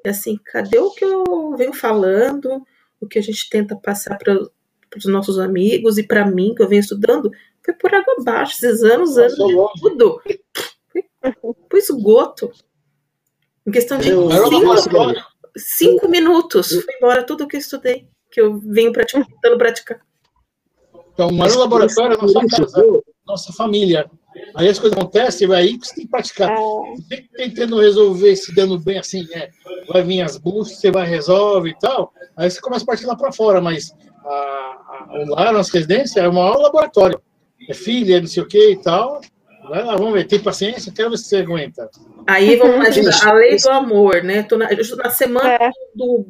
assim, 0.05 0.37
cadê 0.37 0.79
o 0.79 0.91
que 0.91 1.03
eu 1.03 1.55
venho 1.57 1.73
falando, 1.73 2.63
o 2.99 3.07
que 3.07 3.19
a 3.19 3.21
gente 3.21 3.49
tenta 3.49 3.75
passar 3.75 4.17
para 4.17 4.33
os 4.33 5.05
nossos 5.05 5.39
amigos 5.39 5.97
e 5.97 6.03
para 6.03 6.25
mim, 6.25 6.53
que 6.55 6.63
eu 6.63 6.67
venho 6.67 6.79
estudando, 6.79 7.31
foi 7.63 7.73
por 7.73 7.93
água 7.93 8.15
abaixo, 8.19 8.53
esses 8.53 8.83
anos, 8.83 9.17
anos 9.17 9.35
de 9.35 9.81
tudo. 9.81 10.21
Foi 11.69 11.79
esgoto. 11.79 12.51
Em 13.65 13.71
questão 13.71 13.97
de 13.97 14.09
cinco, 14.09 15.15
cinco 15.57 16.07
minutos, 16.07 16.71
foi 16.83 16.95
embora 16.95 17.23
tudo 17.23 17.43
o 17.43 17.47
que 17.47 17.57
eu 17.57 17.59
estudei, 17.59 18.07
que 18.31 18.39
eu 18.39 18.59
venho 18.59 18.93
praticando, 18.93 19.27
tentando 19.27 19.57
praticar. 19.57 20.01
Então, 21.13 21.29
o 21.29 21.33
maior 21.33 21.57
laboratório 21.57 22.15
é 22.15 22.17
a 22.17 22.21
nossa 22.21 22.47
casa, 22.47 23.01
nossa 23.27 23.51
família. 23.53 24.09
Aí 24.55 24.69
as 24.69 24.79
coisas 24.79 24.97
acontecem, 24.97 25.51
aí 25.53 25.77
que 25.77 25.87
você 25.87 25.95
tem 25.95 26.05
que 26.05 26.11
praticar. 26.11 26.55
Que 27.09 27.27
tentando 27.35 27.79
resolver, 27.79 28.35
se 28.35 28.53
dando 28.55 28.79
bem 28.79 28.97
assim, 28.97 29.27
é, 29.33 29.49
vai 29.91 30.03
vir 30.03 30.21
as 30.21 30.37
buscas, 30.37 30.77
você 30.77 30.91
vai 30.91 31.05
resolve 31.05 31.71
e 31.71 31.79
tal. 31.79 32.13
Aí 32.35 32.49
você 32.49 32.61
começa 32.61 32.83
a 32.83 32.87
partir 32.87 33.05
lá 33.05 33.15
para 33.15 33.31
fora, 33.31 33.59
mas 33.59 33.93
a, 34.23 34.29
a, 34.29 35.25
lá, 35.29 35.49
a 35.49 35.53
nossa 35.53 35.71
residência 35.73 36.21
é 36.21 36.27
o 36.27 36.33
maior 36.33 36.57
laboratório. 36.57 37.21
É 37.67 37.73
filha, 37.73 38.17
é 38.17 38.21
não 38.21 38.27
sei 38.27 38.43
o 38.43 38.47
que 38.47 38.71
e 38.71 38.81
tal. 38.81 39.21
Vai 39.69 39.83
lá, 39.83 39.95
vamos 39.95 40.13
ver, 40.13 40.27
tem 40.27 40.39
paciência, 40.39 40.93
quero 40.95 41.09
ver 41.09 41.17
se 41.17 41.25
você 41.25 41.37
aguenta. 41.37 41.89
Aí 42.25 42.55
vamos 42.55 42.75
imaginar, 42.77 43.27
a 43.27 43.33
lei 43.33 43.57
do 43.57 43.69
amor, 43.69 44.23
né? 44.23 44.43
Tô 44.43 44.57
na, 44.57 44.69
na 44.69 45.09
semana 45.09 45.53
é. 45.53 45.69
do, 45.93 46.25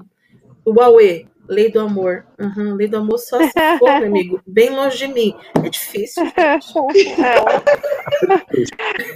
do 0.66 0.74
Huawei. 0.74 1.28
Lei 1.48 1.72
do 1.72 1.80
amor. 1.80 2.26
Uhum, 2.40 2.76
lei 2.76 2.88
do 2.88 2.98
amor 2.98 3.18
só 3.20 3.40
se 3.42 3.54
for, 3.80 4.00
meu 4.00 4.08
amigo, 4.08 4.42
bem 4.48 4.70
longe 4.70 4.98
de 4.98 5.08
mim. 5.08 5.36
É 5.64 5.70
difícil. 5.70 6.24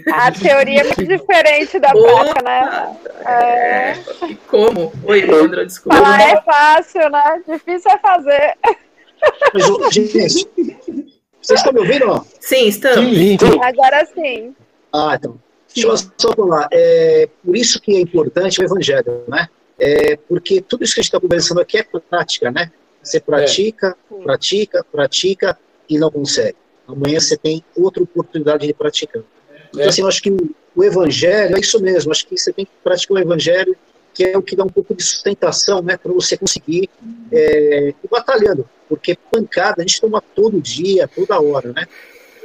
É. 0.03 0.11
A 0.13 0.31
teoria 0.31 0.81
é 0.81 0.83
muito 0.83 1.05
diferente 1.05 1.79
da 1.79 1.89
prática, 1.89 2.41
né? 2.43 2.97
É. 3.25 3.93
E 4.27 4.35
como? 4.47 4.91
Oi, 5.03 5.21
Leandro, 5.21 5.65
desculpa. 5.65 5.97
Falar 5.97 6.21
é 6.21 6.41
fácil, 6.41 7.09
né? 7.09 7.41
Difícil 7.47 7.91
é 7.91 7.97
fazer. 7.97 8.57
Mas, 9.53 9.93
gente, 9.93 10.47
vocês 11.41 11.59
estão 11.59 11.73
me 11.73 11.79
ouvindo? 11.79 12.25
Sim, 12.39 12.67
estamos. 12.67 13.17
Sim. 13.17 13.37
Agora 13.61 14.05
sim. 14.05 14.55
Ah, 14.93 15.15
então. 15.15 15.39
Deixa 15.73 15.87
eu 15.87 15.97
só 15.97 16.33
falar. 16.35 16.67
É, 16.71 17.29
por 17.43 17.55
isso 17.55 17.81
que 17.81 17.95
é 17.95 18.01
importante 18.01 18.61
o 18.61 18.63
evangelho, 18.63 19.23
né? 19.27 19.47
É, 19.83 20.15
porque 20.15 20.61
tudo 20.61 20.83
isso 20.83 20.93
que 20.93 20.99
a 20.99 21.01
gente 21.01 21.09
está 21.09 21.19
conversando 21.19 21.59
aqui 21.59 21.79
é 21.79 21.83
prática, 21.83 22.51
né? 22.51 22.71
Você 23.01 23.19
pratica, 23.19 23.97
é. 24.11 24.23
pratica, 24.23 24.85
pratica 24.91 25.57
e 25.89 25.97
não 25.97 26.11
consegue. 26.11 26.55
Amanhã 26.87 27.19
você 27.19 27.35
tem 27.35 27.65
outra 27.75 28.03
oportunidade 28.03 28.67
de 28.67 28.75
praticar. 28.75 29.23
Então, 29.69 29.81
é. 29.81 29.87
assim, 29.87 30.01
eu 30.01 30.07
acho 30.07 30.21
que 30.21 30.29
o 30.75 30.83
evangelho 30.83 31.57
é 31.57 31.59
isso 31.59 31.81
mesmo. 31.81 32.11
Acho 32.11 32.27
que 32.27 32.37
você 32.37 32.53
tem 32.53 32.63
que 32.63 32.71
praticar 32.83 33.17
o 33.17 33.19
evangelho, 33.19 33.75
que 34.13 34.23
é 34.23 34.37
o 34.37 34.43
que 34.43 34.55
dá 34.55 34.63
um 34.63 34.69
pouco 34.69 34.93
de 34.93 35.01
sustentação, 35.01 35.81
né, 35.81 35.97
para 35.97 36.13
você 36.13 36.37
conseguir 36.37 36.87
é, 37.31 37.87
ir 37.89 38.07
batalhando. 38.07 38.69
Porque 38.87 39.17
pancada 39.31 39.81
a 39.81 39.81
gente 39.81 39.99
toma 39.99 40.21
todo 40.35 40.61
dia, 40.61 41.07
toda 41.07 41.41
hora, 41.41 41.73
né? 41.73 41.87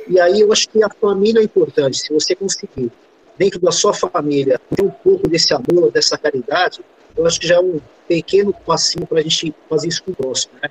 E 0.08 0.18
aí 0.18 0.40
eu 0.40 0.50
acho 0.52 0.70
que 0.70 0.82
a 0.82 0.88
família 0.88 1.40
é 1.40 1.44
importante. 1.44 1.98
Se 1.98 2.14
você 2.14 2.34
conseguir, 2.34 2.90
dentro 3.36 3.60
da 3.60 3.72
sua 3.72 3.92
família, 3.92 4.58
ter 4.74 4.82
um 4.82 4.90
pouco 4.90 5.28
desse 5.28 5.52
amor, 5.52 5.90
dessa 5.90 6.16
caridade, 6.16 6.80
eu 7.16 7.26
acho 7.26 7.40
que 7.40 7.46
já 7.46 7.56
é 7.56 7.60
um 7.60 7.80
pequeno 8.08 8.52
passinho 8.52 9.06
para 9.06 9.20
a 9.20 9.22
gente 9.22 9.54
fazer 9.68 9.88
isso 9.88 10.02
com 10.02 10.12
o 10.12 10.14
próximo, 10.14 10.52
né? 10.62 10.70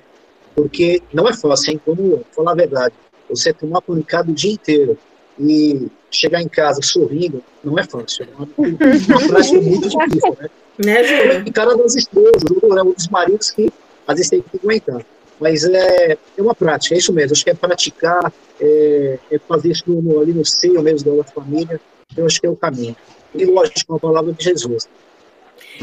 Porque 0.54 1.02
não 1.12 1.28
é 1.28 1.34
fácil, 1.34 1.72
hein? 1.72 1.80
Vamos 1.86 2.20
falar 2.32 2.52
a 2.52 2.54
verdade. 2.54 2.94
Você 3.28 3.52
tomar 3.52 3.82
pancada 3.82 4.30
o 4.30 4.34
dia 4.34 4.52
inteiro 4.52 4.98
e 5.38 5.88
chegar 6.10 6.40
em 6.40 6.48
casa 6.48 6.80
sorrindo, 6.82 7.42
não 7.62 7.78
é 7.78 7.84
fácil. 7.84 8.24
É 8.24 8.36
uma, 8.36 8.48
uma 8.56 9.28
prática 9.28 9.60
muito 9.60 9.88
difícil, 9.88 10.36
né? 10.40 10.48
Né? 10.78 11.42
E 11.46 11.50
cara 11.50 11.76
das 11.76 11.94
esposas, 11.94 12.42
né, 12.42 12.82
dos 12.84 13.08
maridos 13.08 13.50
que 13.50 13.70
às 14.06 14.16
vezes 14.16 14.30
tem 14.30 14.42
que 14.42 14.58
aguentar. 14.62 15.04
Mas 15.40 15.64
é, 15.64 16.16
é 16.36 16.42
uma 16.42 16.54
prática, 16.54 16.94
é 16.94 16.98
isso 16.98 17.12
mesmo. 17.12 17.32
Acho 17.32 17.44
que 17.44 17.50
é 17.50 17.54
praticar, 17.54 18.32
é, 18.60 19.18
é 19.30 19.38
fazer 19.38 19.70
isso 19.70 19.84
no, 19.86 20.20
ali 20.20 20.32
no 20.32 20.44
seio 20.44 20.80
mesmo 20.82 21.16
da 21.16 21.24
família. 21.24 21.80
Eu 22.16 22.26
acho 22.26 22.40
que 22.40 22.46
é 22.46 22.50
o 22.50 22.56
caminho. 22.56 22.96
E 23.34 23.44
lógico, 23.44 23.80
com 23.86 23.96
a 23.96 23.98
palavra 23.98 24.32
de 24.32 24.44
Jesus. 24.44 24.88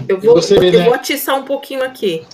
Eu 0.08 0.20
vou, 0.20 0.36
você, 0.36 0.58
eu 0.58 0.72
né? 0.72 0.84
vou 0.86 0.94
atiçar 0.94 1.38
um 1.38 1.44
pouquinho 1.44 1.84
aqui, 1.84 2.26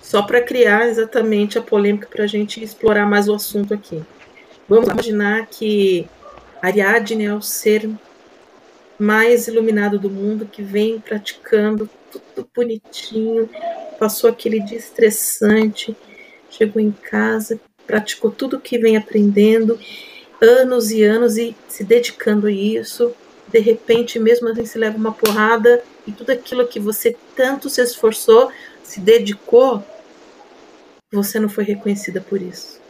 só 0.00 0.22
para 0.22 0.40
criar 0.40 0.88
exatamente 0.88 1.58
a 1.58 1.62
polêmica 1.62 2.08
para 2.10 2.24
a 2.24 2.26
gente 2.26 2.62
explorar 2.62 3.06
mais 3.06 3.28
o 3.28 3.34
assunto 3.34 3.74
aqui. 3.74 4.02
Vamos 4.68 4.88
imaginar 4.88 5.46
que 5.46 6.06
Ariadne 6.62 7.24
é 7.24 7.34
o 7.34 7.42
ser 7.42 7.88
mais 8.98 9.48
iluminado 9.48 9.98
do 9.98 10.10
mundo 10.10 10.44
que 10.44 10.62
vem 10.62 11.00
praticando 11.00 11.88
tudo 12.10 12.48
bonitinho, 12.54 13.48
passou 13.98 14.28
aquele 14.28 14.60
dia 14.60 14.76
estressante, 14.76 15.96
chegou 16.50 16.82
em 16.82 16.90
casa, 16.90 17.58
praticou 17.86 18.30
tudo 18.30 18.60
que 18.60 18.78
vem 18.78 18.96
aprendendo, 18.96 19.78
anos 20.40 20.90
e 20.90 21.02
anos 21.02 21.36
e 21.36 21.56
se 21.68 21.82
dedicando 21.82 22.46
a 22.46 22.52
isso. 22.52 23.12
De 23.48 23.58
repente, 23.58 24.18
mesmo 24.18 24.48
assim, 24.48 24.64
se 24.64 24.78
leva 24.78 24.96
uma 24.96 25.12
porrada 25.12 25.82
e 26.06 26.12
tudo 26.12 26.30
aquilo 26.30 26.66
que 26.66 26.80
você 26.80 27.16
tanto 27.36 27.68
se 27.68 27.82
esforçou, 27.82 28.50
se 28.82 29.00
dedicou, 29.00 29.84
você 31.12 31.38
não 31.38 31.48
foi 31.48 31.64
reconhecida 31.64 32.20
por 32.20 32.40
isso. 32.40 32.80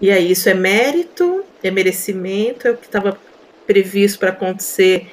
E 0.00 0.10
aí, 0.10 0.30
isso 0.30 0.48
é 0.48 0.54
mérito, 0.54 1.44
é 1.62 1.70
merecimento, 1.70 2.68
é 2.68 2.70
o 2.70 2.76
que 2.76 2.86
estava 2.86 3.18
previsto 3.66 4.18
para 4.18 4.30
acontecer 4.30 5.10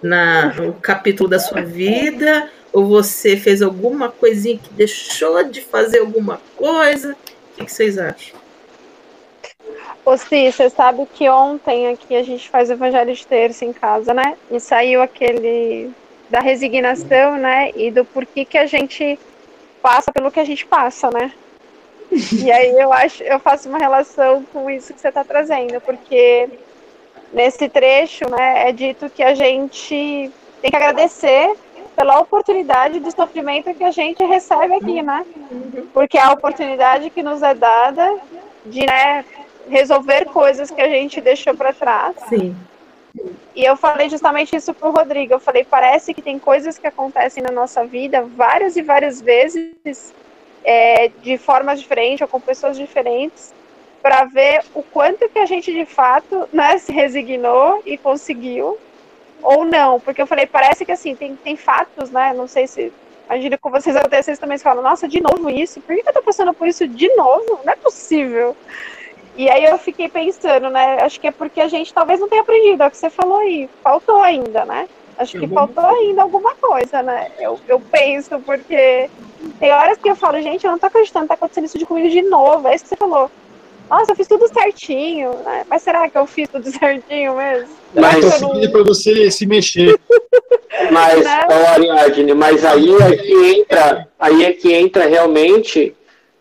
na, 0.00 0.54
no 0.54 0.72
capítulo 0.74 1.28
da 1.28 1.38
sua 1.38 1.62
vida, 1.62 2.48
ou 2.72 2.86
você 2.86 3.36
fez 3.36 3.62
alguma 3.62 4.08
coisinha 4.08 4.56
que 4.56 4.72
deixou 4.72 5.42
de 5.44 5.60
fazer 5.60 5.98
alguma 5.98 6.40
coisa? 6.56 7.12
O 7.12 7.56
que, 7.56 7.64
que 7.64 7.72
vocês 7.72 7.98
acham? 7.98 8.38
Ô, 10.08 10.16
Cis, 10.16 10.54
você 10.54 10.70
sabe 10.70 11.04
que 11.12 11.28
ontem 11.28 11.88
aqui 11.88 12.16
a 12.16 12.22
gente 12.22 12.48
faz 12.48 12.70
o 12.70 12.72
Evangelho 12.72 13.12
de 13.12 13.26
Terça 13.26 13.66
em 13.66 13.74
casa, 13.74 14.14
né? 14.14 14.38
E 14.50 14.58
saiu 14.58 15.02
aquele 15.02 15.90
da 16.30 16.40
resignação, 16.40 17.36
né? 17.36 17.72
E 17.76 17.90
do 17.90 18.06
porquê 18.06 18.42
que 18.42 18.56
a 18.56 18.64
gente 18.64 19.18
passa 19.82 20.10
pelo 20.10 20.30
que 20.30 20.40
a 20.40 20.44
gente 20.44 20.64
passa, 20.64 21.10
né? 21.10 21.30
E 22.42 22.50
aí 22.50 22.70
eu 22.70 22.90
acho, 22.90 23.22
eu 23.22 23.38
faço 23.38 23.68
uma 23.68 23.76
relação 23.76 24.42
com 24.50 24.70
isso 24.70 24.94
que 24.94 25.00
você 25.02 25.08
está 25.08 25.22
trazendo, 25.22 25.78
porque 25.82 26.48
nesse 27.30 27.68
trecho, 27.68 28.24
né, 28.30 28.66
é 28.66 28.72
dito 28.72 29.10
que 29.10 29.22
a 29.22 29.34
gente 29.34 30.32
tem 30.62 30.70
que 30.70 30.76
agradecer 30.76 31.54
pela 31.94 32.18
oportunidade 32.18 32.98
de 32.98 33.10
sofrimento 33.10 33.74
que 33.74 33.84
a 33.84 33.90
gente 33.90 34.24
recebe 34.24 34.72
aqui, 34.72 35.02
né? 35.02 35.26
Porque 35.92 36.16
é 36.16 36.22
a 36.22 36.32
oportunidade 36.32 37.10
que 37.10 37.22
nos 37.22 37.42
é 37.42 37.52
dada 37.52 38.16
de, 38.64 38.86
né, 38.86 39.22
resolver 39.68 40.26
coisas 40.26 40.70
que 40.70 40.80
a 40.80 40.88
gente 40.88 41.20
deixou 41.20 41.54
para 41.54 41.72
trás. 41.72 42.16
Sim. 42.28 42.56
E 43.54 43.64
eu 43.64 43.76
falei 43.76 44.08
justamente 44.08 44.54
isso 44.54 44.72
pro 44.72 44.90
Rodrigo. 44.90 45.34
Eu 45.34 45.40
falei, 45.40 45.64
parece 45.64 46.14
que 46.14 46.22
tem 46.22 46.38
coisas 46.38 46.78
que 46.78 46.86
acontecem 46.86 47.42
na 47.42 47.50
nossa 47.50 47.84
vida 47.84 48.22
várias 48.22 48.76
e 48.76 48.82
várias 48.82 49.20
vezes, 49.20 50.14
é, 50.64 51.08
de 51.22 51.36
formas 51.38 51.80
diferentes 51.80 52.20
ou 52.20 52.28
com 52.28 52.40
pessoas 52.40 52.76
diferentes, 52.76 53.52
para 54.00 54.24
ver 54.24 54.62
o 54.74 54.82
quanto 54.82 55.28
que 55.28 55.38
a 55.38 55.46
gente 55.46 55.72
de 55.72 55.84
fato 55.84 56.48
né, 56.52 56.78
se 56.78 56.92
resignou 56.92 57.82
e 57.84 57.98
conseguiu, 57.98 58.78
ou 59.42 59.64
não. 59.64 59.98
Porque 59.98 60.22
eu 60.22 60.26
falei, 60.26 60.46
parece 60.46 60.84
que 60.84 60.92
assim, 60.92 61.14
tem, 61.14 61.34
tem 61.36 61.56
fatos, 61.56 62.10
né? 62.10 62.32
Não 62.34 62.46
sei 62.46 62.66
se. 62.66 62.92
Imagina 63.26 63.58
com 63.58 63.70
vocês 63.70 63.94
até 63.94 64.22
vocês 64.22 64.38
também 64.38 64.56
falam, 64.56 64.82
nossa, 64.82 65.06
de 65.06 65.20
novo 65.20 65.50
isso? 65.50 65.82
Por 65.82 65.94
que 65.94 66.08
eu 66.08 66.14
tô 66.14 66.22
passando 66.22 66.54
por 66.54 66.66
isso 66.66 66.88
de 66.88 67.14
novo? 67.14 67.60
Não 67.62 67.72
é 67.72 67.76
possível. 67.76 68.56
E 69.38 69.48
aí 69.48 69.64
eu 69.64 69.78
fiquei 69.78 70.08
pensando, 70.08 70.68
né? 70.68 70.98
Acho 71.00 71.20
que 71.20 71.28
é 71.28 71.30
porque 71.30 71.60
a 71.60 71.68
gente 71.68 71.94
talvez 71.94 72.18
não 72.18 72.28
tenha 72.28 72.42
aprendido, 72.42 72.82
é 72.82 72.88
o 72.88 72.90
que 72.90 72.96
você 72.96 73.08
falou 73.08 73.38
aí. 73.38 73.70
Faltou 73.84 74.20
ainda, 74.20 74.64
né? 74.64 74.88
Acho 75.16 75.38
que 75.38 75.46
faltou 75.46 75.84
ainda 75.84 76.22
alguma 76.22 76.56
coisa, 76.56 77.02
né? 77.04 77.30
Eu, 77.38 77.58
eu 77.68 77.80
penso, 77.80 78.40
porque 78.40 79.08
tem 79.60 79.72
horas 79.72 79.96
que 79.96 80.10
eu 80.10 80.16
falo, 80.16 80.42
gente, 80.42 80.64
eu 80.64 80.72
não 80.72 80.78
tô 80.78 80.86
acreditando, 80.86 81.28
tá 81.28 81.34
acontecendo 81.34 81.66
isso 81.66 81.78
de 81.78 81.86
comigo 81.86 82.10
de 82.10 82.22
novo. 82.22 82.66
É 82.66 82.74
isso 82.74 82.82
que 82.82 82.90
você 82.90 82.96
falou. 82.96 83.30
Nossa, 83.88 84.10
eu 84.10 84.16
fiz 84.16 84.26
tudo 84.26 84.52
certinho, 84.52 85.32
né? 85.44 85.64
Mas 85.70 85.82
será 85.82 86.08
que 86.08 86.18
eu 86.18 86.26
fiz 86.26 86.48
tudo 86.48 86.68
certinho 86.76 87.36
mesmo? 87.36 87.68
Mas 87.94 88.42
eu 88.42 88.48
não... 88.48 88.70
pra 88.72 88.82
você 88.82 89.30
se 89.30 89.46
mexer. 89.46 89.98
Mas, 90.90 91.24
né? 91.24 91.46
Ariadne, 91.74 92.34
mas 92.34 92.64
aí 92.64 92.92
é 92.92 93.16
que 93.16 93.32
entra, 93.56 94.08
aí 94.18 94.44
é 94.44 94.52
que 94.52 94.72
entra 94.72 95.06
realmente 95.06 95.94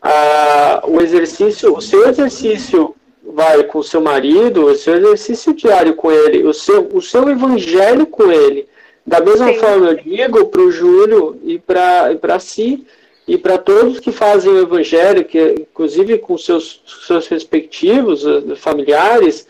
ah, 0.10 0.84
o 0.88 1.02
exercício, 1.02 1.76
o 1.76 1.82
seu 1.82 2.08
exercício 2.08 2.96
vai 3.22 3.62
com 3.64 3.80
o 3.80 3.84
seu 3.84 4.00
marido, 4.00 4.66
o 4.66 4.76
seu 4.76 4.96
exercício 4.96 5.54
diário 5.54 5.96
com 5.96 6.10
ele, 6.10 6.44
o 6.44 6.54
seu, 6.54 6.88
o 6.94 7.02
seu 7.02 7.28
evangelho 7.28 8.08
com 8.08 8.32
ele. 8.32 8.70
Da 9.06 9.20
mesma 9.20 9.48
Sim. 9.48 9.60
forma, 9.60 9.88
eu 9.88 9.96
digo 9.96 10.46
para 10.46 10.62
o 10.62 10.72
Júlio 10.72 11.38
e 11.44 11.60
para 11.60 12.40
si, 12.40 12.88
e 13.28 13.38
para 13.38 13.58
todos 13.58 14.00
que 14.00 14.14
fazem 14.14 14.50
o 14.50 14.62
evangelho, 14.62 15.26
que 15.26 15.56
inclusive 15.60 16.20
com 16.20 16.38
seus, 16.38 16.82
seus 17.06 17.28
respectivos 17.28 18.26
eh, 18.26 18.56
familiares, 18.56 19.46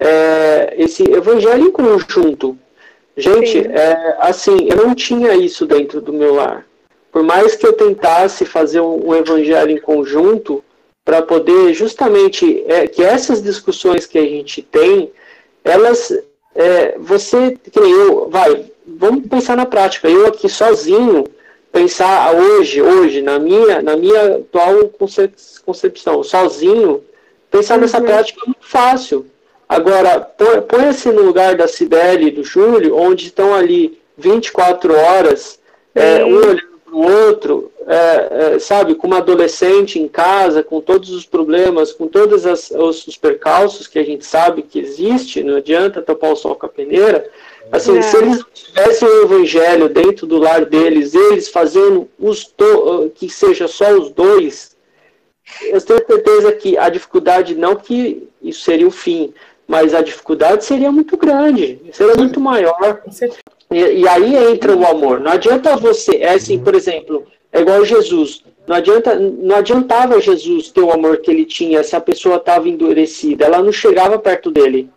é, 0.00 0.74
esse 0.76 1.04
evangelho 1.04 1.68
em 1.68 1.70
conjunto. 1.70 2.58
Gente, 3.16 3.58
é, 3.58 4.16
assim, 4.18 4.56
eu 4.68 4.76
não 4.76 4.92
tinha 4.92 5.34
isso 5.36 5.64
dentro 5.66 6.00
do 6.00 6.12
meu 6.12 6.34
lar. 6.34 6.66
Por 7.10 7.22
mais 7.22 7.56
que 7.56 7.66
eu 7.66 7.72
tentasse 7.72 8.44
fazer 8.44 8.80
um, 8.80 9.08
um 9.08 9.14
evangelho 9.14 9.70
em 9.70 9.80
conjunto, 9.80 10.62
para 11.04 11.22
poder 11.22 11.74
justamente 11.74 12.62
é, 12.68 12.86
que 12.86 13.02
essas 13.02 13.42
discussões 13.42 14.06
que 14.06 14.18
a 14.18 14.22
gente 14.22 14.62
tem, 14.62 15.10
elas, 15.64 16.12
é, 16.54 16.96
você, 16.98 17.58
que 17.70 17.80
nem 17.80 17.90
eu, 17.90 18.28
vai, 18.28 18.66
vamos 18.86 19.26
pensar 19.26 19.56
na 19.56 19.66
prática. 19.66 20.08
Eu 20.08 20.26
aqui 20.26 20.48
sozinho, 20.48 21.24
pensar 21.72 22.34
hoje, 22.34 22.80
hoje, 22.82 23.22
na 23.22 23.38
minha, 23.38 23.82
na 23.82 23.96
minha 23.96 24.36
atual 24.36 24.88
concepção, 25.64 26.22
sozinho, 26.22 27.02
pensar 27.50 27.74
uhum. 27.74 27.80
nessa 27.80 28.00
prática 28.00 28.40
é 28.42 28.46
muito 28.46 28.66
fácil. 28.66 29.26
Agora, 29.68 30.20
põe-se 30.68 31.10
no 31.10 31.22
lugar 31.22 31.56
da 31.56 31.68
Cibele 31.68 32.26
e 32.26 32.30
do 32.30 32.42
Júlio, 32.42 32.96
onde 32.96 33.26
estão 33.26 33.54
ali 33.54 34.00
24 34.18 34.94
horas, 34.94 35.58
é, 35.94 36.24
um 36.24 36.36
olhando 36.36 36.69
para 36.90 36.96
o 36.96 37.26
outro, 37.26 37.70
é, 37.86 38.54
é, 38.54 38.58
sabe, 38.58 38.94
com 38.94 39.06
uma 39.06 39.18
adolescente 39.18 39.98
em 39.98 40.08
casa, 40.08 40.62
com 40.62 40.80
todos 40.80 41.10
os 41.10 41.24
problemas, 41.24 41.92
com 41.92 42.08
todos 42.08 42.44
as, 42.44 42.70
os, 42.70 43.06
os, 43.06 43.16
percalços 43.16 43.86
que 43.86 43.98
a 43.98 44.04
gente 44.04 44.26
sabe 44.26 44.62
que 44.62 44.80
existe, 44.80 45.42
não 45.42 45.56
adianta 45.56 46.02
tapar 46.02 46.32
o 46.32 46.36
sol 46.36 46.56
com 46.56 46.66
a 46.66 46.68
peneira. 46.68 47.30
Assim, 47.70 47.96
é. 47.98 48.02
se 48.02 48.16
eles 48.16 48.44
tivessem 48.52 49.08
o 49.08 49.22
evangelho 49.22 49.88
dentro 49.88 50.26
do 50.26 50.38
lar 50.38 50.64
deles, 50.64 51.14
eles 51.14 51.48
fazendo 51.48 52.08
os 52.18 52.44
to, 52.44 53.10
que 53.14 53.28
seja 53.30 53.68
só 53.68 53.92
os 53.92 54.10
dois, 54.10 54.76
eu 55.62 55.80
tenho 55.80 56.06
certeza 56.06 56.52
que 56.52 56.76
a 56.76 56.88
dificuldade, 56.88 57.54
não 57.54 57.76
que 57.76 58.28
isso 58.42 58.62
seria 58.62 58.86
o 58.86 58.90
fim, 58.90 59.32
mas 59.70 59.94
a 59.94 60.02
dificuldade 60.02 60.64
seria 60.64 60.90
muito 60.90 61.16
grande, 61.16 61.80
seria 61.92 62.16
muito 62.16 62.40
maior. 62.40 63.04
E, 63.70 64.00
e, 64.00 64.08
aí 64.08 64.34
entra 64.52 64.74
o 64.74 64.84
amor. 64.84 65.20
Não 65.20 65.30
adianta 65.30 65.76
você, 65.76 66.16
é 66.16 66.34
assim, 66.34 66.58
por 66.58 66.74
exemplo, 66.74 67.24
é 67.52 67.60
igual 67.60 67.84
Jesus. 67.84 68.42
Não, 68.66 68.74
adianta, 68.74 69.14
não 69.14 69.54
adiantava 69.54 70.20
Jesus 70.20 70.72
ter 70.72 70.80
o 70.80 70.90
amor 70.90 71.18
que 71.18 71.30
ele 71.30 71.44
tinha 71.44 71.84
se 71.84 71.94
a 71.94 72.00
pessoa 72.00 72.38
estava 72.38 72.68
endurecida. 72.68 73.44
Ela 73.44 73.62
não 73.62 73.70
chegava 73.70 74.18
perto 74.18 74.50
dele. 74.50 74.90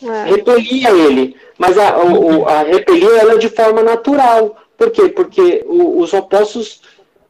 É. 0.00 0.30
Repelia 0.30 0.90
ele. 0.92 1.34
Mas 1.58 1.76
a, 1.76 1.98
o, 2.04 2.46
a 2.46 2.62
repelia 2.62 3.10
ela 3.18 3.36
de 3.36 3.48
forma 3.48 3.82
natural. 3.82 4.56
Por 4.78 4.92
quê? 4.92 5.08
Porque 5.08 5.64
o, 5.66 5.98
os 5.98 6.14
opostos. 6.14 6.80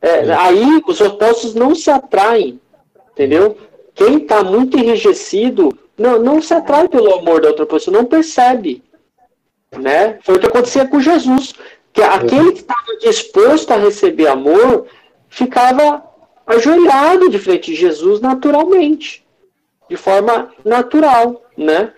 É, 0.02 0.30
aí 0.34 0.82
os 0.86 1.00
opostos 1.00 1.54
não 1.54 1.74
se 1.74 1.90
atraem. 1.90 2.60
Entendeu? 3.12 3.56
Quem 3.94 4.18
está 4.18 4.44
muito 4.44 4.78
enrijecido 4.78 5.72
não, 5.98 6.18
não 6.18 6.42
se 6.42 6.52
atrai 6.52 6.88
pelo 6.88 7.14
amor 7.14 7.40
da 7.40 7.48
outra 7.48 7.66
pessoa, 7.66 7.96
não 7.96 8.04
percebe. 8.04 8.82
Né? 9.76 10.18
Foi 10.22 10.36
o 10.36 10.38
que 10.38 10.46
acontecia 10.46 10.86
com 10.86 11.00
Jesus. 11.00 11.54
Que 11.92 12.02
aquele 12.02 12.52
que 12.52 12.60
estava 12.60 12.96
disposto 13.00 13.70
a 13.70 13.76
receber 13.76 14.26
amor 14.26 14.86
ficava 15.28 16.04
ajoelhado 16.46 17.28
de 17.28 17.38
frente 17.38 17.72
de 17.72 17.76
Jesus 17.76 18.20
naturalmente, 18.20 19.24
de 19.88 19.96
forma 19.96 20.52
natural, 20.64 21.42
né? 21.56 21.92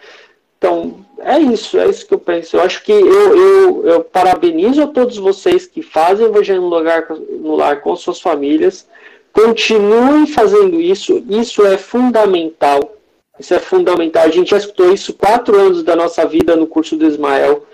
Então, 0.57 1.05
é 1.21 1.39
isso, 1.39 1.79
é 1.79 1.89
isso 1.89 2.07
que 2.07 2.15
eu 2.15 2.19
penso. 2.19 2.57
Eu 2.57 2.63
acho 2.63 2.83
que 2.83 2.93
eu, 2.93 3.37
eu, 3.37 3.87
eu 3.87 4.05
parabenizo 4.05 4.83
a 4.83 4.87
todos 4.87 5.17
vocês 5.17 5.67
que 5.67 5.83
fazem 5.83 6.27
o 6.27 6.31
Evangelho 6.31 6.63
no, 6.63 6.69
lugar, 6.69 7.07
no 7.11 7.57
lar 7.57 7.81
com 7.81 7.95
suas 7.95 8.21
famílias. 8.21 8.87
Continuem 9.33 10.27
fazendo 10.27 10.81
isso, 10.81 11.25
isso 11.29 11.65
é 11.65 11.77
fundamental. 11.77 12.98
Isso 13.38 13.55
é 13.55 13.59
fundamental. 13.59 14.24
A 14.24 14.31
gente 14.31 14.51
já 14.51 14.57
escutou 14.57 14.92
isso 14.92 15.14
quatro 15.14 15.59
anos 15.59 15.83
da 15.83 15.94
nossa 15.94 16.27
vida 16.27 16.57
no 16.57 16.66
curso 16.66 16.96
do 16.96 17.07
Ismael. 17.07 17.64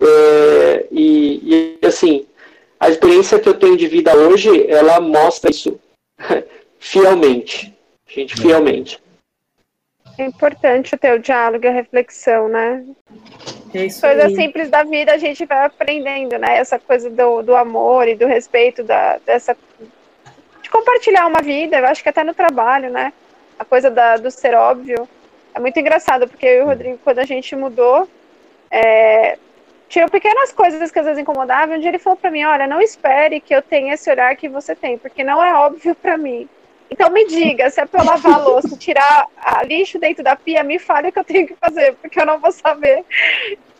É, 0.00 0.86
e, 0.90 1.78
e, 1.80 1.86
assim, 1.86 2.26
a 2.78 2.88
experiência 2.88 3.38
que 3.38 3.48
eu 3.48 3.54
tenho 3.54 3.76
de 3.76 3.86
vida 3.86 4.14
hoje, 4.14 4.66
ela 4.68 5.00
mostra 5.00 5.50
isso 5.50 5.78
fielmente. 6.78 7.72
Gente, 8.06 8.34
fielmente. 8.34 9.00
É 10.18 10.24
importante 10.24 10.96
ter 10.96 11.14
o 11.14 11.18
diálogo 11.18 11.64
e 11.64 11.68
a 11.68 11.72
reflexão, 11.72 12.48
né? 12.48 12.84
É 13.72 13.86
isso 13.86 14.00
Coisas 14.00 14.24
aí. 14.24 14.34
simples 14.34 14.68
da 14.68 14.82
vida 14.82 15.12
a 15.12 15.18
gente 15.18 15.46
vai 15.46 15.64
aprendendo, 15.64 16.38
né? 16.38 16.58
Essa 16.58 16.78
coisa 16.78 17.08
do, 17.08 17.42
do 17.42 17.56
amor 17.56 18.06
e 18.06 18.14
do 18.14 18.26
respeito, 18.26 18.82
da, 18.82 19.18
dessa, 19.24 19.56
de 20.62 20.68
compartilhar 20.68 21.26
uma 21.26 21.40
vida, 21.40 21.78
eu 21.78 21.86
acho 21.86 22.02
que 22.02 22.08
até 22.10 22.22
no 22.22 22.34
trabalho, 22.34 22.90
né? 22.90 23.12
A 23.58 23.64
coisa 23.64 23.90
da, 23.90 24.16
do 24.16 24.30
ser 24.30 24.54
óbvio 24.54 25.08
é 25.54 25.60
muito 25.60 25.78
engraçado, 25.78 26.26
porque 26.26 26.46
eu 26.46 26.60
e 26.60 26.62
o 26.62 26.66
Rodrigo, 26.66 26.98
quando 27.04 27.18
a 27.18 27.24
gente 27.24 27.54
mudou, 27.54 28.08
é, 28.70 29.36
pequenas 30.10 30.52
coisas 30.52 30.90
que 30.90 30.98
às 30.98 31.04
vezes 31.04 31.20
incomodavam. 31.20 31.76
Um 31.76 31.80
dia 31.80 31.90
ele 31.90 31.98
falou 31.98 32.16
para 32.16 32.30
mim: 32.30 32.44
Olha, 32.44 32.66
não 32.66 32.80
espere 32.80 33.40
que 33.40 33.54
eu 33.54 33.60
tenha 33.60 33.94
esse 33.94 34.10
olhar 34.10 34.34
que 34.36 34.48
você 34.48 34.74
tem, 34.74 34.96
porque 34.96 35.22
não 35.22 35.42
é 35.42 35.52
óbvio 35.54 35.94
para 35.94 36.16
mim. 36.16 36.48
Então 36.90 37.08
me 37.10 37.26
diga, 37.26 37.70
se 37.70 37.80
é 37.80 37.86
para 37.86 38.02
lavar 38.02 38.34
a 38.34 38.38
louça, 38.38 38.76
tirar 38.76 39.26
a 39.36 39.62
lixo 39.62 39.98
dentro 39.98 40.22
da 40.22 40.36
pia, 40.36 40.62
me 40.62 40.78
fale 40.78 41.08
o 41.08 41.12
que 41.12 41.18
eu 41.18 41.24
tenho 41.24 41.46
que 41.46 41.56
fazer, 41.56 41.94
porque 41.94 42.20
eu 42.20 42.26
não 42.26 42.38
vou 42.38 42.52
saber. 42.52 43.02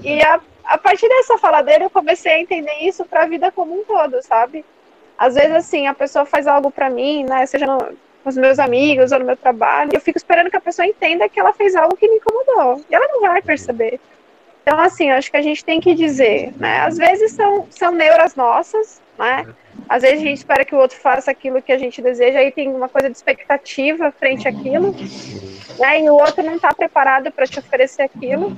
E 0.00 0.22
a, 0.22 0.40
a 0.64 0.78
partir 0.78 1.08
dessa 1.10 1.36
fala 1.36 1.60
dele, 1.60 1.84
eu 1.84 1.90
comecei 1.90 2.32
a 2.32 2.40
entender 2.40 2.74
isso 2.80 3.04
para 3.04 3.24
a 3.24 3.26
vida 3.26 3.52
como 3.52 3.78
um 3.78 3.84
todo, 3.84 4.22
sabe? 4.22 4.64
Às 5.18 5.34
vezes, 5.34 5.52
assim, 5.52 5.86
a 5.86 5.92
pessoa 5.92 6.24
faz 6.24 6.46
algo 6.46 6.70
para 6.70 6.88
mim, 6.88 7.24
né? 7.24 7.44
Seja 7.44 7.66
no, 7.66 7.78
com 8.22 8.28
os 8.28 8.36
meus 8.36 8.58
amigos 8.58 9.12
ou 9.12 9.18
no 9.18 9.26
meu 9.26 9.36
trabalho, 9.36 9.90
eu 9.92 10.00
fico 10.00 10.18
esperando 10.18 10.50
que 10.50 10.56
a 10.56 10.60
pessoa 10.60 10.86
entenda 10.86 11.28
que 11.28 11.40
ela 11.40 11.52
fez 11.52 11.74
algo 11.74 11.96
que 11.96 12.08
me 12.08 12.16
incomodou. 12.16 12.84
E 12.88 12.94
ela 12.94 13.06
não 13.08 13.20
vai 13.20 13.42
perceber. 13.42 14.00
Então, 14.62 14.78
assim, 14.78 15.10
acho 15.10 15.30
que 15.30 15.36
a 15.36 15.42
gente 15.42 15.64
tem 15.64 15.80
que 15.80 15.94
dizer, 15.94 16.52
né? 16.56 16.80
Às 16.80 16.96
vezes 16.96 17.32
são, 17.32 17.66
são 17.68 17.90
neuras 17.90 18.36
nossas, 18.36 19.00
né? 19.18 19.44
Às 19.88 20.02
vezes 20.02 20.20
a 20.20 20.24
gente 20.24 20.38
espera 20.38 20.64
que 20.64 20.74
o 20.74 20.78
outro 20.78 20.96
faça 20.98 21.30
aquilo 21.30 21.60
que 21.60 21.72
a 21.72 21.78
gente 21.78 22.00
deseja, 22.00 22.38
aí 22.38 22.52
tem 22.52 22.68
uma 22.68 22.88
coisa 22.88 23.10
de 23.10 23.16
expectativa 23.16 24.12
frente 24.12 24.46
àquilo, 24.46 24.94
né? 25.78 26.00
E 26.00 26.08
o 26.08 26.14
outro 26.14 26.44
não 26.44 26.54
está 26.54 26.72
preparado 26.72 27.30
para 27.32 27.46
te 27.46 27.58
oferecer 27.58 28.02
aquilo. 28.02 28.56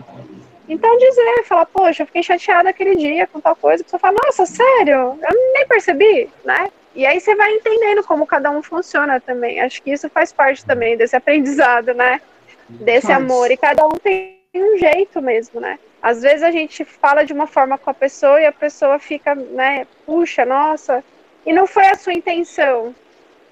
Então 0.69 0.97
dizer, 0.99 1.45
falar, 1.45 1.67
poxa, 1.67 2.03
eu 2.03 2.07
fiquei 2.07 2.23
chateada 2.23 2.69
aquele 2.69 2.97
dia 2.97 3.27
com 3.27 3.41
tal 3.41 3.57
coisa, 3.57 3.83
a 3.83 3.85
pessoa 3.85 4.01
fala, 4.01 4.17
nossa, 4.25 4.47
sério? 4.47 5.19
Eu 5.23 5.53
nem 5.55 5.67
percebi, 5.67 6.29
né? 6.45 6.71
E 6.95 7.05
aí 7.05 7.21
você 7.21 7.35
vai 7.35 7.53
entendendo 7.53 8.05
como 8.05 8.27
cada 8.27 8.51
um 8.51 8.63
funciona 8.63 9.21
também. 9.21 9.61
Acho 9.61 9.83
que 9.83 9.91
isso 9.91 10.09
faz 10.09 10.33
parte 10.33 10.65
também 10.65 10.97
desse 10.97 11.17
aprendizado, 11.17 11.93
né? 11.93 12.21
Desse 12.69 13.09
faz. 13.09 13.19
amor. 13.19 13.51
E 13.51 13.57
cada 13.57 13.85
um 13.87 13.91
tem 13.91 14.39
um 14.55 14.79
jeito 14.79 15.21
mesmo, 15.21 15.61
né? 15.61 15.79
Às 16.01 16.23
vezes 16.23 16.43
a 16.43 16.51
gente 16.51 16.85
fala 16.85 17.25
de 17.25 17.33
uma 17.33 17.47
forma 17.47 17.79
com 17.79 17.91
a 17.91 17.95
pessoa 17.95 18.41
e 18.41 18.47
a 18.47 18.53
pessoa 18.53 18.99
fica, 18.99 19.35
né, 19.35 19.87
puxa, 20.05 20.45
nossa, 20.45 21.03
e 21.47 21.53
não 21.53 21.67
foi 21.67 21.87
a 21.87 21.97
sua 21.97 22.13
intenção, 22.13 22.95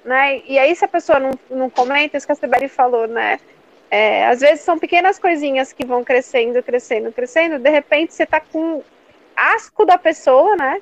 né? 0.05 0.43
E 0.47 0.59
aí 0.59 0.76
se 0.76 0.84
a 0.84 0.88
pessoa 0.88 1.18
não, 1.18 1.30
não 1.51 1.70
comenta, 1.70 2.16
isso 2.16 2.26
que 2.26 2.32
a 2.32 2.36
Sibeli 2.36 2.68
falou, 2.68 3.09
né? 3.09 3.40
É, 3.90 4.26
às 4.26 4.40
vezes 4.40 4.61
são 4.61 4.78
pequenas 4.78 5.18
coisinhas 5.18 5.72
que 5.72 5.84
vão 5.84 6.05
crescendo, 6.05 6.62
crescendo, 6.62 7.11
crescendo, 7.11 7.59
de 7.59 7.70
repente 7.70 8.14
você 8.14 8.26
tá 8.26 8.40
com 8.40 8.82
asco 9.34 9.84
da 9.84 9.97
pessoa, 9.99 10.55
né? 10.55 10.80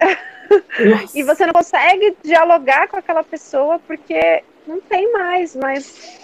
e 1.14 1.22
você 1.22 1.46
não 1.46 1.52
consegue 1.52 2.16
dialogar 2.22 2.88
com 2.88 2.96
aquela 2.96 3.24
pessoa 3.24 3.78
porque 3.86 4.42
não 4.66 4.80
tem 4.80 5.12
mais, 5.12 5.54
mas 5.54 6.18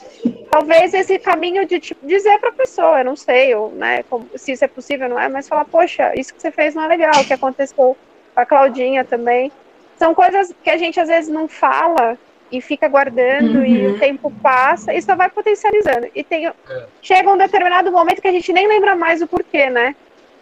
talvez 0.50 0.94
esse 0.94 1.18
caminho 1.18 1.66
de 1.66 1.80
tipo, 1.80 2.06
dizer 2.06 2.38
para 2.38 2.50
a 2.50 2.52
pessoa, 2.52 2.98
eu 2.98 3.04
não 3.04 3.16
sei, 3.16 3.54
ou, 3.54 3.70
né, 3.70 4.02
como, 4.04 4.28
se 4.36 4.52
isso 4.52 4.64
é 4.64 4.68
possível, 4.68 5.08
não 5.08 5.18
é, 5.18 5.28
mas 5.28 5.48
falar, 5.48 5.64
poxa, 5.64 6.12
isso 6.18 6.34
que 6.34 6.40
você 6.40 6.50
fez 6.50 6.74
não 6.74 6.84
é 6.84 6.88
legal, 6.88 7.12
o 7.20 7.24
que 7.24 7.32
aconteceu 7.32 7.76
com 7.76 7.96
a 8.36 8.46
Claudinha 8.46 9.04
também. 9.04 9.50
São 9.96 10.14
coisas 10.14 10.52
que 10.62 10.70
a 10.70 10.76
gente 10.76 10.98
às 10.98 11.08
vezes 11.08 11.30
não 11.30 11.46
fala 11.48 12.18
e 12.50 12.60
fica 12.60 12.86
guardando 12.86 13.58
uhum. 13.58 13.64
e 13.64 13.86
o 13.86 13.98
tempo 13.98 14.30
passa 14.42 14.92
e 14.92 15.00
só 15.00 15.16
vai 15.16 15.30
potencializando. 15.30 16.08
E 16.14 16.22
tem, 16.22 16.46
é. 16.46 16.52
chega 17.00 17.32
um 17.32 17.38
determinado 17.38 17.90
momento 17.90 18.20
que 18.20 18.28
a 18.28 18.32
gente 18.32 18.52
nem 18.52 18.66
lembra 18.68 18.94
mais 18.94 19.22
o 19.22 19.26
porquê, 19.26 19.70
né? 19.70 19.96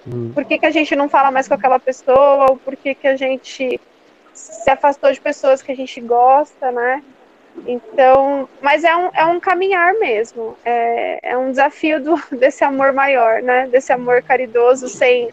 Hum. 0.07 0.33
Por 0.35 0.45
que, 0.45 0.59
que 0.59 0.67
a 0.67 0.71
gente 0.71 0.97
não 0.97 1.09
fala 1.09 1.31
mais 1.31 1.47
com 1.47 1.55
aquela 1.55 1.79
pessoa? 1.79 2.51
Ou 2.51 2.57
por 2.57 2.77
que, 2.77 2.95
que 2.95 3.07
a 3.07 3.17
gente 3.17 3.81
se 4.33 4.71
afastou 4.71 5.13
de 5.13 5.21
pessoas 5.21 5.63
que 5.63 5.73
a 5.73 5.77
gente 5.77 6.01
gosta, 6.01 6.71
né? 6.71 7.03
Então, 7.67 8.49
mas 8.63 8.85
é 8.85 8.97
um, 8.97 9.11
é 9.13 9.25
um 9.27 9.41
caminhar 9.41 9.95
mesmo. 9.95 10.57
É, 10.65 11.31
é 11.33 11.37
um 11.37 11.51
desafio 11.51 12.03
do, 12.03 12.17
desse 12.37 12.65
amor 12.65 12.93
maior, 12.93 13.43
né? 13.43 13.67
Desse 13.69 13.93
amor 13.93 14.23
caridoso, 14.23 14.89
sem, 14.89 15.31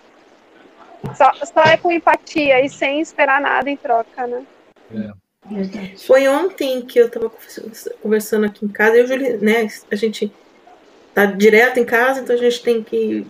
Só, 1.15 1.31
só 1.45 1.61
é 1.63 1.77
com 1.77 1.91
empatia 1.91 2.63
e 2.63 2.69
sem 2.69 2.99
esperar 2.99 3.39
nada 3.39 3.69
em 3.69 3.77
troca, 3.77 4.27
né? 4.27 4.43
É. 4.93 5.27
Foi 6.05 6.27
ontem 6.27 6.81
que 6.81 6.99
eu 6.99 7.07
estava 7.07 7.31
conversando 8.01 8.45
aqui 8.45 8.65
em 8.65 8.67
casa, 8.67 8.97
eu 8.97 9.03
e 9.03 9.05
o 9.05 9.07
Júlio, 9.07 9.41
né? 9.41 9.67
A 9.89 9.95
gente 9.95 10.31
tá 11.13 11.25
direto 11.25 11.79
em 11.79 11.85
casa, 11.85 12.19
então 12.19 12.35
a 12.35 12.39
gente 12.39 12.61
tem 12.61 12.83
que 12.83 13.25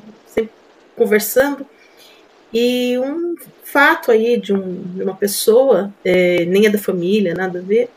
conversando. 0.97 1.65
E 2.53 2.97
um 2.97 3.35
fato 3.63 4.11
aí 4.11 4.39
de, 4.39 4.53
um, 4.53 4.81
de 4.95 5.03
uma 5.03 5.15
pessoa, 5.15 5.93
é, 6.03 6.45
nem 6.45 6.65
é 6.65 6.69
da 6.69 6.79
família, 6.79 7.33
nada 7.33 7.59
a 7.59 7.61
ver, 7.61 7.89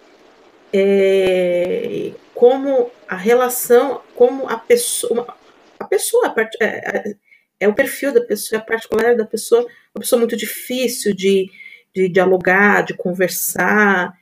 é, 0.73 2.13
como 2.35 2.91
a 3.09 3.17
relação, 3.17 4.03
como 4.15 4.49
a 4.49 4.57
pessoa, 4.57 5.35
a 5.79 5.85
pessoa 5.85 6.35
é, 6.61 6.67
é, 6.67 7.15
é, 7.61 7.69
o 7.69 7.75
perfil 7.75 8.13
da 8.13 8.21
pessoa, 8.21 8.59
é 8.59 8.63
a 8.63 8.65
particular 8.65 9.17
da 9.17 9.25
pessoa, 9.25 9.63
uma 9.95 10.01
pessoa 10.01 10.19
muito 10.19 10.37
difícil 10.37 11.15
de, 11.15 11.51
de 11.95 12.09
dialogar, 12.09 12.83
de 12.83 12.95
conversar, 12.95 14.13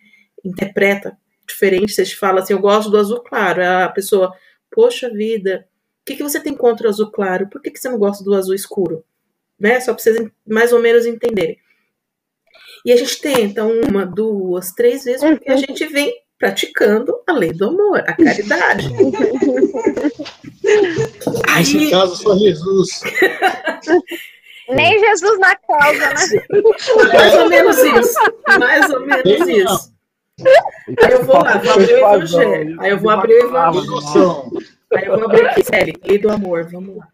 interpreta 0.44 1.16
diferente. 1.46 1.92
Você 1.92 2.04
fala 2.06 2.40
assim, 2.40 2.52
eu 2.52 2.60
gosto 2.60 2.90
do 2.90 2.98
azul 2.98 3.20
claro, 3.20 3.62
a 3.64 3.88
pessoa, 3.88 4.32
poxa 4.70 5.08
vida, 5.10 5.66
que, 6.08 6.16
que 6.16 6.22
você 6.22 6.40
tem 6.40 6.54
contra 6.54 6.86
o 6.86 6.90
azul 6.90 7.10
claro? 7.10 7.48
Por 7.48 7.60
que, 7.60 7.70
que 7.70 7.78
você 7.78 7.88
não 7.88 7.98
gosta 7.98 8.24
do 8.24 8.34
azul 8.34 8.54
escuro? 8.54 9.04
né? 9.58 9.80
Só 9.80 9.92
para 9.92 10.02
vocês 10.02 10.28
mais 10.46 10.72
ou 10.72 10.80
menos 10.80 11.04
entenderem. 11.06 11.58
E 12.84 12.92
a 12.92 12.96
gente 12.96 13.20
tenta 13.20 13.64
uma, 13.64 14.06
duas, 14.06 14.70
três 14.72 15.02
vezes, 15.04 15.20
porque 15.20 15.50
a 15.50 15.56
gente 15.56 15.84
vem 15.86 16.14
praticando 16.38 17.12
a 17.26 17.32
lei 17.32 17.52
do 17.52 17.66
amor, 17.66 17.98
a 18.06 18.14
caridade. 18.14 18.88
Nesse 21.56 21.90
caso, 21.90 22.14
só 22.16 22.36
Jesus. 22.36 23.00
Nem 24.70 24.98
Jesus 25.00 25.38
na 25.38 25.56
causa, 25.56 26.08
né? 26.10 26.14
Mais 27.12 27.34
ou 27.34 27.48
menos 27.48 27.78
isso. 27.78 28.18
Mais 28.58 28.90
ou 28.90 29.00
menos 29.00 29.48
isso. 29.48 29.92
Aí 31.02 31.12
eu 31.12 31.24
vou 31.24 31.42
lá, 31.42 31.56
vou 31.58 31.72
abrir 31.72 31.94
o 31.94 31.98
evangelho. 31.98 32.80
Aí 32.80 32.90
eu 32.90 32.98
vou 32.98 33.10
abrir 33.10 33.34
o 33.34 33.46
evangelho. 33.46 34.77
Aí 34.94 35.04
eu 35.04 35.16
vou 35.16 35.24
abrir 35.24 35.46
aqui, 35.46 35.64
sério, 35.64 35.94
lei 36.04 36.18
do 36.18 36.30
amor, 36.30 36.68
vamos 36.70 36.96
lá 36.96 37.08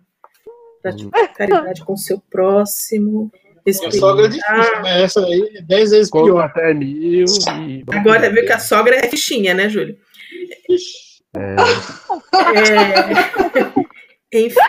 praticar 0.85 1.22
uhum. 1.22 1.35
caridade 1.35 1.85
com 1.85 1.95
o 1.95 1.99
seu 1.99 2.20
próximo. 2.31 3.33
A 3.66 3.91
sogra 3.93 4.27
é 4.27 4.29
difícil, 4.29 4.83
mas 4.83 5.03
essa 5.03 5.25
aí 5.25 5.53
é 5.57 5.62
dez 5.62 5.91
vezes 5.91 6.11
pior. 6.11 6.45
Até 6.45 6.75
mil 6.75 7.25
e... 7.25 7.83
Agora, 7.91 8.31
viu 8.31 8.45
que 8.45 8.53
a 8.53 8.59
sogra 8.59 8.95
é 8.95 9.09
fichinha, 9.09 9.55
né, 9.55 9.70
Júlio? 9.70 9.97
É. 11.35 11.57
é... 14.31 14.39
Enfim. 14.39 14.61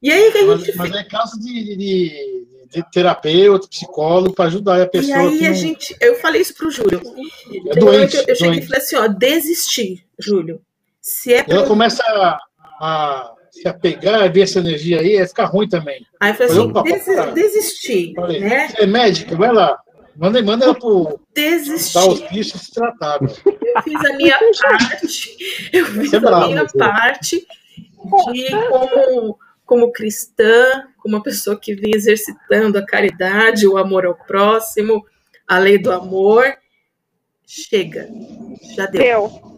E 0.00 0.12
aí 0.12 0.30
que 0.30 0.38
a 0.38 0.56
gente. 0.56 0.76
Mas, 0.76 0.90
mas 0.90 1.00
é 1.00 1.04
caso 1.08 1.40
de, 1.40 1.76
de, 1.76 2.46
de 2.70 2.90
terapeuta, 2.92 3.66
psicólogo, 3.66 4.34
para 4.34 4.44
ajudar 4.44 4.80
a 4.80 4.86
pessoa. 4.86 5.10
E 5.10 5.20
aí 5.20 5.46
a 5.46 5.48
não... 5.48 5.56
gente. 5.56 5.96
Eu 6.00 6.14
falei 6.16 6.42
isso 6.42 6.54
pro 6.54 6.70
Júlio. 6.70 7.02
É 7.70 7.74
doente, 7.74 8.16
eu, 8.18 8.24
eu 8.28 8.36
cheguei 8.36 8.60
e 8.60 8.62
falei 8.62 8.78
assim: 8.80 8.96
ó, 8.96 9.08
desistir, 9.08 10.06
Júlio. 10.16 10.60
Se 11.06 11.32
é 11.32 11.44
pra... 11.44 11.54
Ela 11.54 11.66
começa 11.68 12.02
a, 12.02 12.38
a 12.80 13.34
se 13.48 13.68
apegar, 13.68 14.30
ver 14.32 14.40
essa 14.40 14.58
energia 14.58 15.00
aí, 15.00 15.18
vai 15.18 15.28
ficar 15.28 15.44
ruim 15.44 15.68
também. 15.68 16.04
Aí 16.18 16.32
eu 16.32 16.34
falei 16.34 16.96
assim, 16.96 17.32
desistir. 17.32 18.12
Falei, 18.16 18.40
né? 18.40 18.68
é 18.76 18.86
médica, 18.86 19.36
vai 19.36 19.52
lá. 19.52 19.78
Manda, 20.16 20.42
manda 20.42 20.64
ela 20.64 20.74
pro 20.74 21.20
desistir. 21.32 21.98
os 21.98 22.20
bichos 22.22 22.60
se 22.60 22.72
tratar. 22.72 23.20
Eu 23.22 23.82
fiz 23.84 24.04
a 24.04 24.16
minha 24.16 24.36
parte. 24.60 25.36
Eu 25.72 25.86
fiz 25.86 26.12
é 26.12 26.16
a 26.16 26.20
bravo, 26.20 26.46
minha 26.48 26.66
parte 26.66 27.46
de 28.32 28.48
como, 28.68 29.38
como 29.64 29.92
cristã, 29.92 30.88
como 30.98 31.14
uma 31.16 31.22
pessoa 31.22 31.56
que 31.56 31.72
vem 31.72 31.94
exercitando 31.94 32.78
a 32.78 32.84
caridade, 32.84 33.68
o 33.68 33.78
amor 33.78 34.06
ao 34.06 34.16
próximo, 34.16 35.06
a 35.46 35.56
lei 35.58 35.78
do 35.78 35.92
amor. 35.92 36.52
Chega. 37.46 38.08
Já 38.74 38.86
deu. 38.86 39.02
deu. 39.02 39.55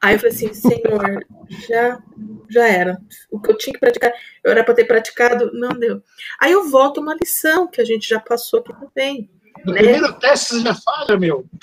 Aí 0.00 0.14
eu 0.14 0.18
falei 0.18 0.34
assim, 0.34 0.54
Senhor, 0.54 1.26
já, 1.68 2.00
já 2.48 2.68
era. 2.68 2.98
O 3.30 3.40
que 3.40 3.50
eu 3.50 3.58
tinha 3.58 3.74
que 3.74 3.80
praticar, 3.80 4.12
eu 4.44 4.52
era 4.52 4.62
para 4.62 4.74
ter 4.74 4.84
praticado, 4.84 5.50
não 5.52 5.70
deu. 5.70 6.00
Aí 6.40 6.52
eu 6.52 6.70
volto 6.70 7.00
uma 7.00 7.14
lição 7.14 7.66
que 7.66 7.80
a 7.80 7.84
gente 7.84 8.08
já 8.08 8.20
passou 8.20 8.60
aqui 8.60 8.72
também. 8.80 9.28
No 9.64 9.72
né? 9.72 9.80
primeiro 9.80 10.12
teste 10.14 10.54
você 10.54 10.60
já 10.60 10.74
falha, 10.74 11.18
meu. 11.18 11.44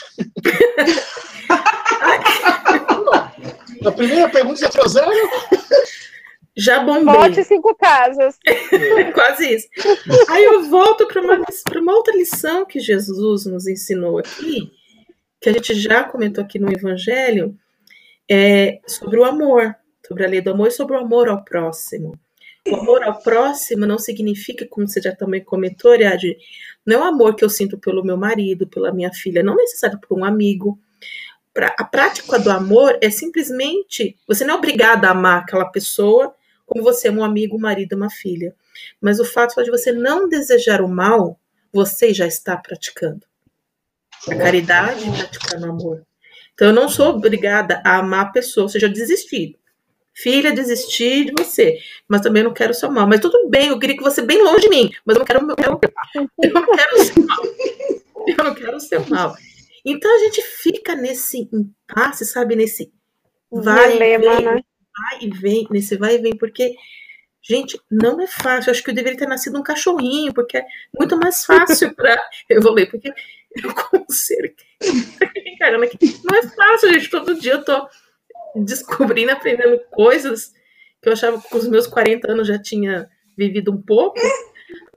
Na 3.81 3.91
primeira 3.91 4.29
pergunta 4.29 4.57
você 4.57 4.69
tirou 4.69 4.87
zero? 4.87 5.11
Já 6.57 6.79
bombei. 6.79 7.13
Volte 7.13 7.43
cinco 7.43 7.75
casas. 7.75 8.37
Quase 9.13 9.55
isso. 9.55 9.67
Aí 10.29 10.43
eu 10.43 10.63
volto 10.63 11.07
para 11.07 11.21
uma, 11.21 11.39
uma 11.77 11.93
outra 11.93 12.15
lição 12.15 12.65
que 12.65 12.79
Jesus 12.79 13.45
nos 13.45 13.67
ensinou 13.67 14.17
aqui, 14.17 14.71
que 15.41 15.49
a 15.49 15.53
gente 15.53 15.75
já 15.75 16.03
comentou 16.03 16.43
aqui 16.43 16.57
no 16.57 16.71
Evangelho, 16.71 17.55
é 18.29 18.79
sobre 18.87 19.19
o 19.19 19.23
amor, 19.23 19.75
sobre 20.05 20.25
a 20.25 20.27
lei 20.27 20.41
do 20.41 20.51
amor 20.51 20.67
e 20.67 20.71
sobre 20.71 20.95
o 20.95 20.99
amor 20.99 21.27
ao 21.27 21.43
próximo. 21.43 22.17
O 22.67 22.75
amor 22.75 23.03
ao 23.03 23.21
próximo 23.21 23.85
não 23.85 23.99
significa, 23.99 24.67
como 24.67 24.87
você 24.87 24.99
já 24.99 25.15
também 25.15 25.43
comentou, 25.43 25.91
Ariadne, 25.91 26.35
não 26.85 26.99
é 26.99 27.01
o 27.01 27.07
amor 27.07 27.35
que 27.35 27.45
eu 27.45 27.49
sinto 27.49 27.77
pelo 27.77 28.03
meu 28.03 28.17
marido, 28.17 28.67
pela 28.67 28.91
minha 28.91 29.13
filha, 29.13 29.43
não 29.43 29.55
necessário 29.55 29.99
por 29.99 30.17
um 30.17 30.25
amigo. 30.25 30.79
A 31.77 31.83
prática 31.83 32.39
do 32.39 32.49
amor 32.49 32.97
é 33.01 33.09
simplesmente, 33.09 34.17
você 34.27 34.43
não 34.43 34.55
é 34.55 34.57
obrigada 34.57 35.07
a 35.07 35.11
amar 35.11 35.43
aquela 35.43 35.65
pessoa 35.65 36.35
como 36.65 36.83
você 36.83 37.09
ama 37.09 37.21
um 37.21 37.23
amigo, 37.23 37.55
um 37.55 37.59
marido, 37.59 37.95
uma 37.95 38.09
filha. 38.09 38.55
Mas 38.99 39.19
o 39.19 39.25
fato 39.25 39.63
de 39.63 39.69
você 39.69 39.91
não 39.91 40.27
desejar 40.27 40.81
o 40.81 40.87
mal, 40.87 41.39
você 41.71 42.13
já 42.13 42.25
está 42.25 42.57
praticando. 42.57 43.25
A 44.27 44.35
caridade 44.35 45.05
praticando 45.11 45.67
o 45.67 45.69
amor. 45.69 46.03
Então, 46.55 46.69
eu 46.69 46.73
não 46.73 46.89
sou 46.89 47.09
obrigada 47.09 47.81
a 47.85 47.99
amar 47.99 48.25
a 48.25 48.29
pessoa, 48.31 48.63
ou 48.63 48.69
seja, 48.69 48.89
desistir. 48.89 49.57
Filha, 50.13 50.53
desistir 50.53 51.25
de 51.25 51.33
você, 51.37 51.77
mas 52.07 52.21
também 52.21 52.41
não 52.41 52.53
quero 52.53 52.73
seu 52.73 52.89
mal. 52.89 53.05
Mas 53.05 53.19
tudo 53.19 53.49
bem, 53.49 53.67
eu 53.67 53.77
queria 53.77 53.97
que 53.97 54.03
você 54.03 54.21
bem 54.21 54.41
longe 54.41 54.61
de 54.61 54.69
mim, 54.69 54.89
mas 55.05 55.15
eu 55.15 55.19
não 55.19 55.25
quero 55.25 55.43
o 55.43 55.45
meu. 55.45 55.55
Eu, 55.59 55.79
eu 56.41 56.53
não 56.53 56.65
quero 56.65 56.95
o 56.95 57.03
seu 57.03 57.23
mal. 57.25 57.43
Eu 58.25 58.43
não 58.43 58.55
quero 58.55 58.77
o 58.77 58.79
seu 58.79 59.05
mal. 59.07 59.35
Então 59.85 60.15
a 60.15 60.19
gente 60.19 60.41
fica 60.41 60.95
nesse 60.95 61.49
impasse, 61.51 62.25
sabe? 62.25 62.55
Nesse 62.55 62.91
vai 63.51 63.91
Dilema, 63.91 64.23
e 64.23 64.29
vem, 64.29 64.45
né? 64.45 64.61
vai 64.97 65.19
e 65.21 65.29
vem, 65.29 65.67
nesse 65.69 65.97
vai 65.97 66.15
e 66.15 66.17
vem, 66.17 66.35
porque, 66.35 66.75
gente, 67.41 67.79
não 67.91 68.19
é 68.21 68.27
fácil. 68.27 68.69
Eu 68.69 68.71
acho 68.71 68.83
que 68.83 68.89
eu 68.89 68.95
deveria 68.95 69.19
ter 69.19 69.27
nascido 69.27 69.59
um 69.59 69.63
cachorrinho, 69.63 70.33
porque 70.33 70.57
é 70.57 70.65
muito 70.97 71.17
mais 71.17 71.45
fácil 71.45 71.93
para 71.93 72.19
evoluir, 72.49 72.89
porque 72.89 73.13
eu 73.93 74.05
ser 74.09 74.55
caramba, 75.59 75.87
não 76.23 76.37
é 76.37 76.41
fácil, 76.47 76.93
gente. 76.93 77.09
Todo 77.09 77.39
dia 77.39 77.53
eu 77.53 77.63
tô 77.63 77.87
descobrindo, 78.55 79.31
aprendendo 79.31 79.79
coisas 79.91 80.53
que 81.01 81.09
eu 81.09 81.13
achava 81.13 81.41
que 81.41 81.49
com 81.49 81.57
os 81.57 81.67
meus 81.67 81.87
40 81.87 82.31
anos 82.31 82.47
já 82.47 82.59
tinha 82.59 83.09
vivido 83.37 83.71
um 83.71 83.81
pouco, 83.81 84.19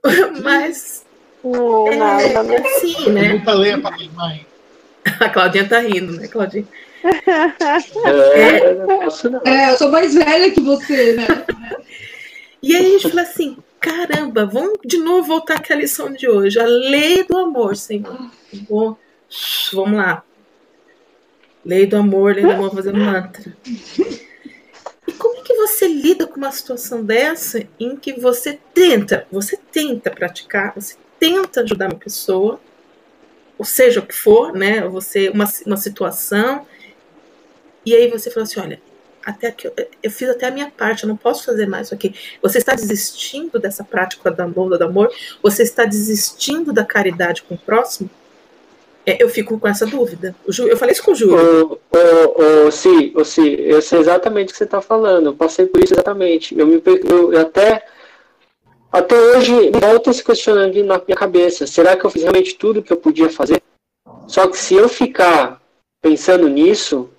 mas. 0.43 1.05
Não, 1.43 1.87
é, 1.87 1.95
nada, 1.95 2.43
né? 2.43 2.63
Sim, 2.79 3.11
né? 3.11 3.33
Nunca 3.33 3.53
leia 3.53 3.79
para 3.79 3.95
minha 3.95 4.11
mãe. 4.11 4.45
A 5.19 5.29
Claudinha 5.29 5.67
tá 5.67 5.79
rindo, 5.79 6.13
né, 6.13 6.27
Claudinha? 6.27 6.67
É, 8.35 9.49
é, 9.49 9.71
eu 9.71 9.77
sou 9.77 9.89
mais 9.89 10.13
velha 10.13 10.51
que 10.51 10.59
você, 10.59 11.13
né? 11.13 11.27
E 12.61 12.75
aí 12.75 12.85
a 12.85 12.89
gente 12.89 13.09
fala 13.09 13.21
assim, 13.21 13.57
caramba, 13.79 14.45
vamos 14.45 14.79
de 14.85 14.97
novo 14.97 15.27
voltar 15.27 15.55
àquela 15.55 15.81
lição 15.81 16.11
de 16.11 16.27
hoje, 16.27 16.59
a 16.59 16.65
lei 16.65 17.23
do 17.23 17.37
amor, 17.37 17.75
Senhor. 17.75 18.29
Vamos 19.73 19.97
lá. 19.97 20.23
Lei 21.65 21.85
do 21.85 21.97
amor, 21.97 22.35
lei 22.35 22.43
do 22.43 22.51
amor 22.51 22.73
fazendo 22.73 22.99
mantra. 22.99 23.55
E 25.07 25.11
como 25.13 25.39
é 25.39 25.41
que 25.41 25.53
você 25.53 25.87
lida 25.87 26.27
com 26.27 26.37
uma 26.37 26.51
situação 26.51 27.03
dessa 27.03 27.67
em 27.79 27.95
que 27.95 28.13
você 28.13 28.59
tenta, 28.73 29.27
você 29.31 29.57
tenta 29.71 30.09
praticar, 30.09 30.73
você 30.73 30.95
tenta 31.19 31.61
ajudar 31.61 31.87
uma 31.87 31.99
pessoa, 31.99 32.59
ou 33.57 33.65
seja 33.65 33.99
o 33.99 34.05
que 34.05 34.15
for, 34.15 34.53
né? 34.53 34.87
Você 34.87 35.29
uma, 35.29 35.45
uma 35.65 35.77
situação 35.77 36.65
e 37.85 37.95
aí 37.95 38.07
você 38.09 38.29
fala 38.29 38.43
assim, 38.43 38.59
olha, 38.59 38.81
até 39.25 39.47
aqui 39.47 39.69
eu, 40.01 40.11
fiz 40.11 40.29
até 40.29 40.47
a 40.47 40.51
minha 40.51 40.71
parte, 40.71 41.03
eu 41.03 41.09
não 41.09 41.17
posso 41.17 41.43
fazer 41.43 41.67
mais 41.67 41.91
aqui. 41.91 42.13
Você 42.41 42.57
está 42.57 42.73
desistindo 42.73 43.59
dessa 43.59 43.83
prática 43.83 44.31
da 44.31 44.43
amor, 44.43 44.77
do 44.77 44.83
amor? 44.83 45.11
Você 45.41 45.63
está 45.63 45.85
desistindo 45.85 46.71
da 46.73 46.85
caridade 46.85 47.43
com 47.43 47.55
o 47.55 47.57
próximo? 47.57 48.09
É, 49.05 49.21
eu 49.21 49.29
fico 49.29 49.59
com 49.59 49.67
essa 49.67 49.85
dúvida. 49.85 50.35
Eu 50.45 50.77
falei 50.77 50.93
isso 50.93 51.03
com 51.03 51.11
o 51.11 51.15
Júlio. 51.15 51.79
Ô, 51.91 52.67
ô, 52.67 52.71
sim, 52.71 53.13
sim, 53.23 53.55
eu 53.55 53.81
sei 53.81 53.99
exatamente 53.99 54.49
o 54.49 54.51
que 54.51 54.57
você 54.57 54.65
está 54.65 54.81
falando. 54.81 55.27
Eu 55.27 55.33
passei 55.33 55.65
por 55.65 55.83
isso 55.83 55.93
exatamente. 55.93 56.57
Eu, 56.57 56.67
me, 56.67 56.81
eu, 56.85 57.33
eu 57.33 57.41
até, 57.41 57.85
até 58.91 59.15
hoje 59.15 59.71
volto 59.71 60.13
se 60.13 60.23
questionando 60.23 60.83
na 60.83 61.01
minha 61.05 61.17
cabeça. 61.17 61.65
Será 61.65 61.97
que 61.97 62.05
eu 62.05 62.09
fiz 62.09 62.21
realmente 62.21 62.55
tudo 62.55 62.83
que 62.83 62.93
eu 62.93 62.97
podia 62.97 63.29
fazer? 63.29 63.61
Só 64.27 64.47
que 64.47 64.57
se 64.57 64.75
eu 64.75 64.87
ficar 64.87 65.59
pensando 66.01 66.47
nisso, 66.47 67.09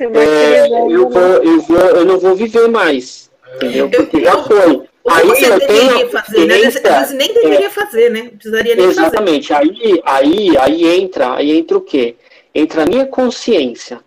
é, 0.00 0.66
eu, 0.66 1.08
vou, 1.08 1.22
eu, 1.22 1.60
vou, 1.60 1.78
eu 1.78 2.04
não 2.04 2.18
vou 2.18 2.34
viver 2.34 2.68
mais. 2.68 3.30
Entendeu? 3.56 3.88
Porque 3.88 4.22
já 4.22 4.42
foi. 4.42 4.82
aí 5.08 5.26
você 5.26 5.58
deveria 5.58 5.92
tenho, 5.92 6.10
fazer, 6.10 6.46
né? 6.46 6.58
Vezes 6.58 7.12
nem 7.12 7.34
deveria 7.34 7.66
é, 7.66 7.70
fazer, 7.70 8.10
né? 8.10 8.30
Precisaria 8.30 8.74
nem 8.74 8.86
exatamente. 8.86 9.48
fazer. 9.48 9.68
Exatamente. 9.68 10.02
Aí, 10.02 10.02
aí, 10.04 10.58
aí 10.58 11.00
entra, 11.00 11.34
aí 11.34 11.52
entra 11.52 11.76
o 11.76 11.80
quê? 11.80 12.16
Entra 12.54 12.82
a 12.82 12.86
minha 12.86 13.06
consciência. 13.06 14.00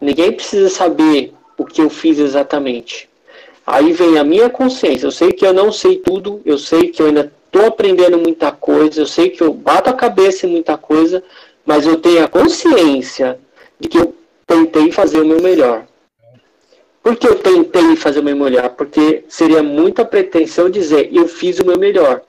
Ninguém 0.00 0.32
precisa 0.32 0.68
saber 0.68 1.32
o 1.56 1.64
que 1.64 1.80
eu 1.80 1.88
fiz 1.88 2.18
exatamente. 2.18 3.08
Aí 3.66 3.92
vem 3.92 4.18
a 4.18 4.24
minha 4.24 4.50
consciência. 4.50 5.06
Eu 5.06 5.12
sei 5.12 5.32
que 5.32 5.46
eu 5.46 5.54
não 5.54 5.72
sei 5.72 5.96
tudo, 5.96 6.42
eu 6.44 6.58
sei 6.58 6.88
que 6.88 7.00
eu 7.00 7.06
ainda 7.06 7.32
estou 7.46 7.66
aprendendo 7.66 8.18
muita 8.18 8.52
coisa, 8.52 9.00
eu 9.00 9.06
sei 9.06 9.30
que 9.30 9.42
eu 9.42 9.54
bato 9.54 9.88
a 9.88 9.94
cabeça 9.94 10.46
em 10.46 10.50
muita 10.50 10.76
coisa, 10.76 11.22
mas 11.64 11.86
eu 11.86 11.96
tenho 11.96 12.24
a 12.24 12.28
consciência 12.28 13.38
de 13.80 13.88
que 13.88 13.98
eu 13.98 14.14
tentei 14.46 14.90
fazer 14.92 15.20
o 15.20 15.26
meu 15.26 15.40
melhor. 15.40 15.86
Por 17.02 17.16
que 17.16 17.28
eu 17.28 17.34
tentei 17.36 17.96
fazer 17.96 18.20
o 18.20 18.24
meu 18.24 18.36
melhor? 18.36 18.70
Porque 18.70 19.24
seria 19.28 19.62
muita 19.62 20.04
pretensão 20.04 20.70
dizer 20.70 21.10
eu 21.12 21.28
fiz 21.28 21.58
o 21.58 21.66
meu 21.66 21.78
melhor. 21.78 22.22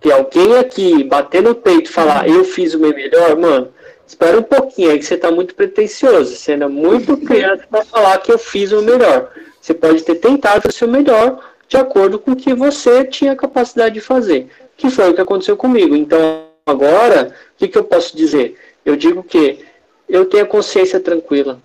Que 0.00 0.12
alguém 0.12 0.56
aqui 0.58 1.02
bater 1.02 1.42
no 1.42 1.54
peito 1.54 1.90
e 1.90 1.92
falar 1.92 2.28
eu 2.28 2.44
fiz 2.44 2.74
o 2.74 2.78
meu 2.78 2.94
melhor, 2.94 3.36
mano, 3.36 3.72
espera 4.06 4.38
um 4.38 4.42
pouquinho 4.42 4.90
aí 4.90 4.98
que 4.98 5.04
você 5.04 5.14
está 5.14 5.30
muito 5.30 5.54
pretencioso. 5.54 6.36
Você 6.36 6.52
ainda 6.52 6.66
é 6.66 6.68
muito 6.68 7.16
criança 7.26 7.64
para 7.68 7.84
falar 7.84 8.18
que 8.18 8.30
eu 8.30 8.38
fiz 8.38 8.70
o 8.70 8.82
meu 8.82 8.98
melhor. 8.98 9.32
Você 9.60 9.74
pode 9.74 10.02
ter 10.02 10.16
tentado 10.16 10.68
o 10.68 10.72
seu 10.72 10.88
melhor 10.88 11.42
de 11.68 11.76
acordo 11.76 12.18
com 12.18 12.32
o 12.32 12.36
que 12.36 12.52
você 12.52 13.04
tinha 13.04 13.34
capacidade 13.34 13.94
de 13.94 14.00
fazer. 14.00 14.48
Que 14.76 14.90
foi 14.90 15.10
o 15.10 15.14
que 15.14 15.20
aconteceu 15.20 15.56
comigo. 15.56 15.96
Então, 15.96 16.44
agora, 16.66 17.34
o 17.54 17.58
que, 17.58 17.68
que 17.68 17.78
eu 17.78 17.84
posso 17.84 18.16
dizer? 18.16 18.56
Eu 18.84 18.94
digo 18.94 19.22
que 19.22 19.64
eu 20.12 20.26
tenho 20.26 20.44
a 20.44 20.46
consciência 20.46 21.00
tranquila. 21.00 21.58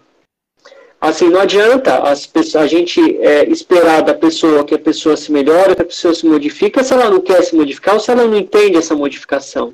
Assim, 1.00 1.30
não 1.30 1.40
adianta 1.40 2.00
as 2.00 2.26
pessoas, 2.26 2.64
a 2.64 2.68
gente 2.68 3.00
é, 3.20 3.48
esperar 3.50 4.02
da 4.02 4.16
pessoa 4.16 4.64
que 4.64 4.74
a 4.74 4.80
pessoa 4.80 5.16
se 5.16 5.32
melhore, 5.32 5.76
que 5.76 5.82
a 5.84 5.86
pessoa 5.86 6.16
se 6.16 6.26
modifique, 6.26 6.84
se 6.84 6.94
ela 6.94 7.10
não 7.10 7.20
quer 7.20 7.44
se 7.44 7.56
modificar 7.56 7.94
ou 7.94 8.00
se 8.00 8.10
ela 8.10 8.26
não 8.26 8.36
entende 8.36 8.78
essa 8.78 8.96
modificação. 8.96 9.72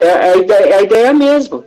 É, 0.00 0.06
é 0.06 0.32
a, 0.32 0.36
ideia, 0.36 0.64
é 0.64 0.74
a 0.74 0.82
ideia 0.82 1.12
mesmo. 1.12 1.64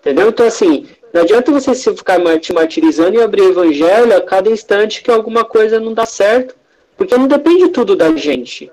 Entendeu? 0.00 0.28
Então, 0.28 0.46
assim, 0.46 0.86
não 1.14 1.22
adianta 1.22 1.50
você 1.50 1.74
se 1.74 1.96
ficar 1.96 2.20
te 2.38 2.52
martirizando 2.52 3.16
e 3.16 3.22
abrir 3.22 3.42
o 3.42 3.50
evangelho 3.50 4.14
a 4.14 4.20
cada 4.20 4.50
instante 4.50 5.02
que 5.02 5.10
alguma 5.10 5.44
coisa 5.44 5.80
não 5.80 5.94
dá 5.94 6.04
certo. 6.04 6.54
Porque 6.96 7.16
não 7.16 7.28
depende 7.28 7.68
tudo 7.68 7.94
da 7.94 8.14
gente. 8.16 8.70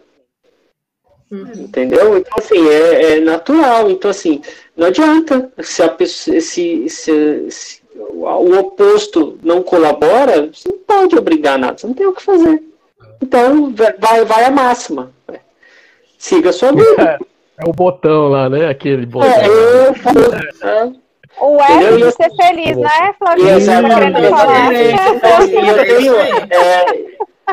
Uhum. 1.32 1.52
Entendeu? 1.56 2.18
Então, 2.18 2.34
assim, 2.38 2.70
é, 2.70 3.14
é, 3.14 3.20
natural. 3.20 3.90
Então, 3.90 4.12
assim, 4.12 4.42
não 4.76 4.88
adianta. 4.88 5.52
Se, 5.62 5.84
a 5.84 5.90
pessoa, 5.90 6.40
se, 6.42 6.90
se, 6.90 7.50
se 7.50 7.82
o 7.96 8.58
oposto 8.58 9.38
não 9.44 9.62
colabora, 9.62 10.50
você 10.52 10.70
não 10.70 10.80
pode 10.80 11.16
obrigar 11.16 11.58
nada, 11.58 11.78
você 11.78 11.88
não 11.88 11.94
tem 11.94 12.08
o 12.08 12.14
que 12.14 12.24
fazer. 12.24 12.62
Então, 13.22 13.74
vai, 14.00 14.26
vai 14.26 14.46
a 14.46 14.52
máxima. 14.52 15.12
Siga 16.18 16.50
a 16.50 16.54
sua 16.54 16.72
vida. 16.72 17.20
É, 17.60 17.66
é 17.66 17.70
o 17.70 17.74
botão 17.74 18.30
lá, 18.30 18.50
né? 18.50 18.70
Aquele 18.70 19.06
botão. 19.06 19.30
É, 19.30 19.48
eu, 19.48 19.94
é. 20.68 20.92
O 21.40 21.60
F 21.60 21.98
de 21.98 22.12
ser 22.12 22.30
feliz, 22.36 22.78
né, 22.78 23.14
Flavinho? 23.18 23.50
Exatamente. 23.50 24.22
E 25.60 25.68
eu 25.68 25.86
tenho, 25.86 26.16
é, 26.20 26.86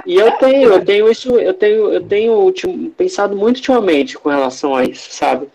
e 0.07 0.17
eu 0.17 0.33
tenho, 0.33 0.73
eu 0.73 0.85
tenho 0.85 1.11
isso, 1.11 1.39
eu 1.39 1.55
tenho, 1.55 1.93
eu 1.93 2.01
tenho 2.03 2.53
pensado 2.97 3.35
muito 3.37 3.57
ultimamente 3.57 4.19
com 4.19 4.29
relação 4.29 4.77
a 4.77 4.85
isso, 4.85 5.11
sabe? 5.13 5.49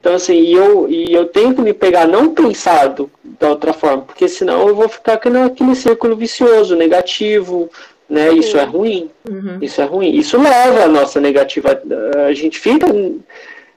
Então, 0.00 0.14
assim, 0.14 0.34
e 0.34 0.54
eu, 0.54 0.88
e 0.88 1.12
eu 1.12 1.26
tenho 1.26 1.54
que 1.54 1.60
me 1.60 1.74
pegar 1.74 2.08
não 2.08 2.34
pensado 2.34 3.10
da 3.38 3.50
outra 3.50 3.74
forma, 3.74 4.02
porque 4.02 4.26
senão 4.28 4.66
eu 4.66 4.74
vou 4.74 4.88
ficar 4.88 5.20
naquele 5.30 5.74
círculo 5.74 6.16
vicioso, 6.16 6.74
negativo, 6.74 7.70
né? 8.08 8.32
Isso 8.32 8.56
é 8.56 8.64
ruim. 8.64 9.10
Uhum. 9.28 9.58
Isso 9.60 9.80
é 9.80 9.84
ruim. 9.84 10.10
Isso 10.16 10.40
leva 10.40 10.84
a 10.84 10.88
nossa 10.88 11.20
negativa. 11.20 11.80
A 12.26 12.32
gente 12.32 12.58
fica 12.58 12.86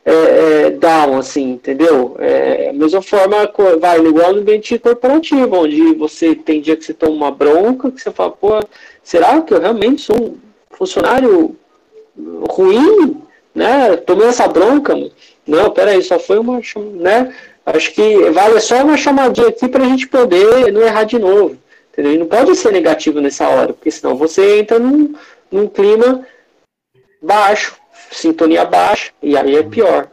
é, 0.05 0.13
é, 0.13 0.69
down, 0.71 1.17
assim, 1.17 1.51
entendeu? 1.51 2.15
É, 2.19 2.69
a 2.69 2.73
mesma 2.73 3.01
forma, 3.01 3.49
vai 3.79 3.99
igual 3.99 4.33
no 4.33 4.39
ambiente 4.39 4.77
corporativo, 4.79 5.55
onde 5.55 5.93
você 5.93 6.33
tem 6.33 6.59
dia 6.61 6.75
que 6.75 6.83
você 6.83 6.93
toma 6.93 7.13
uma 7.13 7.31
bronca, 7.31 7.91
que 7.91 8.01
você 8.01 8.11
fala, 8.11 8.31
pô, 8.31 8.59
será 9.03 9.41
que 9.41 9.53
eu 9.53 9.61
realmente 9.61 10.01
sou 10.01 10.17
um 10.17 10.37
funcionário 10.71 11.55
ruim? 12.49 13.21
Né? 13.53 13.95
Tomei 13.97 14.27
essa 14.27 14.47
bronca, 14.47 14.95
não, 15.45 15.71
peraí, 15.71 16.01
só 16.01 16.17
foi 16.19 16.39
uma. 16.39 16.61
Né? 16.93 17.33
Acho 17.65 17.93
que 17.93 18.29
vale 18.31 18.59
só 18.59 18.83
uma 18.83 18.97
chamadinha 18.97 19.47
aqui 19.47 19.67
para 19.67 19.83
a 19.83 19.87
gente 19.87 20.07
poder 20.07 20.71
não 20.71 20.81
errar 20.81 21.03
de 21.03 21.19
novo. 21.19 21.57
Entendeu? 21.91 22.13
E 22.13 22.17
não 22.17 22.25
pode 22.25 22.55
ser 22.55 22.71
negativo 22.71 23.21
nessa 23.21 23.47
hora, 23.47 23.73
porque 23.73 23.91
senão 23.91 24.15
você 24.15 24.59
entra 24.59 24.79
num, 24.79 25.13
num 25.51 25.67
clima 25.67 26.25
baixo, 27.21 27.75
sintonia 28.11 28.65
baixa, 28.65 29.11
e 29.21 29.37
aí 29.37 29.55
é 29.55 29.63
pior. 29.63 30.09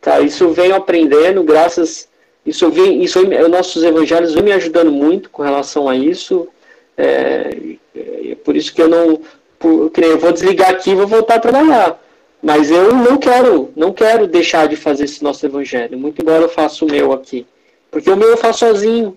Tá? 0.00 0.20
Isso 0.20 0.50
venho 0.50 0.76
aprendendo, 0.76 1.42
graças. 1.42 2.08
Isso 2.44 2.70
vem, 2.70 3.02
isso 3.02 3.20
nossos 3.48 3.82
evangelhos 3.82 4.34
vêm 4.34 4.44
me 4.44 4.52
ajudando 4.52 4.92
muito 4.92 5.28
com 5.30 5.42
relação 5.42 5.88
a 5.88 5.96
isso. 5.96 6.48
É, 6.96 7.50
é 7.94 8.34
por 8.44 8.54
isso 8.56 8.72
que 8.72 8.80
eu 8.80 8.88
não. 8.88 9.20
Por, 9.58 9.90
eu 9.96 10.18
vou 10.18 10.32
desligar 10.32 10.70
aqui 10.70 10.90
e 10.90 10.94
vou 10.94 11.08
voltar 11.08 11.36
a 11.36 11.40
trabalhar. 11.40 12.00
Mas 12.42 12.70
eu 12.70 12.94
não 12.94 13.18
quero, 13.18 13.72
não 13.74 13.92
quero 13.92 14.26
deixar 14.26 14.68
de 14.68 14.76
fazer 14.76 15.04
esse 15.04 15.22
nosso 15.22 15.44
evangelho, 15.44 15.98
muito 15.98 16.20
embora 16.20 16.44
eu 16.44 16.48
faça 16.48 16.84
o 16.84 16.88
meu 16.88 17.12
aqui. 17.12 17.46
Porque 17.90 18.10
o 18.10 18.16
meu 18.16 18.28
eu 18.28 18.36
faço 18.36 18.60
sozinho. 18.60 19.16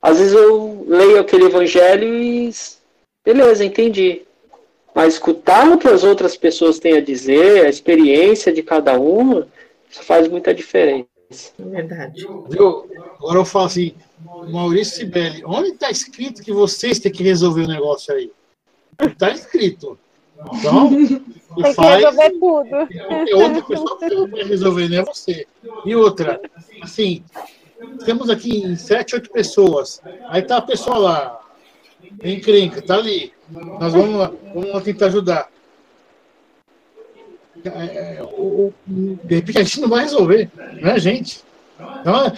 Às 0.00 0.18
vezes 0.18 0.34
eu 0.34 0.84
leio 0.86 1.18
aquele 1.18 1.46
evangelho 1.46 2.06
e 2.06 2.50
beleza, 3.24 3.64
entendi. 3.64 4.22
Mas 4.94 5.14
escutar 5.14 5.68
o 5.68 5.78
que 5.78 5.88
as 5.88 6.04
outras 6.04 6.36
pessoas 6.36 6.78
têm 6.78 6.98
a 6.98 7.00
dizer, 7.00 7.64
a 7.64 7.68
experiência 7.68 8.52
de 8.52 8.62
cada 8.62 8.98
uma, 9.00 9.48
isso 9.90 10.02
faz 10.02 10.28
muita 10.28 10.54
diferença. 10.54 11.06
Verdade. 11.58 12.24
Eu, 12.24 12.88
agora 13.18 13.38
eu 13.38 13.44
falo 13.44 13.66
assim, 13.66 13.94
Maurício 14.48 14.96
Sibeli, 14.96 15.42
onde 15.44 15.70
está 15.70 15.90
escrito 15.90 16.42
que 16.42 16.52
vocês 16.52 16.98
têm 16.98 17.10
que 17.10 17.22
resolver 17.22 17.62
o 17.62 17.68
negócio 17.68 18.14
aí? 18.14 18.30
Está 19.00 19.30
escrito. 19.30 19.98
Então, 20.52 20.90
tem 21.54 21.64
que 21.64 21.74
faz, 21.74 22.04
resolver 22.04 22.30
tudo. 22.30 22.76
É 23.28 23.34
outra 23.34 23.62
pessoa 23.62 23.98
que 23.98 24.26
vai 24.26 24.44
resolver, 24.44 24.88
não 24.88 24.98
é 24.98 25.02
você. 25.04 25.46
E 25.84 25.96
outra, 25.96 26.40
assim, 26.82 27.24
temos 28.04 28.28
aqui 28.30 28.76
sete, 28.76 29.14
oito 29.14 29.30
pessoas. 29.30 30.02
Aí 30.28 30.42
tá 30.42 30.58
a 30.58 30.62
pessoa 30.62 30.98
lá, 30.98 31.40
encrenca, 32.22 32.82
tá 32.82 32.96
ali. 32.96 33.32
Nós 33.50 33.92
vamos 33.92 34.16
lá, 34.16 34.32
vamos 34.52 34.72
lá 34.72 34.80
tentar 34.80 35.06
ajudar. 35.06 35.48
É, 37.64 38.18
é 38.18 38.22
de 38.86 39.34
repente 39.36 39.58
a 39.58 39.62
gente 39.62 39.80
não 39.80 39.88
vai 39.88 40.02
resolver, 40.02 40.50
não 40.80 40.90
é 40.90 40.98
gente. 40.98 41.42
Então, 42.00 42.32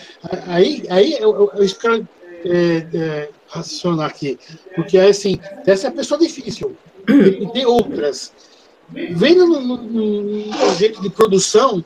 aí, 0.47 0.85
aí 0.89 1.15
eu, 1.15 1.35
eu, 1.35 1.53
eu 1.55 1.65
espero 1.65 2.07
é, 2.45 2.87
é, 2.95 3.31
racionar 3.49 4.09
aqui. 4.09 4.39
Porque 4.75 4.99
assim, 4.99 5.41
essa 5.67 5.89
é 5.89 5.91
a 5.91 5.93
pessoa 5.93 6.21
difícil 6.21 6.77
e 7.09 7.47
tem 7.53 7.67
outras. 7.67 8.33
Vendo 8.89 9.47
no, 9.47 9.61
no, 9.61 9.77
no, 9.83 10.75
jeito 10.77 11.01
de 11.03 11.11
produção, 11.11 11.85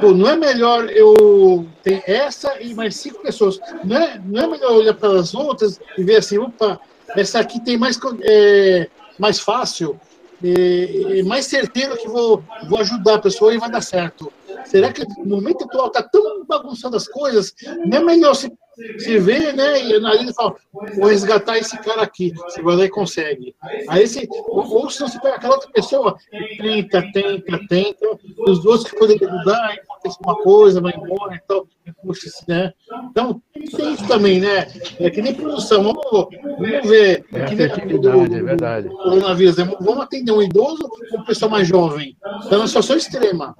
pô, 0.00 0.12
não 0.12 0.28
é 0.28 0.36
melhor 0.36 0.90
eu 0.90 1.66
ter 1.82 2.02
essa 2.06 2.60
e 2.60 2.74
mais 2.74 2.96
cinco 2.96 3.22
pessoas. 3.22 3.58
Não 3.82 3.96
é, 3.96 4.20
não 4.24 4.42
é 4.42 4.46
melhor 4.46 4.72
olhar 4.72 4.94
para 4.94 5.18
as 5.18 5.34
outras 5.34 5.80
e 5.96 6.04
ver 6.04 6.16
assim, 6.16 6.38
opa, 6.38 6.78
essa 7.16 7.40
aqui 7.40 7.60
tem 7.60 7.78
mais, 7.78 7.98
é, 8.22 8.88
mais 9.18 9.40
fácil, 9.40 9.98
é, 10.42 11.20
é 11.20 11.22
mais 11.22 11.46
certeiro 11.46 11.96
que 11.96 12.08
vou, 12.08 12.42
vou 12.68 12.80
ajudar 12.80 13.14
a 13.14 13.20
pessoa 13.20 13.54
e 13.54 13.58
vai 13.58 13.70
dar 13.70 13.80
certo. 13.80 14.30
Será 14.66 14.92
que 14.92 15.06
no 15.18 15.36
momento 15.36 15.64
atual 15.64 15.86
está 15.86 16.02
tão 16.02 16.44
bagunçando 16.44 16.96
as 16.96 17.08
coisas, 17.08 17.54
não 17.86 17.98
é 17.98 18.04
melhor 18.04 18.34
se 18.34 18.52
se 18.98 19.18
vê, 19.18 19.52
né? 19.52 19.82
E 19.82 19.94
analisa 19.94 20.30
e 20.30 20.34
fala, 20.34 20.54
vou 20.96 21.08
resgatar 21.08 21.58
esse 21.58 21.76
cara 21.78 22.02
aqui. 22.02 22.32
Você 22.34 22.62
vai 22.62 22.76
lá 22.76 22.84
e 22.84 22.90
consegue. 22.90 23.54
Aí 23.88 24.06
você, 24.06 24.28
ou, 24.46 24.90
se 24.90 25.00
você 25.00 25.20
pega 25.20 25.36
aquela 25.36 25.54
outra 25.54 25.70
pessoa, 25.70 26.16
tenta, 26.30 27.02
tenta, 27.12 27.60
tenta, 27.68 28.18
os 28.46 28.64
outros 28.64 28.90
que 28.90 28.98
podem 28.98 29.16
ajudar, 29.16 29.68
aí 29.68 29.78
acontece 29.78 30.18
uma 30.24 30.36
coisa, 30.36 30.80
vai 30.80 30.92
embora, 30.94 31.40
então, 31.42 31.66
puxa, 32.02 32.30
né? 32.48 32.72
Então, 33.10 33.40
tem 33.76 33.94
isso 33.94 34.06
também, 34.06 34.40
né? 34.40 34.66
É 35.00 35.10
que 35.10 35.22
nem 35.22 35.34
produção, 35.34 35.82
vamos, 35.82 36.28
vamos 36.42 36.88
ver. 36.88 37.24
É 37.32 37.44
que 37.44 37.54
nem 37.54 38.00
do, 38.00 38.10
é 38.10 38.42
verdade. 38.42 38.88
Coronavírus, 38.88 39.56
né? 39.56 39.70
vamos 39.80 40.04
atender 40.04 40.32
um 40.32 40.42
idoso 40.42 40.84
ou 40.84 41.18
uma 41.18 41.24
pessoa 41.24 41.50
mais 41.50 41.66
jovem. 41.66 42.16
Então, 42.46 42.58
é 42.58 42.62
uma 42.62 42.68
situação 42.68 42.96
extrema. 42.96 43.56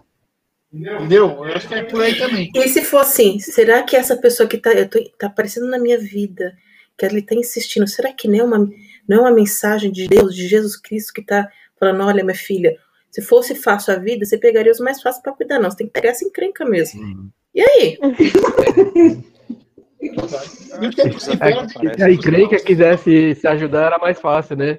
Entendeu? 0.75 1.45
Eu 1.47 1.55
acho 1.55 1.69
que 1.69 1.75
é 1.75 1.85
por 1.85 2.03
aí 2.03 2.19
também. 2.19 2.51
E 2.53 2.69
se 2.69 2.83
for 2.83 2.99
assim, 2.99 3.39
será 3.39 3.85
que 3.85 3.95
essa 3.95 4.17
pessoa 4.17 4.49
que 4.49 4.57
está 4.57 4.71
tá 5.19 5.27
aparecendo 5.29 5.69
na 5.69 5.79
minha 5.79 5.97
vida, 5.97 6.53
que 6.99 7.07
ela 7.07 7.19
está 7.19 7.35
insistindo, 7.37 7.87
será 7.87 8.13
que 8.13 8.27
não 8.27 8.39
é, 8.39 8.43
uma, 8.43 8.59
não 9.09 9.19
é 9.19 9.21
uma 9.21 9.31
mensagem 9.31 9.93
de 9.93 10.09
Deus, 10.09 10.35
de 10.35 10.49
Jesus 10.49 10.77
Cristo, 10.77 11.13
que 11.13 11.21
está 11.21 11.49
falando: 11.79 12.03
olha, 12.03 12.25
minha 12.25 12.37
filha, 12.37 12.77
se 13.09 13.23
fosse 13.23 13.55
fácil 13.55 13.95
a 13.95 13.97
vida, 13.97 14.25
você 14.25 14.37
pegaria 14.37 14.73
os 14.73 14.81
mais 14.81 15.01
fáceis 15.01 15.23
para 15.23 15.33
cuidar, 15.33 15.61
não. 15.61 15.71
Você 15.71 15.77
tem 15.77 15.87
que 15.87 15.93
pegar 15.93 16.11
essa 16.11 16.25
encrenca 16.25 16.65
mesmo. 16.65 17.01
Uhum. 17.01 17.31
E 17.55 17.61
aí? 17.61 17.99
É, 21.41 21.99
e 21.99 22.03
a 22.03 22.11
encrenca 22.11 22.63
quisesse 22.63 23.35
se 23.37 23.47
ajudar, 23.47 23.87
era 23.87 23.99
mais 23.99 24.21
fácil, 24.21 24.55
né? 24.55 24.79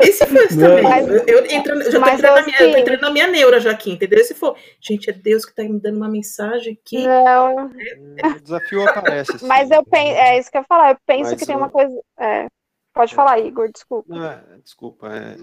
E 0.00 0.12
se 0.12 0.26
for 0.26 0.44
isso 0.44 0.58
também? 0.58 0.82
Mas, 0.82 1.06
eu, 1.08 1.46
entro, 1.46 1.90
já 1.90 2.00
tô 2.00 2.08
entrando, 2.08 2.34
na 2.34 2.42
minha, 2.42 2.60
eu 2.60 2.72
tô 2.72 2.78
entrando 2.78 3.00
na 3.00 3.10
minha 3.10 3.26
neura 3.26 3.60
já 3.60 3.70
aqui, 3.70 3.92
entendeu? 3.92 4.24
Se 4.24 4.34
for, 4.34 4.56
gente, 4.80 5.10
é 5.10 5.12
Deus 5.12 5.44
que 5.44 5.54
tá 5.54 5.62
me 5.62 5.78
dando 5.78 5.96
uma 5.96 6.08
mensagem 6.08 6.78
que. 6.84 7.06
Não. 7.06 7.70
É, 8.16 8.28
o 8.28 8.40
desafio 8.40 8.88
aparece. 8.88 9.36
Assim. 9.36 9.46
Mas 9.46 9.70
eu 9.70 9.84
penso, 9.84 10.18
é 10.18 10.38
isso 10.38 10.50
que 10.50 10.56
eu 10.56 10.62
ia 10.62 10.66
falar, 10.66 10.90
eu 10.92 10.98
penso 11.06 11.30
Mas 11.30 11.40
que 11.40 11.46
tem 11.46 11.56
uma 11.56 11.70
coisa. 11.70 11.94
É, 12.18 12.46
pode 12.92 13.12
é. 13.12 13.14
falar, 13.14 13.38
Igor, 13.38 13.70
desculpa. 13.70 14.14
Não, 14.14 14.24
é, 14.24 14.42
desculpa, 14.62 15.08
é, 15.14 15.36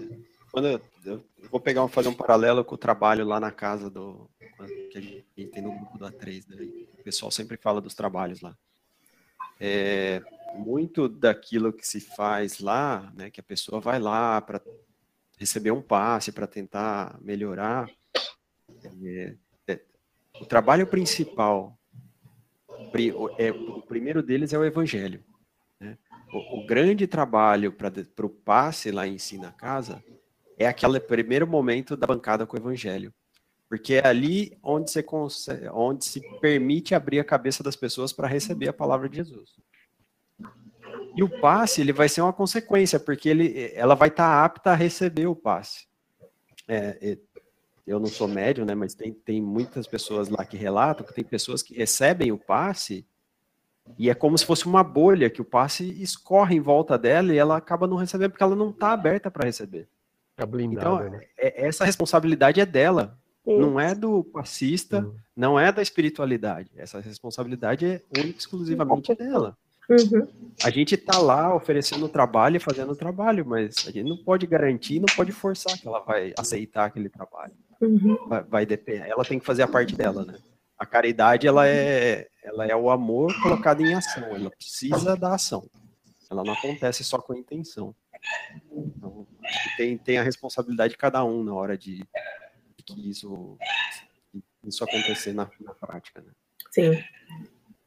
quando 0.50 0.68
eu, 0.68 0.80
eu, 1.04 1.24
vou 1.50 1.60
pegar 1.60 1.86
fazer 1.88 2.08
um 2.08 2.14
paralelo 2.14 2.64
com 2.64 2.74
o 2.74 2.78
trabalho 2.78 3.24
lá 3.24 3.40
na 3.40 3.50
casa 3.50 3.88
do 3.88 4.30
que 4.90 4.98
a 4.98 5.00
gente 5.00 5.24
tem 5.50 5.62
no 5.62 5.72
grupo 5.72 5.98
da 5.98 6.10
3, 6.10 6.46
né? 6.46 6.56
o 6.98 7.02
pessoal 7.02 7.30
sempre 7.30 7.56
fala 7.56 7.80
dos 7.80 7.94
trabalhos 7.94 8.40
lá. 8.40 8.54
É, 9.58 10.20
muito 10.54 11.08
daquilo 11.08 11.72
que 11.72 11.86
se 11.86 12.00
faz 12.00 12.58
lá, 12.58 13.12
né, 13.14 13.30
que 13.30 13.40
a 13.40 13.44
pessoa 13.44 13.80
vai 13.80 13.98
lá 13.98 14.40
para 14.40 14.60
receber 15.38 15.70
um 15.70 15.82
passe, 15.82 16.30
para 16.30 16.46
tentar 16.46 17.18
melhorar, 17.20 17.90
é, 19.04 19.34
é, 19.66 19.80
o 20.40 20.46
trabalho 20.46 20.86
principal, 20.86 21.78
é, 23.38 23.50
o 23.50 23.82
primeiro 23.82 24.22
deles 24.22 24.52
é 24.52 24.58
o 24.58 24.64
evangelho. 24.64 25.24
Né? 25.80 25.98
O, 26.32 26.60
o, 26.60 26.66
grande 26.66 27.06
trabalho 27.06 27.72
para 27.72 28.26
o 28.26 28.28
passe 28.28 28.90
lá 28.90 29.06
em 29.06 29.18
si 29.18 29.38
na 29.38 29.52
casa 29.52 30.02
é 30.58 30.66
aquele 30.66 31.00
primeiro 31.00 31.46
momento 31.46 31.96
da 31.96 32.06
bancada 32.06 32.46
com 32.46 32.56
o 32.56 32.60
evangelho. 32.60 33.12
Porque 33.68 33.94
é 33.94 34.06
ali 34.06 34.58
onde, 34.62 34.90
você 34.90 35.02
consegue, 35.02 35.66
onde 35.70 36.04
se 36.04 36.20
permite 36.40 36.94
abrir 36.94 37.20
a 37.20 37.24
cabeça 37.24 37.62
das 37.62 37.74
pessoas 37.74 38.12
para 38.12 38.28
receber 38.28 38.68
a 38.68 38.72
palavra 38.72 39.08
de 39.08 39.16
Jesus. 39.16 39.56
E 41.14 41.22
o 41.22 41.40
passe 41.40 41.80
ele 41.80 41.92
vai 41.92 42.08
ser 42.08 42.22
uma 42.22 42.32
consequência, 42.32 42.98
porque 42.98 43.28
ele, 43.28 43.72
ela 43.74 43.94
vai 43.94 44.08
estar 44.08 44.28
tá 44.28 44.44
apta 44.44 44.70
a 44.70 44.74
receber 44.74 45.26
o 45.26 45.36
passe. 45.36 45.86
É, 46.66 46.98
é, 47.00 47.18
eu 47.86 47.98
não 47.98 48.06
sou 48.06 48.28
médium, 48.28 48.64
né, 48.64 48.74
mas 48.74 48.94
tem, 48.94 49.12
tem 49.12 49.42
muitas 49.42 49.86
pessoas 49.86 50.28
lá 50.28 50.44
que 50.44 50.56
relatam 50.56 51.04
que 51.04 51.12
tem 51.12 51.24
pessoas 51.24 51.62
que 51.62 51.74
recebem 51.74 52.30
o 52.30 52.38
passe 52.38 53.04
e 53.98 54.08
é 54.08 54.14
como 54.14 54.38
se 54.38 54.46
fosse 54.46 54.66
uma 54.66 54.82
bolha 54.82 55.28
que 55.28 55.42
o 55.42 55.44
passe 55.44 55.84
escorre 56.00 56.56
em 56.56 56.60
volta 56.60 56.96
dela 56.96 57.32
e 57.32 57.36
ela 57.36 57.56
acaba 57.56 57.86
não 57.86 57.96
recebendo 57.96 58.30
porque 58.30 58.42
ela 58.42 58.56
não 58.56 58.70
está 58.70 58.92
aberta 58.92 59.30
para 59.30 59.46
receber. 59.46 59.88
Tá 60.36 60.46
blindada, 60.46 61.06
então, 61.06 61.10
né? 61.10 61.26
é, 61.36 61.66
essa 61.66 61.84
responsabilidade 61.84 62.60
é 62.60 62.64
dela, 62.64 63.18
Isso. 63.46 63.58
não 63.58 63.78
é 63.78 63.94
do 63.94 64.24
passista, 64.24 65.00
uhum. 65.00 65.14
não 65.36 65.60
é 65.60 65.70
da 65.70 65.82
espiritualidade. 65.82 66.70
Essa 66.76 67.00
responsabilidade 67.00 67.84
é 67.84 68.00
única 68.16 68.38
exclusivamente 68.38 69.14
dela. 69.14 69.56
Uhum. 69.88 70.28
A 70.62 70.70
gente 70.70 70.94
está 70.94 71.18
lá 71.18 71.54
oferecendo 71.54 72.08
trabalho 72.08 72.56
e 72.56 72.60
fazendo 72.60 72.94
trabalho, 72.94 73.44
mas 73.44 73.86
a 73.86 73.90
gente 73.90 74.08
não 74.08 74.16
pode 74.16 74.46
garantir, 74.46 75.00
não 75.00 75.06
pode 75.14 75.32
forçar 75.32 75.78
que 75.78 75.86
ela 75.86 76.00
vai 76.00 76.32
aceitar 76.38 76.86
aquele 76.86 77.08
trabalho. 77.08 77.52
Uhum. 77.80 78.28
Vai, 78.28 78.42
vai 78.44 78.66
depender. 78.66 79.08
Ela 79.08 79.24
tem 79.24 79.38
que 79.38 79.44
fazer 79.44 79.62
a 79.62 79.68
parte 79.68 79.94
dela, 79.94 80.24
né? 80.24 80.38
A 80.78 80.86
caridade 80.86 81.46
ela 81.46 81.68
é, 81.68 82.28
ela 82.42 82.66
é 82.66 82.74
o 82.74 82.90
amor 82.90 83.32
colocado 83.42 83.82
em 83.82 83.94
ação. 83.94 84.24
Ela 84.34 84.50
precisa 84.50 85.16
da 85.16 85.34
ação. 85.34 85.68
Ela 86.30 86.42
não 86.42 86.54
acontece 86.54 87.04
só 87.04 87.18
com 87.18 87.34
a 87.34 87.38
intenção. 87.38 87.94
Então, 88.70 89.26
tem, 89.76 89.98
tem 89.98 90.18
a 90.18 90.22
responsabilidade 90.22 90.92
de 90.92 90.98
cada 90.98 91.24
um 91.24 91.42
na 91.42 91.54
hora 91.54 91.76
de, 91.76 91.98
de 91.98 92.84
que 92.84 93.10
isso, 93.10 93.58
isso 94.64 94.82
acontecer 94.84 95.32
na, 95.32 95.50
na 95.60 95.74
prática. 95.74 96.20
Né? 96.20 96.32
Sim, 96.70 97.04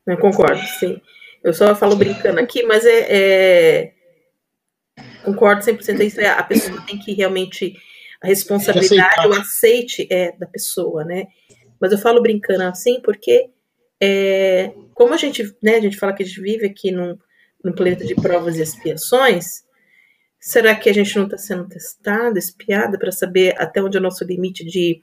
eu 0.05 0.17
concordo, 0.17 0.61
sim. 0.79 1.01
Eu 1.45 1.53
só 1.53 1.75
falo 1.75 1.95
brincando 1.95 2.39
aqui, 2.39 2.63
mas 2.63 2.83
é. 2.87 3.05
é... 3.07 3.93
Concordo 5.23 5.61
100%. 5.61 6.03
Isso 6.03 6.19
é, 6.19 6.27
a 6.27 6.41
pessoa 6.41 6.81
tem 6.81 6.97
que 6.97 7.13
realmente. 7.13 7.77
A 8.19 8.27
responsabilidade, 8.27 9.27
o 9.27 9.33
aceite 9.33 10.07
é 10.09 10.31
da 10.31 10.47
pessoa, 10.47 11.03
né? 11.05 11.27
Mas 11.79 11.91
eu 11.91 11.99
falo 11.99 12.19
brincando 12.19 12.63
assim 12.63 12.99
porque. 12.99 13.51
É, 14.01 14.73
como 14.95 15.13
a 15.13 15.17
gente, 15.17 15.55
né, 15.61 15.75
a 15.75 15.79
gente 15.79 15.97
fala 15.97 16.13
que 16.13 16.23
a 16.23 16.25
gente 16.25 16.41
vive 16.41 16.65
aqui 16.65 16.91
num, 16.91 17.15
num 17.63 17.73
planeta 17.73 18.03
de 18.03 18.15
provas 18.15 18.57
e 18.57 18.61
expiações, 18.61 19.63
será 20.39 20.75
que 20.75 20.89
a 20.89 20.93
gente 20.93 21.15
não 21.15 21.25
está 21.25 21.37
sendo 21.37 21.67
testada, 21.69 22.39
espiada, 22.39 22.97
para 22.97 23.11
saber 23.11 23.53
até 23.57 23.81
onde 23.81 23.97
é 23.97 23.99
o 23.99 24.03
nosso 24.03 24.25
limite 24.25 24.65
de, 24.65 25.01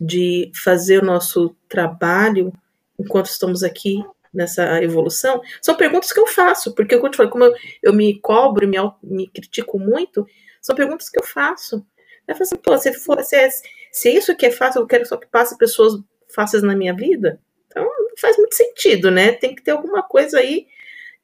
de 0.00 0.50
fazer 0.52 1.02
o 1.02 1.06
nosso 1.06 1.56
trabalho 1.68 2.52
enquanto 2.98 3.26
estamos 3.26 3.62
aqui 3.62 4.02
nessa 4.32 4.82
evolução? 4.82 5.40
São 5.60 5.76
perguntas 5.76 6.12
que 6.12 6.20
eu 6.20 6.26
faço, 6.26 6.74
porque 6.74 6.94
eu, 6.94 7.00
como 7.30 7.44
eu, 7.44 7.54
eu 7.82 7.92
me 7.92 8.20
cobro 8.20 8.64
e 8.64 8.68
me, 8.68 8.76
me 9.02 9.28
critico 9.28 9.78
muito, 9.78 10.26
são 10.60 10.74
perguntas 10.74 11.08
que 11.08 11.18
eu 11.18 11.24
faço. 11.24 11.86
Eu 12.26 12.34
falo 12.34 12.42
assim, 12.42 12.56
pô, 12.56 12.78
se, 12.78 12.92
for, 12.94 13.22
se, 13.22 13.36
é, 13.36 13.48
se 13.92 14.08
é 14.08 14.12
isso 14.12 14.36
que 14.36 14.46
é 14.46 14.50
fácil, 14.50 14.80
eu 14.80 14.86
quero 14.86 15.06
só 15.06 15.16
que 15.16 15.26
passe 15.26 15.56
pessoas 15.56 15.94
fáceis 16.34 16.62
na 16.62 16.74
minha 16.74 16.94
vida, 16.94 17.40
então 17.66 17.84
não 17.84 18.16
faz 18.20 18.36
muito 18.36 18.54
sentido, 18.54 19.10
né? 19.10 19.32
Tem 19.32 19.54
que 19.54 19.62
ter 19.62 19.70
alguma 19.70 20.02
coisa 20.02 20.38
aí 20.38 20.66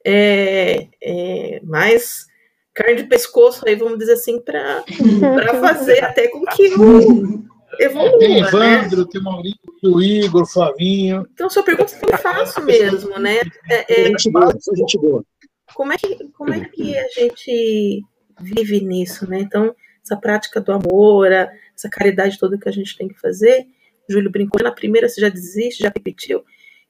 é, 0.05 0.87
é, 1.01 1.59
mais 1.63 2.25
carne 2.73 2.95
de 2.95 3.03
pescoço 3.03 3.67
aí, 3.67 3.75
vamos 3.75 3.99
dizer 3.99 4.13
assim, 4.13 4.39
para 4.39 4.83
fazer 5.61 6.03
até 6.03 6.27
com 6.27 6.45
que 6.45 6.67
eu 6.67 7.43
evolua. 7.79 8.19
Tem 8.19 8.41
né? 8.41 8.47
Evandro, 8.47 9.01
né? 9.01 9.07
tem 9.11 9.21
Maurício, 9.21 9.59
o 9.83 10.01
Igor, 10.01 10.41
o 10.43 10.45
Flavinho. 10.45 11.27
Então, 11.33 11.49
sua 11.49 11.63
pergunta 11.63 11.93
eu 12.01 12.17
faço 12.17 12.61
mesmo, 12.65 13.17
né? 13.19 13.41
É, 13.69 14.01
é, 14.01 14.05
gente 14.07 14.31
boa, 14.31 14.53
gente 14.75 14.97
boa. 14.97 15.25
Como 15.73 15.91
é, 15.91 15.97
que, 15.97 16.29
como 16.29 16.53
é 16.53 16.59
que 16.65 16.97
a 16.97 17.07
gente 17.09 18.03
vive 18.39 18.81
nisso, 18.81 19.29
né? 19.29 19.39
Então, 19.39 19.75
essa 20.03 20.17
prática 20.17 20.59
do 20.59 20.71
amor, 20.71 21.31
essa 21.31 21.89
caridade 21.89 22.37
toda 22.37 22.57
que 22.57 22.69
a 22.69 22.71
gente 22.71 22.97
tem 22.97 23.07
que 23.07 23.19
fazer. 23.19 23.65
O 24.09 24.13
Júlio 24.13 24.31
brincou 24.31 24.61
na 24.61 24.71
primeira, 24.71 25.07
você 25.07 25.21
já 25.21 25.29
desiste, 25.29 25.83
já 25.83 25.89
repetiu. 25.89 26.43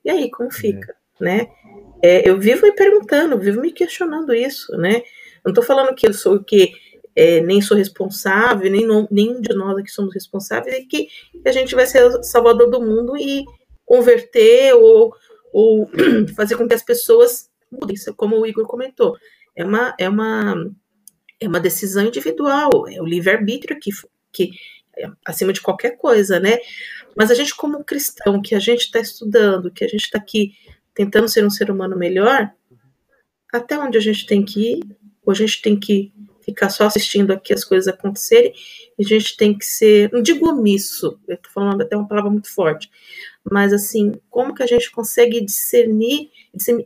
E 0.04 0.10
aí, 0.10 0.30
como 0.30 0.52
fica, 0.52 0.96
é. 1.22 1.24
né? 1.24 1.48
É, 2.04 2.28
eu 2.28 2.38
vivo 2.40 2.64
me 2.64 2.74
perguntando, 2.74 3.40
vivo 3.40 3.62
me 3.62 3.72
questionando 3.72 4.34
isso, 4.34 4.76
né? 4.78 5.04
Não 5.46 5.52
estou 5.52 5.64
falando 5.64 5.96
que 5.96 6.08
eu 6.08 6.14
sou 6.14 6.36
o 6.36 6.44
que 6.44 6.74
é, 7.16 7.42
nem 7.42 7.62
sou 7.62 7.78
responsável, 7.78 8.70
nem 8.72 8.86
no, 8.86 9.08
nenhum 9.12 9.40
de 9.40 9.54
nós 9.54 9.78
aqui 9.78 9.90
somos 9.90 10.14
responsáveis, 10.14 10.76
e 10.76 10.86
que 10.86 11.08
a 11.46 11.52
gente 11.52 11.76
vai 11.76 11.86
ser 11.86 12.24
salvador 12.24 12.70
do 12.70 12.82
mundo 12.82 13.16
e 13.18 13.46
converter 13.86 14.74
ou, 14.74 15.14
ou 15.52 15.90
fazer 16.36 16.56
com 16.58 16.68
que 16.68 16.74
as 16.74 16.84
pessoas 16.84 17.50
mudem, 17.72 17.96
como 18.16 18.40
o 18.40 18.46
Igor 18.46 18.66
comentou. 18.66 19.16
É 19.56 19.64
uma, 19.64 19.96
é 20.00 20.10
uma, 20.10 20.56
é 21.40 21.48
uma 21.48 21.60
decisão 21.60 22.06
individual, 22.06 22.88
é 22.90 23.02
o 23.02 23.06
livre-arbítrio 23.06 23.80
que, 23.80 23.92
que 24.32 24.52
é 24.98 25.08
acima 25.26 25.54
de 25.54 25.62
qualquer 25.62 25.98
coisa, 25.98 26.40
né? 26.40 26.58
Mas 27.16 27.30
a 27.30 27.36
gente, 27.36 27.56
como 27.56 27.84
cristão, 27.84 28.42
que 28.42 28.56
a 28.56 28.60
gente 28.60 28.82
está 28.82 29.00
estudando, 29.00 29.72
que 29.72 29.84
a 29.84 29.88
gente 29.88 30.06
está 30.06 30.18
aqui 30.18 30.54
tentando 30.94 31.28
ser 31.28 31.46
um 31.46 31.50
ser 31.50 31.70
humano 31.70 31.98
melhor, 31.98 32.52
até 33.52 33.78
onde 33.78 33.98
a 33.98 34.02
gente 34.02 34.26
tem 34.26 34.44
que 34.44 34.74
ir, 34.74 34.84
ou 35.24 35.32
a 35.32 35.36
gente 35.36 35.62
tem 35.62 35.80
que 35.80 36.12
ficar 36.44 36.70
só 36.70 36.86
assistindo 36.86 37.32
aqui 37.32 37.54
as 37.54 37.64
coisas 37.64 37.88
acontecerem, 37.88 38.54
a 39.00 39.04
gente 39.04 39.36
tem 39.38 39.58
que 39.58 39.66
ser, 39.66 40.12
não 40.12 40.22
digo 40.22 40.50
omisso, 40.50 41.20
eu 41.28 41.38
tô 41.38 41.50
falando 41.50 41.82
até 41.82 41.96
uma 41.96 42.08
palavra 42.08 42.30
muito 42.30 42.54
forte, 42.54 42.90
mas 43.50 43.74
assim, 43.74 44.14
como 44.30 44.54
que 44.54 44.64
a 44.64 44.68
gente 44.68 44.92
consegue 44.92 45.44
discernir 45.44 46.30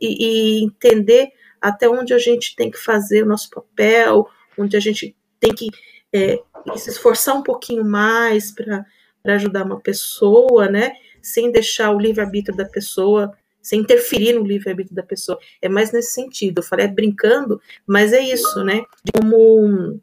e 0.00 0.64
entender 0.64 1.30
até 1.60 1.88
onde 1.88 2.14
a 2.14 2.18
gente 2.18 2.54
tem 2.56 2.70
que 2.70 2.78
fazer 2.78 3.22
o 3.22 3.26
nosso 3.26 3.50
papel, 3.50 4.28
onde 4.56 4.76
a 4.76 4.80
gente 4.80 5.16
tem 5.40 5.54
que 5.54 5.68
é, 6.12 6.38
se 6.76 6.90
esforçar 6.90 7.36
um 7.36 7.42
pouquinho 7.42 7.84
mais 7.84 8.50
para 8.52 8.84
ajudar 9.26 9.64
uma 9.64 9.80
pessoa, 9.80 10.68
né? 10.68 10.92
Sem 11.22 11.50
deixar 11.50 11.90
o 11.90 11.98
livre-arbítrio 11.98 12.56
da 12.56 12.64
pessoa 12.64 13.32
sem 13.62 13.80
interferir 13.80 14.32
no 14.32 14.44
livre-arbítrio 14.44 14.96
da 14.96 15.02
pessoa. 15.02 15.38
É 15.60 15.68
mais 15.68 15.92
nesse 15.92 16.12
sentido. 16.12 16.58
Eu 16.58 16.62
falei 16.62 16.86
é 16.86 16.88
brincando, 16.88 17.60
mas 17.86 18.12
é 18.12 18.20
isso, 18.20 18.64
né? 18.64 18.82
De 19.04 19.12
como 19.12 20.00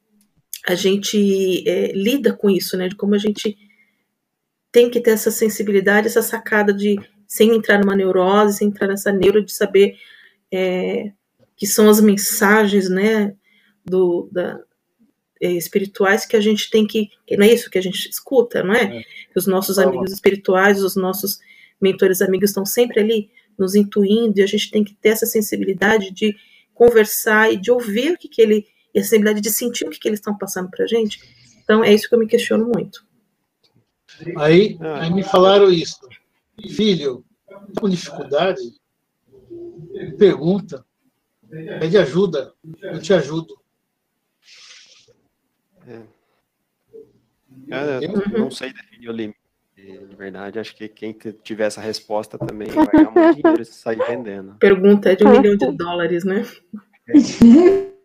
a 0.67 0.75
gente 0.75 1.67
é, 1.67 1.91
lida 1.91 2.33
com 2.33 2.49
isso, 2.49 2.77
né? 2.77 2.87
De 2.87 2.95
como 2.95 3.15
a 3.15 3.17
gente 3.17 3.57
tem 4.71 4.89
que 4.89 4.99
ter 4.99 5.11
essa 5.11 5.31
sensibilidade, 5.31 6.07
essa 6.07 6.21
sacada 6.21 6.73
de 6.73 6.99
sem 7.27 7.55
entrar 7.55 7.79
numa 7.79 7.95
neurose, 7.95 8.57
sem 8.57 8.67
entrar 8.67 8.87
nessa 8.87 9.11
neuro 9.11 9.43
de 9.43 9.53
saber 9.53 9.95
é, 10.51 11.11
que 11.55 11.65
são 11.65 11.89
as 11.89 11.99
mensagens, 11.99 12.89
né? 12.89 13.35
Do, 13.83 14.27
da, 14.31 14.59
é, 15.41 15.51
espirituais 15.51 16.25
que 16.25 16.35
a 16.35 16.41
gente 16.41 16.69
tem 16.69 16.87
que, 16.87 17.09
não 17.31 17.45
é 17.45 17.53
isso 17.53 17.69
que 17.69 17.77
a 17.77 17.81
gente 17.81 18.09
escuta, 18.09 18.63
não 18.63 18.73
é? 18.73 18.99
é. 18.99 19.03
Os 19.35 19.45
nossos 19.45 19.77
amigos 19.77 20.11
espirituais, 20.11 20.83
os 20.83 20.95
nossos 20.95 21.39
mentores 21.79 22.21
amigos 22.21 22.49
estão 22.49 22.65
sempre 22.65 22.99
ali 22.99 23.29
nos 23.57 23.75
intuindo, 23.75 24.39
e 24.39 24.43
a 24.43 24.47
gente 24.47 24.71
tem 24.71 24.83
que 24.83 24.93
ter 24.93 25.09
essa 25.09 25.25
sensibilidade 25.25 26.11
de 26.11 26.35
conversar 26.73 27.51
e 27.51 27.57
de 27.57 27.71
ouvir 27.71 28.13
o 28.13 28.17
que, 28.17 28.27
que 28.27 28.41
ele, 28.41 28.67
e 28.93 28.99
a 28.99 29.03
sensibilidade 29.03 29.41
de 29.41 29.49
sentir 29.49 29.85
o 29.87 29.89
que, 29.89 29.99
que 29.99 30.07
eles 30.07 30.19
estão 30.19 30.37
passando 30.37 30.69
para 30.69 30.83
a 30.83 30.87
gente. 30.87 31.19
Então, 31.63 31.83
é 31.83 31.93
isso 31.93 32.07
que 32.07 32.15
eu 32.15 32.19
me 32.19 32.27
questiono 32.27 32.65
muito. 32.65 33.05
Aí, 34.37 34.77
aí 34.81 35.13
me 35.13 35.23
falaram 35.23 35.71
isso. 35.71 35.99
Filho, 36.69 37.25
com 37.79 37.89
dificuldade, 37.89 38.61
pergunta, 40.17 40.85
pede 41.49 41.97
ajuda, 41.97 42.53
eu 42.81 43.01
te 43.01 43.13
ajudo. 43.13 43.59
É. 45.87 46.01
Eu 48.01 48.11
uhum. 48.11 48.39
não 48.39 48.51
sei 48.51 48.71
definir 48.73 49.09
o 49.09 49.11
limite, 49.11 49.39
de 49.85 50.15
verdade. 50.15 50.59
Acho 50.59 50.75
que 50.75 50.87
quem 50.87 51.15
tiver 51.43 51.65
essa 51.65 51.81
resposta 51.81 52.37
também 52.37 52.67
vai 52.69 52.87
ganhar 52.87 53.11
muito 53.11 53.35
dinheiro 53.35 53.65
se 53.65 53.73
sair 53.73 53.99
vendendo. 54.07 54.55
Pergunta 54.59 55.11
é 55.11 55.15
de 55.15 55.25
um 55.25 55.31
milhão 55.31 55.55
de 55.55 55.71
dólares, 55.71 56.23
né? 56.23 56.45
É. 57.07 57.13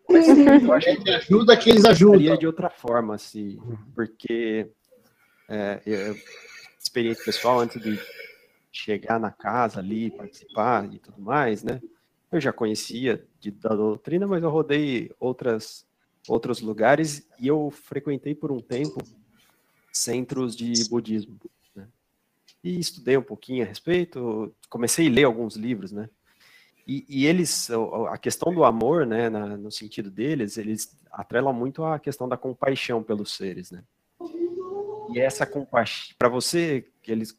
Mas, 0.08 0.28
eu 0.62 0.72
acho 0.72 1.02
que 1.02 1.10
ajuda 1.10 1.56
que 1.56 1.70
eles 1.70 1.84
ajudam. 1.84 2.36
de 2.36 2.46
outra 2.46 2.68
forma, 2.68 3.14
assim, 3.14 3.58
porque 3.94 4.68
é, 5.48 5.80
eu, 5.86 6.16
experiência 6.80 7.24
pessoal, 7.24 7.60
antes 7.60 7.80
de 7.80 7.98
chegar 8.72 9.18
na 9.18 9.30
casa 9.30 9.80
ali, 9.80 10.10
participar 10.10 10.92
e 10.92 10.98
tudo 10.98 11.20
mais, 11.20 11.62
né? 11.62 11.80
Eu 12.30 12.40
já 12.40 12.52
conhecia 12.52 13.24
de, 13.40 13.50
da 13.50 13.70
doutrina, 13.70 14.26
mas 14.26 14.42
eu 14.42 14.50
rodei 14.50 15.10
outras, 15.18 15.84
outros 16.28 16.60
lugares 16.60 17.28
e 17.40 17.48
eu 17.48 17.70
frequentei 17.70 18.34
por 18.34 18.52
um 18.52 18.60
tempo 18.60 19.02
centros 19.92 20.54
de 20.54 20.88
budismo. 20.88 21.36
E 22.62 22.78
estudei 22.78 23.16
um 23.16 23.22
pouquinho 23.22 23.64
a 23.64 23.66
respeito, 23.66 24.54
comecei 24.68 25.08
a 25.08 25.10
ler 25.10 25.24
alguns 25.24 25.56
livros, 25.56 25.92
né? 25.92 26.08
E, 26.86 27.04
e 27.08 27.26
eles, 27.26 27.70
a 28.08 28.18
questão 28.18 28.52
do 28.52 28.64
amor, 28.64 29.06
né, 29.06 29.28
na, 29.28 29.56
no 29.56 29.70
sentido 29.70 30.10
deles, 30.10 30.58
eles 30.58 30.96
atrelam 31.10 31.52
muito 31.52 31.84
a 31.84 31.98
questão 31.98 32.28
da 32.28 32.36
compaixão 32.36 33.02
pelos 33.02 33.36
seres, 33.36 33.70
né? 33.70 33.84
E 35.12 35.18
essa 35.18 35.46
compaixão, 35.46 36.14
para 36.18 36.28
você, 36.28 36.86
que 37.02 37.10
eles, 37.10 37.38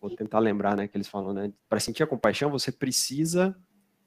vou 0.00 0.10
tentar 0.10 0.38
lembrar, 0.38 0.76
né, 0.76 0.88
que 0.88 0.96
eles 0.96 1.08
falam, 1.08 1.32
né, 1.32 1.52
para 1.68 1.80
sentir 1.80 2.02
a 2.02 2.06
compaixão, 2.06 2.50
você 2.50 2.70
precisa 2.70 3.56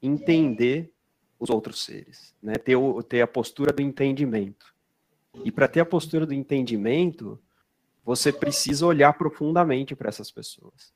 entender 0.02 0.92
os 1.40 1.50
outros 1.50 1.84
seres, 1.84 2.34
né, 2.42 2.56
ter, 2.56 2.76
o, 2.76 3.02
ter 3.04 3.22
a 3.22 3.28
postura 3.28 3.74
do 3.74 3.82
entendimento. 3.82 4.74
E 5.44 5.52
para 5.52 5.68
ter 5.68 5.80
a 5.80 5.86
postura 5.86 6.26
do 6.26 6.34
entendimento, 6.34 7.40
você 8.04 8.32
precisa 8.32 8.86
olhar 8.86 9.14
profundamente 9.14 9.96
para 9.96 10.10
essas 10.10 10.30
pessoas. 10.30 10.94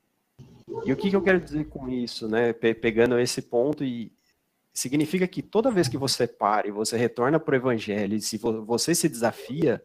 E 0.84 0.92
o 0.92 0.96
que, 0.96 1.10
que 1.10 1.16
eu 1.16 1.22
quero 1.22 1.40
dizer 1.40 1.66
com 1.68 1.88
isso, 1.88 2.28
né? 2.28 2.52
pegando 2.52 3.18
esse 3.18 3.42
ponto 3.42 3.82
e 3.82 4.12
significa 4.72 5.26
que 5.26 5.42
toda 5.42 5.70
vez 5.70 5.88
que 5.88 5.98
você 5.98 6.26
para 6.26 6.68
e 6.68 6.70
você 6.70 6.96
retorna 6.96 7.40
para 7.40 7.52
o 7.52 7.56
evangelho, 7.56 8.14
e 8.14 8.20
se 8.20 8.38
você 8.38 8.94
se 8.94 9.08
desafia, 9.08 9.82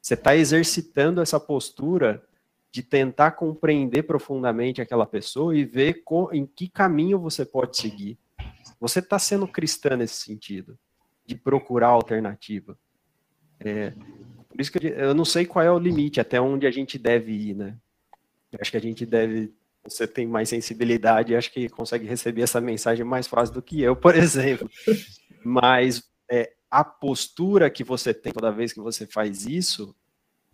você 0.00 0.14
está 0.14 0.34
exercitando 0.34 1.20
essa 1.20 1.38
postura 1.38 2.24
de 2.70 2.82
tentar 2.82 3.32
compreender 3.32 4.02
profundamente 4.02 4.80
aquela 4.80 5.06
pessoa 5.06 5.56
e 5.56 5.64
ver 5.64 6.02
em 6.32 6.46
que 6.46 6.68
caminho 6.68 7.18
você 7.18 7.44
pode 7.44 7.76
seguir. 7.76 8.18
Você 8.80 8.98
está 8.98 9.18
sendo 9.18 9.48
cristã 9.48 9.96
nesse 9.96 10.14
sentido, 10.14 10.78
de 11.26 11.34
procurar 11.34 11.88
alternativa. 11.88 12.78
É, 13.60 13.92
por 14.58 14.62
isso 14.62 14.72
que 14.72 14.88
eu 14.88 15.14
não 15.14 15.24
sei 15.24 15.46
qual 15.46 15.64
é 15.64 15.70
o 15.70 15.78
limite, 15.78 16.18
até 16.18 16.40
onde 16.40 16.66
a 16.66 16.70
gente 16.72 16.98
deve 16.98 17.30
ir, 17.30 17.54
né? 17.54 17.76
Eu 18.50 18.58
acho 18.60 18.72
que 18.72 18.76
a 18.76 18.80
gente 18.80 19.06
deve. 19.06 19.54
Você 19.84 20.04
tem 20.04 20.26
mais 20.26 20.48
sensibilidade, 20.48 21.36
acho 21.36 21.52
que 21.52 21.68
consegue 21.68 22.08
receber 22.08 22.42
essa 22.42 22.60
mensagem 22.60 23.04
mais 23.04 23.28
fácil 23.28 23.54
do 23.54 23.62
que 23.62 23.80
eu, 23.80 23.94
por 23.94 24.16
exemplo. 24.18 24.68
Mas 25.44 26.02
é, 26.28 26.54
a 26.68 26.82
postura 26.82 27.70
que 27.70 27.84
você 27.84 28.12
tem 28.12 28.32
toda 28.32 28.50
vez 28.50 28.72
que 28.72 28.80
você 28.80 29.06
faz 29.06 29.46
isso 29.46 29.94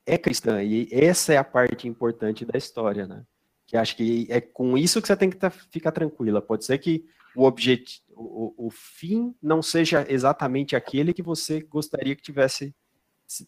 é 0.05 0.19
cristã. 0.19 0.63
E 0.63 0.87
essa 0.93 1.33
é 1.33 1.39
a 1.39 1.45
parte 1.45 1.89
importante 1.89 2.45
da 2.45 2.59
história, 2.59 3.07
né? 3.07 3.25
Que 3.67 3.75
acho 3.75 3.97
que 3.97 4.27
é 4.29 4.39
com 4.39 4.77
isso 4.77 5.01
que 5.01 5.09
você 5.09 5.17
tem 5.17 5.31
que 5.31 5.39
tá, 5.39 5.49
ficar 5.49 5.93
tranquila. 5.93 6.43
Pode 6.43 6.67
ser 6.67 6.77
que 6.77 7.07
o 7.35 7.45
objetivo, 7.45 8.05
o, 8.11 8.67
o, 8.67 8.71
fim 8.71 9.35
não 9.43 9.63
seja 9.63 10.05
exatamente 10.07 10.77
aquele 10.77 11.15
que 11.15 11.23
você 11.23 11.63
gostaria 11.63 12.15
que 12.15 12.23
tivesse 12.23 12.75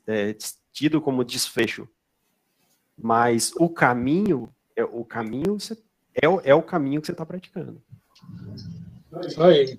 é, 0.07 0.37
tido 0.73 1.01
como 1.01 1.25
desfecho, 1.25 1.89
mas 2.97 3.53
o 3.59 3.69
caminho 3.69 4.49
é 4.75 4.85
o 4.85 5.05
caminho 5.05 5.59
é, 6.15 6.51
é 6.51 6.55
o 6.55 6.63
caminho 6.63 7.01
que 7.01 7.07
você 7.07 7.13
está 7.13 7.27
praticando. 7.27 7.83
Isso 9.27 9.43
aí. 9.43 9.79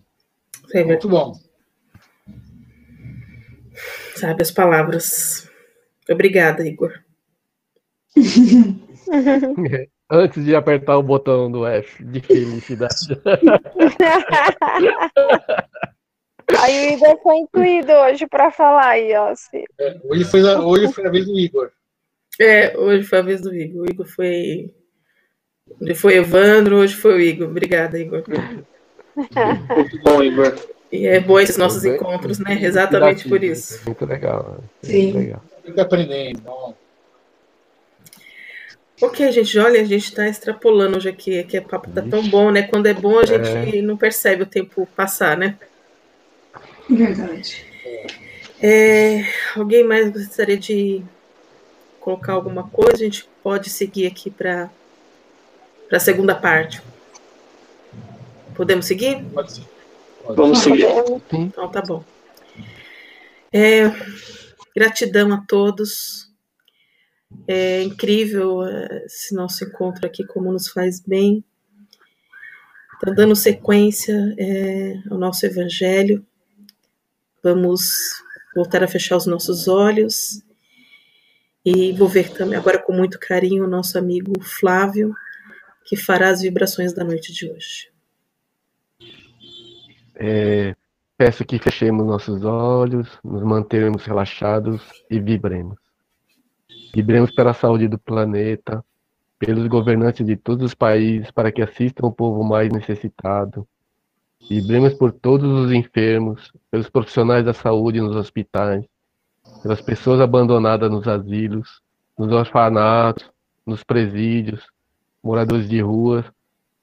Muito 0.85 1.09
bom. 1.09 1.33
Sabe 4.15 4.41
as 4.41 4.51
palavras. 4.51 5.49
Obrigada, 6.09 6.67
Igor. 6.67 6.93
Antes 10.09 10.45
de 10.45 10.55
apertar 10.55 10.97
o 10.97 11.03
botão 11.03 11.51
do 11.51 11.65
F 11.65 12.01
de 12.03 12.21
felicidade. 12.21 12.95
Aí 16.61 16.89
o 16.89 16.93
Igor 16.93 17.21
foi 17.21 17.37
incluído 17.37 17.91
hoje 17.91 18.27
para 18.27 18.51
falar 18.51 18.89
aí, 18.89 19.13
ó. 19.15 19.33
É, 19.79 19.97
hoje, 20.03 20.23
foi 20.25 20.41
a, 20.49 20.59
hoje 20.59 20.91
foi 20.91 21.07
a 21.07 21.09
vez 21.09 21.25
do 21.25 21.37
Igor. 21.37 21.71
É, 22.39 22.77
hoje 22.77 23.03
foi 23.03 23.19
a 23.19 23.21
vez 23.21 23.41
do 23.41 23.53
Igor. 23.53 23.83
O 23.83 23.89
Igor 23.89 24.07
foi. 24.07 24.73
Ele 25.81 25.95
foi 25.95 26.15
Evandro, 26.15 26.77
hoje 26.77 26.95
foi 26.95 27.13
o 27.13 27.19
Igor. 27.19 27.49
Obrigada, 27.49 27.99
Igor. 27.99 28.23
Muito 29.75 30.01
bom, 30.03 30.23
Igor. 30.23 30.55
E 30.91 31.05
é 31.05 31.19
bom 31.19 31.39
esses 31.39 31.57
nossos 31.57 31.83
encontros, 31.83 32.39
né? 32.39 32.59
Exatamente 32.61 33.27
por 33.27 33.43
isso. 33.43 33.81
Muito 33.85 34.05
legal. 34.05 34.57
Né? 34.57 34.69
Sim. 34.81 35.03
Muito 35.03 35.17
legal. 35.17 35.43
Fica 35.63 35.81
aprendendo. 35.81 36.41
Bom. 36.41 36.73
Ok, 38.99 39.31
gente, 39.31 39.59
olha, 39.59 39.79
a 39.79 39.83
gente 39.83 40.05
está 40.05 40.27
extrapolando 40.27 40.97
hoje 40.97 41.09
aqui, 41.09 41.43
que 41.43 41.59
o 41.59 41.63
papo 41.63 41.87
tá 41.91 42.01
tão 42.01 42.27
bom, 42.27 42.49
né? 42.49 42.63
Quando 42.63 42.87
é 42.87 42.93
bom, 42.95 43.19
a 43.19 43.25
gente 43.25 43.77
é. 43.77 43.81
não 43.81 43.95
percebe 43.95 44.41
o 44.41 44.47
tempo 44.47 44.87
passar, 44.95 45.37
né? 45.37 45.55
Verdade. 46.89 47.65
É, 48.61 49.23
alguém 49.55 49.83
mais 49.83 50.11
gostaria 50.11 50.57
de 50.57 51.03
colocar 51.99 52.33
alguma 52.33 52.67
coisa? 52.69 52.95
A 52.95 53.05
gente 53.05 53.27
pode 53.43 53.69
seguir 53.69 54.07
aqui 54.07 54.31
para 54.31 54.69
a 55.91 55.99
segunda 55.99 56.33
parte. 56.33 56.81
Podemos 58.55 58.85
seguir? 58.85 59.23
Pode 59.33 59.53
ser. 59.53 59.63
Vamos 60.27 60.59
seguir. 60.59 60.87
Então 61.31 61.69
tá 61.69 61.81
bom. 61.81 62.03
É, 63.53 63.83
gratidão 64.75 65.33
a 65.33 65.43
todos. 65.47 66.27
É 67.47 67.83
incrível 67.83 68.65
é, 68.65 69.05
esse 69.05 69.35
nosso 69.35 69.63
encontro 69.63 70.05
aqui, 70.05 70.25
como 70.25 70.51
nos 70.51 70.69
faz 70.69 70.99
bem. 70.99 71.43
Está 72.93 73.11
dando 73.11 73.35
sequência 73.35 74.35
é, 74.39 74.95
ao 75.09 75.17
nosso 75.17 75.45
evangelho. 75.45 76.25
Vamos 77.49 78.21
voltar 78.53 78.83
a 78.83 78.89
fechar 78.89 79.15
os 79.15 79.25
nossos 79.25 79.69
olhos 79.69 80.43
e 81.63 81.93
vou 81.93 82.09
ver 82.09 82.33
também 82.33 82.59
agora 82.59 82.77
com 82.77 82.91
muito 82.91 83.17
carinho 83.17 83.63
o 83.63 83.69
nosso 83.69 83.97
amigo 83.97 84.33
Flávio, 84.41 85.13
que 85.85 85.95
fará 85.95 86.27
as 86.27 86.41
vibrações 86.41 86.91
da 86.91 87.05
noite 87.05 87.31
de 87.31 87.49
hoje. 87.49 87.89
É, 90.13 90.75
peço 91.17 91.45
que 91.45 91.57
fechemos 91.57 92.05
nossos 92.05 92.43
olhos, 92.43 93.17
nos 93.23 93.41
mantermos 93.43 94.03
relaxados 94.03 94.81
e 95.09 95.17
vibremos. 95.17 95.77
Vibremos 96.93 97.31
pela 97.31 97.53
saúde 97.53 97.87
do 97.87 97.97
planeta, 97.97 98.83
pelos 99.39 99.65
governantes 99.67 100.25
de 100.25 100.35
todos 100.35 100.65
os 100.65 100.75
países 100.75 101.31
para 101.31 101.49
que 101.49 101.61
assistam 101.61 102.07
o 102.07 102.11
povo 102.11 102.43
mais 102.43 102.69
necessitado, 102.73 103.65
Vibremos 104.41 104.93
por 104.93 105.11
todos 105.11 105.49
os 105.49 105.71
enfermos, 105.71 106.53
pelos 106.71 106.89
profissionais 106.89 107.43
da 107.43 107.53
saúde 107.53 107.99
nos 107.99 108.15
hospitais, 108.15 108.85
pelas 109.61 109.81
pessoas 109.81 110.21
abandonadas 110.21 110.89
nos 110.89 111.07
asilos, 111.07 111.81
nos 112.17 112.31
orfanatos, 112.31 113.29
nos 113.65 113.83
presídios, 113.83 114.65
moradores 115.21 115.67
de 115.67 115.81
ruas 115.81 116.25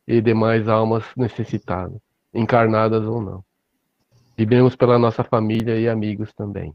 e 0.06 0.20
demais 0.20 0.68
almas 0.68 1.04
necessitadas, 1.16 1.98
encarnadas 2.32 3.04
ou 3.04 3.20
não. 3.20 3.44
Vibremos 4.36 4.76
pela 4.76 4.98
nossa 4.98 5.24
família 5.24 5.78
e 5.78 5.88
amigos 5.88 6.32
também. 6.34 6.74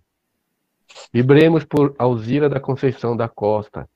Vibremos 1.13 1.63
por 1.65 1.93
Alzira 1.99 2.49
da 2.49 2.59
Conceição 2.59 3.15
da 3.15 3.27
Costa, 3.27 3.88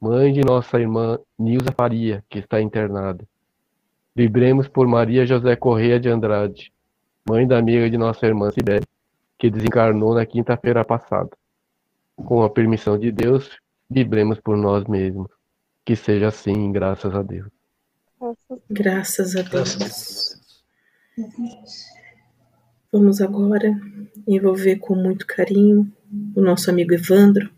mãe 0.00 0.32
de 0.32 0.40
nossa 0.40 0.78
irmã 0.78 1.18
Nilza 1.38 1.72
Faria, 1.74 2.24
que 2.28 2.38
está 2.38 2.60
internada. 2.60 3.24
Vibremos 4.14 4.68
por 4.68 4.86
Maria 4.86 5.24
José 5.24 5.56
Correia 5.56 5.98
de 5.98 6.06
Andrade, 6.06 6.70
mãe 7.26 7.46
da 7.46 7.56
amiga 7.56 7.88
de 7.88 7.96
nossa 7.96 8.26
irmã 8.26 8.50
Sibeli, 8.50 8.86
que 9.38 9.50
desencarnou 9.50 10.14
na 10.14 10.26
quinta-feira 10.26 10.84
passada. 10.84 11.30
Com 12.16 12.42
a 12.42 12.50
permissão 12.50 12.98
de 12.98 13.10
Deus, 13.10 13.58
vibremos 13.88 14.38
por 14.38 14.54
nós 14.56 14.84
mesmos. 14.84 15.30
Que 15.82 15.96
seja 15.96 16.28
assim, 16.28 16.70
graças 16.70 17.14
a 17.14 17.22
Deus. 17.22 17.48
Graças 18.68 19.34
a 19.34 19.42
Deus. 19.42 20.36
Vamos 22.92 23.22
agora 23.22 23.74
envolver 24.28 24.76
com 24.76 24.94
muito 24.94 25.26
carinho 25.26 25.90
o 26.36 26.42
nosso 26.42 26.68
amigo 26.68 26.92
Evandro, 26.92 27.50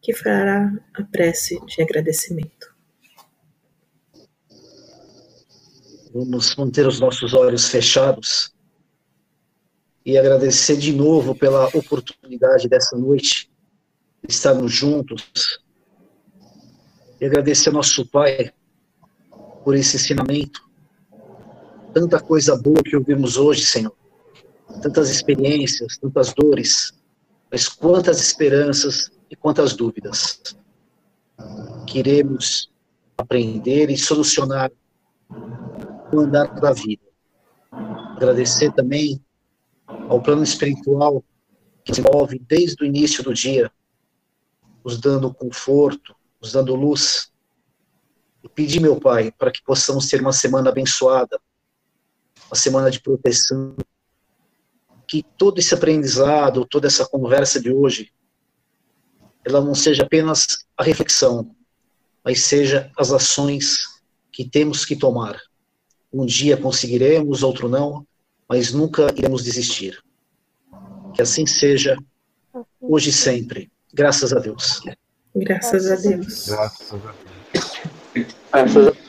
que 0.00 0.14
fará 0.14 0.72
a 0.94 1.02
prece 1.02 1.58
de 1.66 1.82
agradecimento. 1.82 2.75
Vamos 6.18 6.56
manter 6.56 6.86
os 6.86 6.98
nossos 6.98 7.34
olhos 7.34 7.68
fechados 7.68 8.50
e 10.02 10.16
agradecer 10.16 10.78
de 10.78 10.90
novo 10.90 11.34
pela 11.34 11.66
oportunidade 11.74 12.70
dessa 12.70 12.96
noite 12.96 13.50
estarmos 14.26 14.72
juntos. 14.72 15.60
E 17.20 17.26
agradecer 17.26 17.68
ao 17.68 17.74
nosso 17.74 18.06
Pai 18.06 18.50
por 19.62 19.74
esse 19.74 19.96
ensinamento. 19.96 20.66
Tanta 21.92 22.18
coisa 22.18 22.56
boa 22.56 22.82
que 22.82 22.96
ouvimos 22.96 23.36
hoje, 23.36 23.66
Senhor. 23.66 23.94
Tantas 24.80 25.10
experiências, 25.10 25.98
tantas 25.98 26.32
dores, 26.32 26.94
mas 27.52 27.68
quantas 27.68 28.22
esperanças 28.22 29.10
e 29.30 29.36
quantas 29.36 29.74
dúvidas. 29.74 30.40
Queremos 31.86 32.70
aprender 33.18 33.90
e 33.90 33.98
solucionar 33.98 34.72
o 36.12 36.20
andar 36.20 36.54
da 36.60 36.72
vida. 36.72 37.04
Agradecer 38.16 38.72
também 38.72 39.22
ao 40.08 40.22
plano 40.22 40.42
espiritual 40.42 41.24
que 41.84 41.94
se 41.94 42.00
envolve 42.00 42.38
desde 42.38 42.82
o 42.82 42.86
início 42.86 43.22
do 43.22 43.32
dia, 43.32 43.70
nos 44.84 45.00
dando 45.00 45.32
conforto, 45.32 46.14
nos 46.40 46.52
dando 46.52 46.74
luz. 46.74 47.32
E 48.42 48.48
pedir, 48.48 48.80
meu 48.80 48.98
Pai, 48.98 49.32
para 49.32 49.50
que 49.50 49.62
possamos 49.62 50.08
ter 50.08 50.20
uma 50.20 50.32
semana 50.32 50.70
abençoada, 50.70 51.40
uma 52.46 52.56
semana 52.56 52.90
de 52.90 53.00
proteção, 53.00 53.76
que 55.06 55.22
todo 55.36 55.58
esse 55.58 55.74
aprendizado, 55.74 56.66
toda 56.66 56.86
essa 56.86 57.06
conversa 57.06 57.60
de 57.60 57.72
hoje, 57.72 58.12
ela 59.44 59.60
não 59.60 59.74
seja 59.74 60.02
apenas 60.02 60.66
a 60.76 60.82
reflexão, 60.82 61.54
mas 62.24 62.42
seja 62.42 62.90
as 62.98 63.12
ações 63.12 64.02
que 64.32 64.48
temos 64.48 64.84
que 64.84 64.96
tomar. 64.96 65.40
Um 66.16 66.24
dia 66.24 66.56
conseguiremos, 66.56 67.42
outro 67.42 67.68
não, 67.68 68.06
mas 68.48 68.72
nunca 68.72 69.12
iremos 69.14 69.44
desistir. 69.44 70.02
Que 71.14 71.20
assim 71.20 71.44
seja, 71.44 71.94
hoje 72.80 73.10
e 73.10 73.12
sempre. 73.12 73.70
Graças 73.92 74.32
a 74.32 74.38
Deus. 74.38 74.80
Graças 75.34 75.90
a 75.90 75.96
Deus. 75.96 76.46
Graças 76.46 76.96
a 76.96 77.04
Deus. 77.04 77.34
Graças 78.50 78.90
a 78.90 79.05